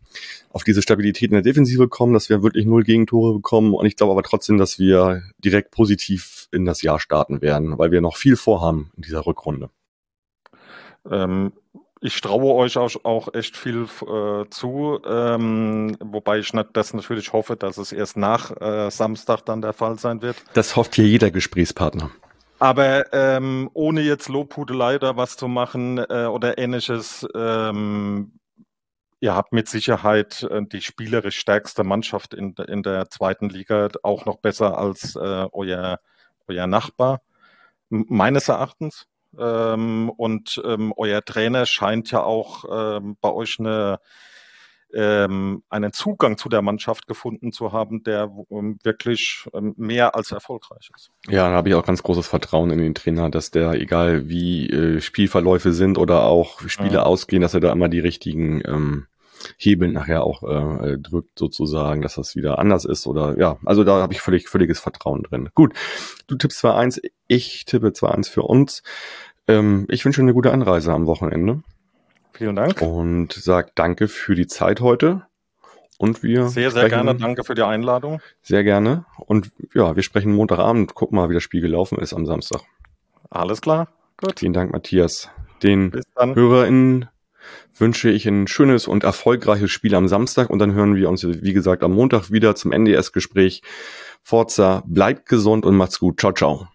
auf 0.49 0.63
diese 0.63 0.81
Stabilität 0.81 1.31
in 1.31 1.33
der 1.33 1.41
Defensive 1.41 1.89
kommen, 1.89 2.13
dass 2.13 2.29
wir 2.29 2.41
wirklich 2.41 2.65
null 2.65 2.83
Gegentore 2.83 3.33
bekommen. 3.33 3.73
Und 3.73 3.85
ich 3.85 3.97
glaube 3.97 4.13
aber 4.13 4.23
trotzdem, 4.23 4.57
dass 4.57 4.79
wir 4.79 5.23
direkt 5.37 5.71
positiv 5.71 6.47
in 6.53 6.63
das 6.63 6.81
Jahr 6.81 7.01
starten 7.01 7.41
werden, 7.41 7.77
weil 7.77 7.91
wir 7.91 7.99
noch 7.99 8.15
viel 8.15 8.37
vorhaben 8.37 8.91
in 8.95 9.01
dieser 9.01 9.25
Rückrunde. 9.25 9.69
Ähm, 11.11 11.51
ich 12.01 12.21
traue 12.21 12.53
euch 12.53 12.77
auch, 12.77 12.91
auch 13.03 13.33
echt 13.33 13.57
viel 13.57 13.87
äh, 14.01 14.45
zu, 14.49 14.99
ähm, 15.07 15.97
wobei 15.99 16.39
ich 16.39 16.51
das 16.73 16.93
natürlich 16.93 17.33
hoffe, 17.33 17.55
dass 17.55 17.77
es 17.77 17.91
erst 17.91 18.15
nach 18.15 18.51
äh, 18.61 18.89
Samstag 18.91 19.41
dann 19.45 19.61
der 19.61 19.73
Fall 19.73 19.97
sein 19.97 20.21
wird. 20.21 20.37
Das 20.53 20.75
hofft 20.75 20.95
hier 20.95 21.05
jeder 21.05 21.31
Gesprächspartner. 21.31 22.11
Aber 22.59 23.11
ähm, 23.13 23.69
ohne 23.73 24.01
jetzt 24.01 24.29
Lobhudelei 24.29 24.95
oder 24.95 25.17
was 25.17 25.35
zu 25.35 25.47
machen 25.47 25.97
äh, 25.97 26.25
oder 26.25 26.57
ähnliches, 26.57 27.27
ähm, 27.35 28.33
ihr 29.25 29.35
habt 29.35 29.53
mit 29.53 29.67
Sicherheit 29.67 30.43
äh, 30.43 30.61
die 30.61 30.81
spielerisch 30.81 31.39
stärkste 31.39 31.83
Mannschaft 31.83 32.35
in, 32.35 32.53
in 32.67 32.83
der 32.83 33.09
zweiten 33.09 33.49
Liga, 33.49 33.89
auch 34.03 34.25
noch 34.25 34.37
besser 34.37 34.77
als 34.77 35.15
äh, 35.15 35.47
euer, 35.51 35.99
euer 36.47 36.67
Nachbar, 36.67 37.21
meines 37.89 38.47
Erachtens. 38.49 39.07
Ähm, 39.37 40.11
und 40.15 40.61
ähm, 40.63 40.93
euer 40.95 41.25
Trainer 41.25 41.65
scheint 41.65 42.11
ja 42.11 42.21
auch 42.23 42.65
ähm, 42.71 43.17
bei 43.19 43.33
euch 43.33 43.57
eine, 43.59 43.99
ähm, 44.93 45.63
einen 45.69 45.91
Zugang 45.91 46.37
zu 46.37 46.47
der 46.47 46.61
Mannschaft 46.61 47.07
gefunden 47.07 47.51
zu 47.51 47.73
haben, 47.73 48.03
der 48.03 48.31
ähm, 48.51 48.77
wirklich 48.83 49.49
ähm, 49.53 49.73
mehr 49.75 50.13
als 50.13 50.31
erfolgreich 50.31 50.91
ist. 50.95 51.09
Ja, 51.27 51.49
da 51.49 51.55
habe 51.55 51.69
ich 51.69 51.75
auch 51.75 51.85
ganz 51.85 52.03
großes 52.03 52.27
Vertrauen 52.27 52.69
in 52.69 52.77
den 52.77 52.93
Trainer, 52.93 53.31
dass 53.31 53.49
der, 53.49 53.71
egal 53.71 54.29
wie 54.29 54.69
äh, 54.69 55.01
Spielverläufe 55.01 55.73
sind 55.73 55.97
oder 55.97 56.25
auch 56.25 56.61
Spiele 56.69 56.93
ja. 56.93 57.03
ausgehen, 57.03 57.41
dass 57.41 57.55
er 57.55 57.59
da 57.59 57.71
immer 57.71 57.89
die 57.89 57.99
richtigen 57.99 58.61
ähm, 59.47 59.53
Hebel 59.57 59.91
nachher 59.91 60.23
auch 60.23 60.43
äh, 60.43 60.93
äh, 60.93 60.97
drückt 60.97 61.37
sozusagen, 61.37 62.01
dass 62.01 62.15
das 62.15 62.35
wieder 62.35 62.59
anders 62.59 62.85
ist 62.85 63.07
oder 63.07 63.37
ja, 63.39 63.57
also 63.65 63.83
da 63.83 64.01
habe 64.01 64.13
ich 64.13 64.21
völlig 64.21 64.47
völliges 64.47 64.79
Vertrauen 64.79 65.23
drin. 65.23 65.49
Gut, 65.53 65.73
du 66.27 66.35
tippst 66.35 66.63
2-1, 66.63 67.01
ich 67.27 67.65
tippe 67.65 67.87
2-1 67.87 68.29
für 68.29 68.43
uns. 68.43 68.83
Ähm, 69.47 69.85
ich 69.89 70.05
wünsche 70.05 70.21
eine 70.21 70.33
gute 70.33 70.51
Anreise 70.51 70.93
am 70.93 71.05
Wochenende. 71.05 71.61
Vielen 72.33 72.55
Dank. 72.55 72.81
Und 72.81 73.33
sag 73.33 73.75
danke 73.75 74.07
für 74.07 74.35
die 74.35 74.47
Zeit 74.47 74.81
heute. 74.81 75.25
Und 75.97 76.23
wir 76.23 76.49
sehr, 76.49 76.71
sehr 76.71 76.89
gerne. 76.89 77.15
Danke 77.15 77.45
für 77.45 77.55
die 77.55 77.63
Einladung. 77.63 78.19
Sehr 78.41 78.63
gerne. 78.65 79.05
Und 79.17 79.51
ja, 79.73 79.95
wir 79.95 80.03
sprechen 80.03 80.33
Montagabend. 80.33 80.93
Guck 80.93 81.13
mal, 81.13 81.29
wie 81.29 81.33
das 81.33 81.43
Spiel 81.43 81.61
gelaufen 81.61 81.97
ist 81.99 82.13
am 82.13 82.25
Samstag. 82.25 82.61
Alles 83.29 83.61
klar. 83.61 83.87
Gut. 84.17 84.39
Vielen 84.39 84.51
Dank, 84.51 84.73
Matthias. 84.73 85.29
Den 85.63 85.93
HörerInnen 86.17 87.07
wünsche 87.77 88.09
ich 88.09 88.25
ein 88.25 88.47
schönes 88.47 88.87
und 88.87 89.03
erfolgreiches 89.03 89.71
Spiel 89.71 89.95
am 89.95 90.07
Samstag 90.07 90.49
und 90.49 90.59
dann 90.59 90.73
hören 90.73 90.95
wir 90.95 91.09
uns, 91.09 91.25
wie 91.25 91.53
gesagt, 91.53 91.83
am 91.83 91.93
Montag 91.93 92.31
wieder 92.31 92.55
zum 92.55 92.71
NDS-Gespräch. 92.71 93.61
Forza, 94.23 94.83
bleibt 94.87 95.27
gesund 95.27 95.65
und 95.65 95.75
macht's 95.75 95.99
gut. 95.99 96.19
Ciao, 96.19 96.33
ciao. 96.33 96.67